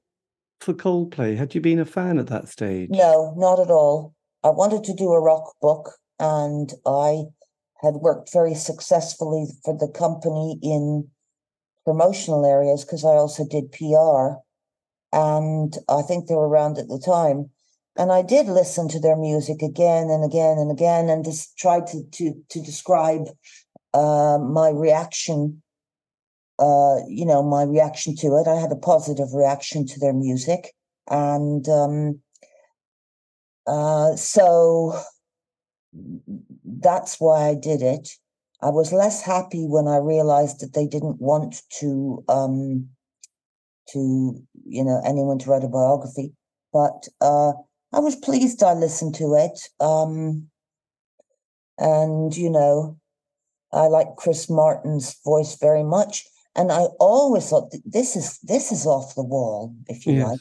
[0.60, 1.36] for Coldplay?
[1.36, 2.90] Had you been a fan at that stage?
[2.90, 4.14] No, not at all.
[4.42, 7.24] I wanted to do a rock book, and I
[7.82, 11.08] had worked very successfully for the company in
[11.84, 14.40] promotional areas because I also did PR,
[15.12, 17.50] and I think they were around at the time.
[17.96, 21.86] And I did listen to their music again and again and again, and just tried
[21.88, 23.28] to to to describe
[23.92, 25.62] uh, my reaction
[26.60, 28.46] uh, you know, my reaction to it.
[28.46, 30.74] I had a positive reaction to their music.
[31.08, 32.20] And um,
[33.66, 35.00] uh, so
[36.64, 38.10] that's why I did it.
[38.62, 42.90] I was less happy when I realized that they didn't want to, um,
[43.92, 44.34] to
[44.66, 46.34] you know, anyone to write a biography.
[46.74, 47.52] But uh,
[47.92, 49.58] I was pleased I listened to it.
[49.82, 50.50] Um,
[51.78, 52.98] and, you know,
[53.72, 56.26] I like Chris Martin's voice very much.
[56.60, 60.28] And I always thought this is this is off the wall, if you yes.
[60.28, 60.40] like.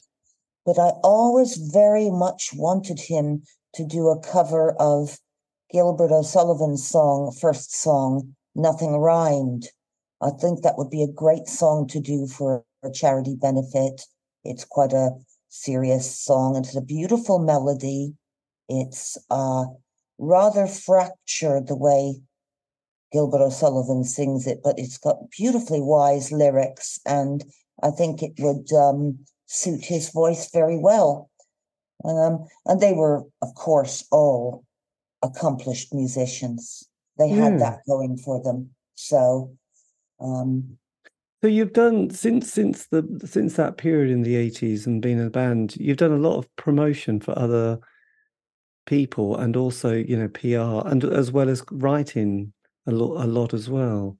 [0.66, 3.44] But I always very much wanted him
[3.76, 5.18] to do a cover of
[5.72, 9.68] Gilbert O'Sullivan's song, first song, Nothing Rhymed.
[10.22, 14.02] I think that would be a great song to do for a charity benefit.
[14.44, 15.12] It's quite a
[15.48, 18.14] serious song and it's a beautiful melody.
[18.68, 19.68] It's uh,
[20.18, 22.20] rather fractured the way
[23.11, 27.44] Gilbert O'Sullivan sings it, but it's got beautifully wise lyrics, and
[27.81, 31.30] I think it would um, suit his voice very well.
[32.06, 34.64] Um, and they were, of course, all
[35.22, 36.84] accomplished musicians.
[37.18, 37.60] They had mm.
[37.60, 38.69] that going for them.
[38.95, 39.56] So,
[40.22, 40.77] um,
[41.41, 45.27] so you've done since since the since that period in the eighties and being in
[45.27, 47.80] a band, you've done a lot of promotion for other
[48.86, 52.52] people and also you know PR and as well as writing
[52.90, 54.18] a lot, a lot as well.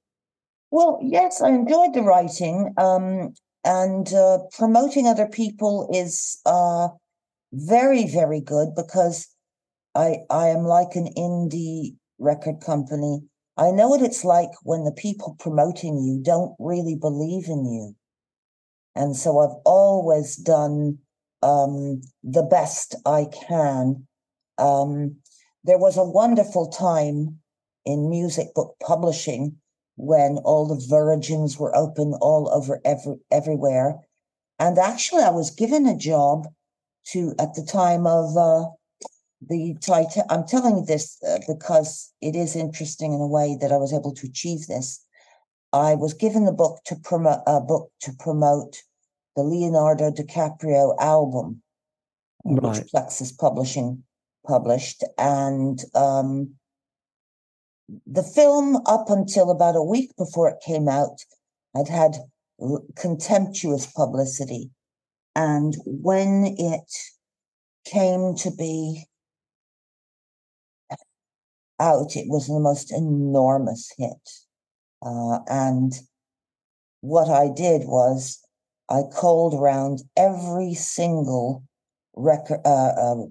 [0.72, 3.34] Well, yes, I enjoyed the writing, um,
[3.66, 6.90] and uh, promoting other people is uh,
[7.52, 9.28] very, very good because
[9.96, 13.22] I I am like an indie record company.
[13.58, 17.96] I know what it's like when the people promoting you don't really believe in you,
[18.96, 21.00] and so I've always done
[21.42, 24.06] um, the best I can.
[24.58, 25.16] Um,
[25.64, 27.40] there was a wonderful time
[27.86, 29.58] in music book publishing
[29.96, 34.00] when all the virgins were open all over every, everywhere.
[34.58, 36.48] And actually, I was given a job
[37.08, 38.70] to at the time of uh,
[39.48, 40.24] the Titan.
[40.30, 43.94] I'm telling you this uh, because it is interesting in a way that I was
[43.94, 45.04] able to achieve this.
[45.72, 48.78] I was given the book to promote a book to promote
[49.36, 51.62] the Leonardo DiCaprio album,
[52.44, 52.62] right.
[52.62, 54.04] which Plexus Publishing
[54.48, 56.56] published, and um,
[58.06, 61.24] the film, up until about a week before it came out,
[61.76, 62.16] had had
[62.96, 64.70] contemptuous publicity.
[65.36, 66.92] And when it
[67.86, 69.06] came to be
[71.80, 74.30] out, it was the most enormous hit.
[75.02, 75.94] Uh, and
[77.02, 78.40] what I did was
[78.90, 81.64] I called around every single
[82.16, 83.26] record, uh, uh,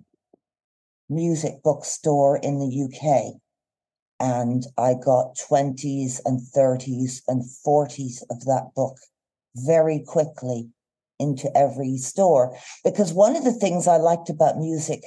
[1.10, 3.40] music bookstore in the UK
[4.20, 8.97] and I got 20s and 30s and 40s of that book
[9.55, 10.69] very quickly
[11.19, 12.57] into every store.
[12.85, 15.03] Because one of the things I liked about music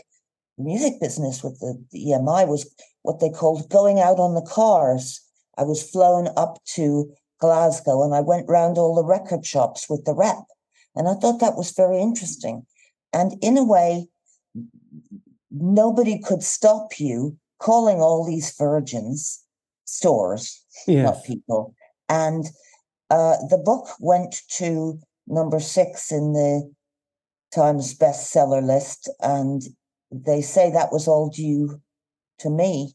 [0.58, 2.70] music business with the, the EMI was
[3.02, 5.22] what they called going out on the cars.
[5.58, 10.06] I was flown up to Glasgow and I went round all the record shops with
[10.06, 10.44] the rep.
[10.96, 12.66] And I thought that was very interesting.
[13.12, 14.08] And in a way,
[15.50, 19.44] nobody could stop you calling all these virgins
[19.86, 21.06] stores, yes.
[21.06, 21.76] not people.
[22.10, 22.46] And
[23.10, 26.72] uh, the book went to number six in the
[27.54, 29.10] Times bestseller list.
[29.20, 29.62] And
[30.10, 31.82] they say that was all due
[32.40, 32.94] to me.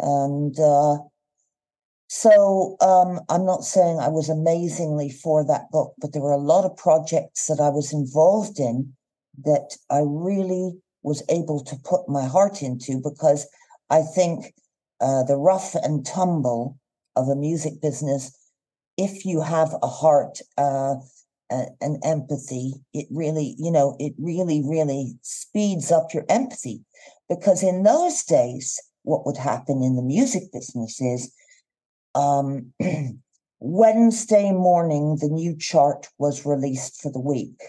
[0.00, 0.96] And uh,
[2.08, 6.38] so um, I'm not saying I was amazingly for that book, but there were a
[6.38, 8.94] lot of projects that I was involved in
[9.44, 10.72] that I really
[11.02, 13.46] was able to put my heart into because
[13.92, 14.54] I think
[15.02, 16.78] uh, the rough and tumble
[17.14, 18.32] of a music business,
[18.96, 20.94] if you have a heart uh,
[21.50, 26.80] and empathy, it really, you know, it really, really speeds up your empathy.
[27.28, 31.30] Because in those days, what would happen in the music business is
[32.14, 32.72] um,
[33.60, 37.60] Wednesday morning, the new chart was released for the week.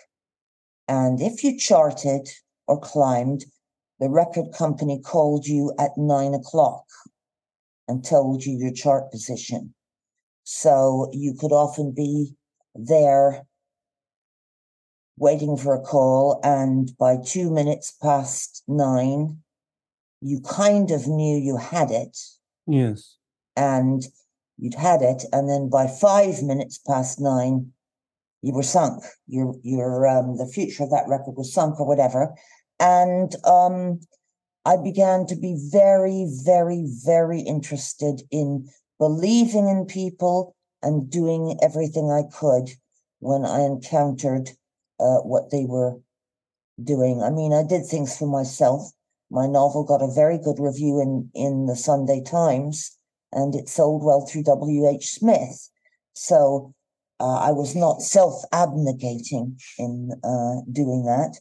[0.87, 2.29] And if you charted
[2.67, 3.43] or climbed,
[4.03, 6.83] the record company called you at nine o'clock
[7.87, 9.73] and told you your chart position.
[10.43, 12.33] So you could often be
[12.75, 13.45] there
[15.17, 19.37] waiting for a call, and by two minutes past nine,
[20.19, 22.17] you kind of knew you had it.
[22.67, 23.15] Yes.
[23.55, 24.03] And
[24.57, 27.71] you'd had it, and then by five minutes past nine,
[28.41, 29.01] you were sunk.
[29.27, 32.35] Your your um, the future of that record was sunk or whatever,
[32.83, 34.01] and um,
[34.65, 38.69] I began to be very, very, very interested in
[38.99, 42.69] believing in people and doing everything I could
[43.19, 44.49] when I encountered
[44.99, 45.99] uh, what they were
[46.83, 47.23] doing.
[47.23, 48.91] I mean, I did things for myself.
[49.31, 52.97] My novel got a very good review in in the Sunday Times
[53.31, 55.07] and it sold well through W.H.
[55.07, 55.69] Smith.
[56.13, 56.73] So
[57.19, 61.39] uh, I was not self abnegating in uh, doing that,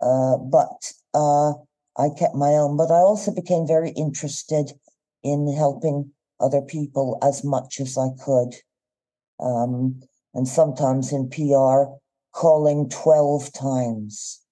[0.00, 1.52] uh, but uh,
[1.98, 2.76] I kept my own.
[2.76, 4.72] But I also became very interested
[5.22, 8.54] in helping other people as much as I could.
[9.40, 10.00] Um,
[10.34, 11.90] and sometimes in PR,
[12.32, 14.42] calling 12 times,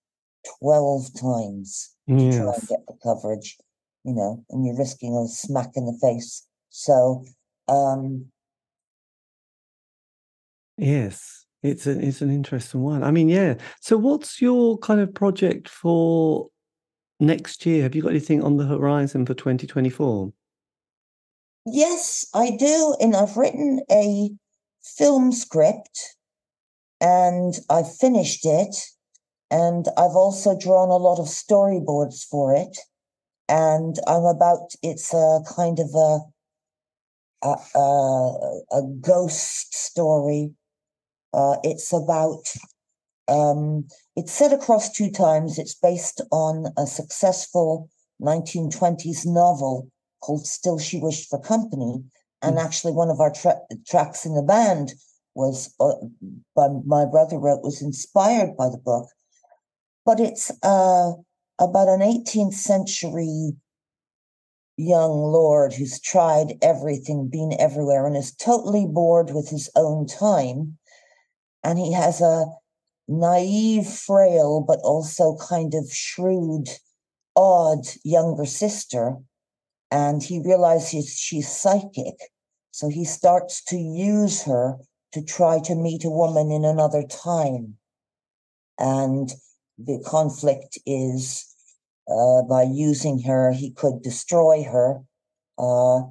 [0.61, 2.35] 12 times yes.
[2.35, 3.59] to try and get the coverage,
[4.05, 6.47] you know, and you're risking a smack in the face
[6.77, 7.25] so,
[7.69, 8.33] um,
[10.77, 13.03] yes, it's an it's an interesting one.
[13.03, 13.55] I mean, yeah.
[13.81, 16.49] So, what's your kind of project for
[17.19, 17.83] next year?
[17.83, 20.33] Have you got anything on the horizon for 2024?
[21.67, 22.97] Yes, I do.
[23.01, 24.31] And I've written a
[24.83, 26.17] film script
[27.01, 28.77] and I've finished it.
[29.51, 32.77] And I've also drawn a lot of storyboards for it.
[33.49, 36.21] And I'm about, it's a kind of a
[37.45, 40.53] a, a, a ghost story.
[41.35, 42.45] Uh, it's about,
[43.29, 45.59] um, it's set across two times.
[45.59, 47.89] It's based on a successful
[48.23, 49.91] 1920s novel
[50.21, 52.05] called Still She Wished for Company.
[52.41, 52.65] And mm.
[52.65, 54.93] actually, one of our tra- tracks in the band
[55.35, 55.95] was, uh,
[56.55, 59.09] by my brother wrote, was inspired by the book.
[60.07, 61.13] But it's uh,
[61.59, 63.55] about an 18th century
[64.77, 70.79] young lord who's tried everything, been everywhere, and is totally bored with his own time.
[71.65, 72.47] And he has a
[73.09, 76.69] naive, frail, but also kind of shrewd,
[77.35, 79.17] odd younger sister.
[79.91, 82.31] And he realizes she's psychic.
[82.71, 84.77] So he starts to use her
[85.13, 87.77] to try to meet a woman in another time.
[88.79, 89.33] And
[89.79, 91.47] the conflict is
[92.09, 95.03] uh, by using her, he could destroy her.
[95.57, 96.03] Uh,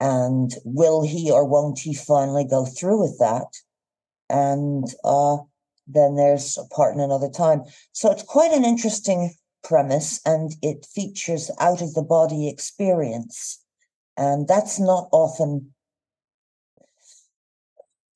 [0.00, 3.48] and will he or won't he finally go through with that?
[4.30, 5.38] And uh,
[5.86, 7.64] then there's a part in another time.
[7.92, 9.34] So it's quite an interesting
[9.64, 13.62] premise, and it features out of the body experience.
[14.16, 15.72] And that's not often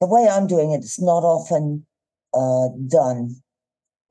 [0.02, 1.86] the way I'm doing it, it's not often
[2.34, 3.36] uh, done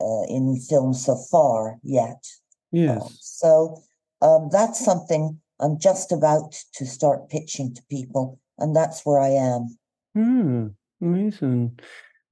[0.00, 2.24] uh, in film so far yet.
[2.72, 3.02] Yes.
[3.02, 3.82] Um, so
[4.22, 9.28] um, that's something I'm just about to start pitching to people, and that's where I
[9.28, 9.76] am.
[10.14, 10.68] Hmm,
[11.02, 11.78] amazing.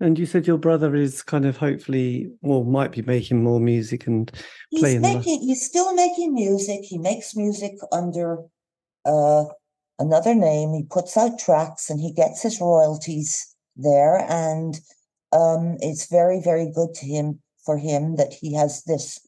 [0.02, 4.06] And you said your brother is kind of hopefully, well, might be making more music
[4.06, 4.32] and
[4.78, 5.04] playing.
[5.04, 5.40] He's making.
[5.42, 6.80] He's still making music.
[6.82, 8.38] He makes music under
[9.04, 9.44] uh,
[9.98, 10.72] another name.
[10.72, 14.80] He puts out tracks and he gets his royalties there, and
[15.32, 19.20] um, it's very, very good to him for him that he has this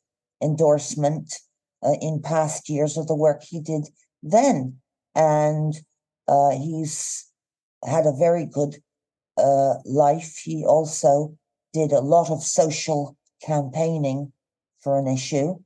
[0.42, 1.34] endorsement
[1.82, 3.88] uh, in past years of the work he did
[4.22, 4.78] then.
[5.14, 5.74] And
[6.28, 7.26] uh, he's
[7.84, 8.76] had a very good
[9.36, 10.40] uh, life.
[10.44, 11.36] He also
[11.72, 14.32] did a lot of social campaigning
[14.80, 15.56] for an issue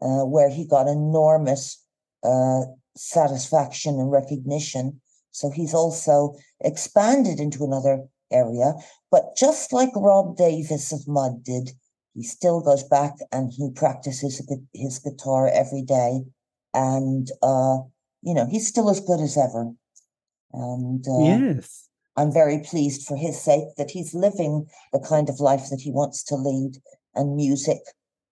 [0.00, 1.84] uh, where he got enormous
[2.24, 2.62] uh,
[2.96, 5.00] satisfaction and recognition.
[5.30, 8.74] So he's also expanded into another area.
[9.10, 11.70] But just like Rob Davis of Mud did,
[12.14, 14.42] he still goes back and he practices
[14.74, 16.20] his guitar every day.
[16.74, 17.78] And, uh,
[18.22, 19.72] you know, he's still as good as ever.
[20.52, 25.40] And uh, yes, I'm very pleased for his sake that he's living the kind of
[25.40, 26.76] life that he wants to lead,
[27.14, 27.78] and music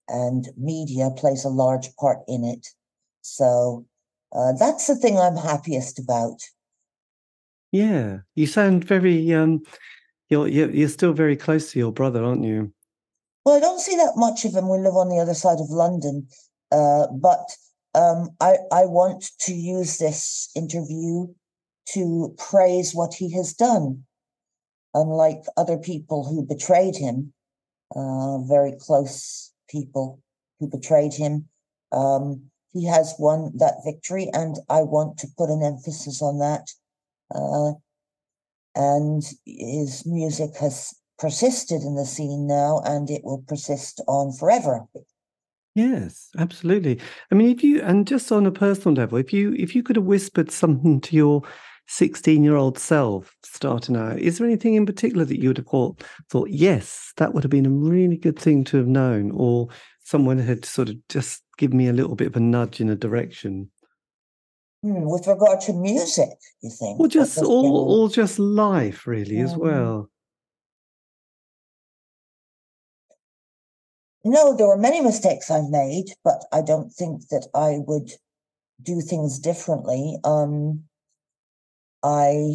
[0.09, 2.67] and media plays a large part in it.
[3.23, 3.87] So
[4.33, 6.41] uh, that's the thing I'm happiest about.
[7.73, 9.63] Yeah, you sound very um,
[10.29, 12.73] you're you're still very close to your brother, aren't you?
[13.45, 14.69] Well, I don't see that much of him.
[14.69, 16.27] We live on the other side of London,
[16.73, 17.47] uh, but
[17.95, 21.27] um, I I want to use this interview
[21.89, 24.05] to praise what he has done.
[24.95, 27.33] Unlike other people who betrayed him,
[27.95, 30.21] uh, very close people
[30.59, 31.49] who betrayed him,
[31.93, 36.69] um, he has won that victory, and I want to put an emphasis on that.
[37.35, 37.73] Uh,
[38.75, 44.87] and his music has persisted in the scene now, and it will persist on forever.
[45.75, 47.01] Yes, absolutely.
[47.31, 49.97] I mean, if you and just on a personal level, if you if you could
[49.97, 51.43] have whispered something to your
[51.91, 55.67] 16 year old self starting out, is there anything in particular that you would have
[55.67, 59.67] thought, thought, yes, that would have been a really good thing to have known, or
[60.05, 62.95] someone had sort of just given me a little bit of a nudge in a
[62.95, 63.73] direction?
[64.85, 66.29] Hmm, with regard to music,
[66.63, 67.01] you think?
[67.01, 70.09] Or just all, all just life, really, as well.
[74.25, 78.13] No, there were many mistakes I've made, but I don't think that I would
[78.81, 80.19] do things differently.
[80.23, 80.85] Um,
[82.03, 82.55] I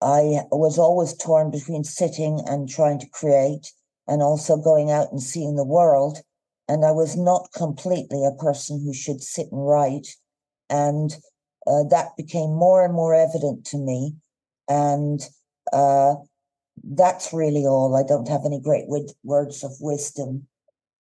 [0.00, 3.72] I was always torn between sitting and trying to create
[4.06, 6.18] and also going out and seeing the world.
[6.68, 10.06] And I was not completely a person who should sit and write.
[10.70, 11.16] And
[11.66, 14.14] uh, that became more and more evident to me.
[14.68, 15.20] And
[15.72, 16.14] uh,
[16.84, 17.96] that's really all.
[17.96, 20.46] I don't have any great wid- words of wisdom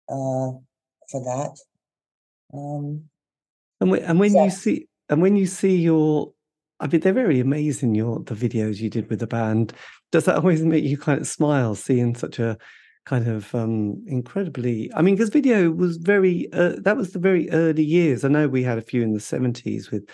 [0.09, 0.53] uh,
[1.09, 1.57] for that.
[2.53, 3.05] Um,
[3.81, 4.45] and, when, and when yeah.
[4.45, 6.33] you see and when you see your
[6.83, 7.95] I mean, they're very amazing.
[7.95, 9.73] Your the videos you did with the band.
[10.11, 12.59] Does that always make you kind of smile seeing such a
[13.07, 14.91] kind of um incredibly?
[14.95, 18.25] I mean, because video was very uh, that was the very early years.
[18.25, 20.09] I know we had a few in the seventies with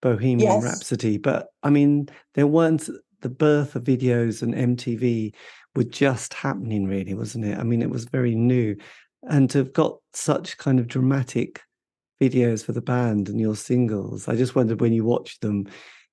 [0.00, 0.64] Bohemian yes.
[0.64, 2.88] Rhapsody, but I mean, there weren't
[3.20, 5.34] the birth of videos and MTV
[5.74, 7.58] were just happening, really, wasn't it?
[7.58, 8.76] I mean, it was very new,
[9.24, 11.62] and to have got such kind of dramatic
[12.20, 14.28] videos for the band and your singles.
[14.28, 15.66] I just wondered when you watched them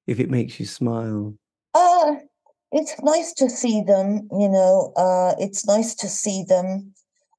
[0.09, 1.35] if it makes you smile?
[1.75, 2.15] Uh,
[2.71, 6.93] it's nice to see them, you know, uh, it's nice to see them.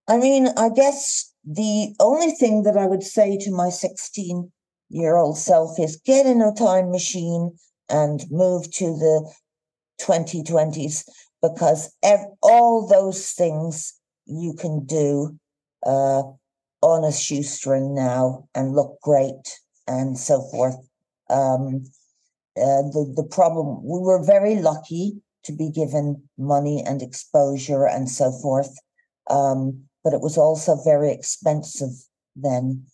[0.07, 4.53] I mean, I guess the only thing that I would say to my 16
[4.89, 7.57] year old self is get in a time machine
[7.89, 9.33] and move to the
[10.01, 11.05] 2020s
[11.43, 13.95] because ev- all those things
[14.27, 15.37] you can do
[15.85, 16.23] uh,
[16.83, 20.77] on a shoestring now and look great and so forth.
[21.29, 21.85] Um,
[22.61, 28.09] uh, the the problem we were very lucky to be given money and exposure and
[28.11, 28.79] so forth,
[29.31, 31.91] um, but it was also very expensive
[32.37, 32.85] then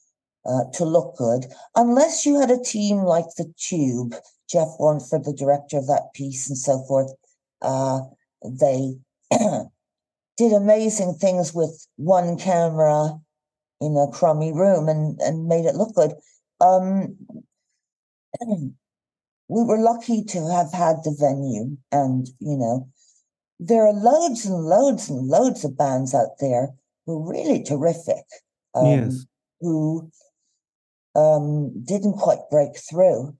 [0.46, 4.14] uh, to look good, unless you had a team like the Tube,
[4.48, 7.12] Geoff Wonfor, the director of that piece, and so forth.
[7.62, 8.00] Uh,
[8.44, 8.94] they
[10.36, 13.18] did amazing things with one camera
[13.80, 16.12] in a crummy room and and made it look good.
[16.60, 17.16] Um,
[19.48, 22.88] we were lucky to have had the venue and you know
[23.58, 26.70] there are loads and loads and loads of bands out there
[27.06, 28.24] who are really terrific
[28.74, 29.26] um, yes.
[29.60, 30.10] who
[31.14, 33.34] um, didn't quite break through.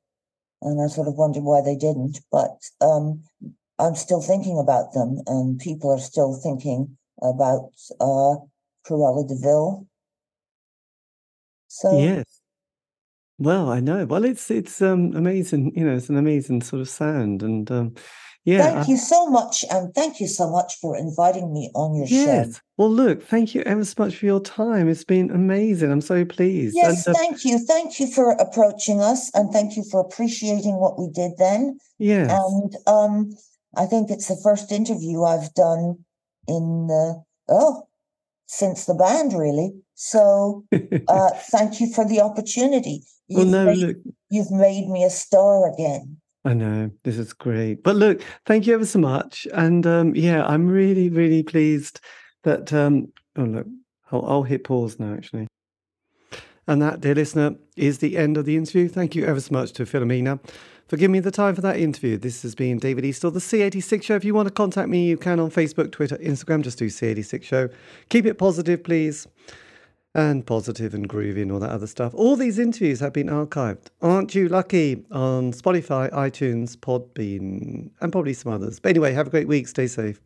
[0.62, 3.22] And i sort of wondered why they didn't but um,
[3.78, 8.36] i'm still thinking about them and people are still thinking about uh,
[8.86, 9.86] Cruella de Ville.
[11.68, 12.35] So yes
[13.38, 14.06] well, I know.
[14.06, 17.94] Well, it's it's um amazing, you know, it's an amazing sort of sound and um
[18.44, 18.62] yeah.
[18.62, 22.06] Thank I, you so much and thank you so much for inviting me on your
[22.06, 22.54] yes.
[22.54, 22.60] show.
[22.76, 24.88] Well, look, thank you ever so much for your time.
[24.88, 25.90] It's been amazing.
[25.90, 26.76] I'm so pleased.
[26.76, 27.58] Yes, and, uh, thank you.
[27.58, 31.78] Thank you for approaching us and thank you for appreciating what we did then.
[31.98, 32.30] Yes.
[32.30, 33.36] And um
[33.76, 36.04] I think it's the first interview I've done
[36.46, 37.88] in uh, oh
[38.46, 39.74] since the band really.
[39.96, 40.64] So
[41.08, 43.02] uh, thank you for the opportunity.
[43.28, 43.96] Well, You've, no, made, look,
[44.30, 46.18] you've made me a star again.
[46.44, 47.82] I know this is great.
[47.82, 49.48] But look, thank you ever so much.
[49.52, 51.98] And um, yeah, I'm really, really pleased
[52.44, 52.72] that.
[52.72, 53.66] Um, oh, look,
[54.12, 55.48] I'll, I'll hit pause now, actually.
[56.68, 58.86] And that, dear listener, is the end of the interview.
[58.86, 60.38] Thank you ever so much to Philomena
[60.86, 62.16] for giving me the time for that interview.
[62.16, 64.14] This has been David Eastaugh, the C86 Show.
[64.14, 66.62] If you want to contact me, you can on Facebook, Twitter, Instagram.
[66.62, 67.70] Just do C86 Show.
[68.08, 69.26] Keep it positive, please
[70.16, 72.14] and positive and groovy and all that other stuff.
[72.14, 73.88] All these interviews have been archived.
[74.00, 75.04] Aren't you lucky?
[75.12, 78.80] On Spotify, iTunes, Podbean, and probably some others.
[78.80, 79.68] But anyway, have a great week.
[79.68, 80.22] Stay safe.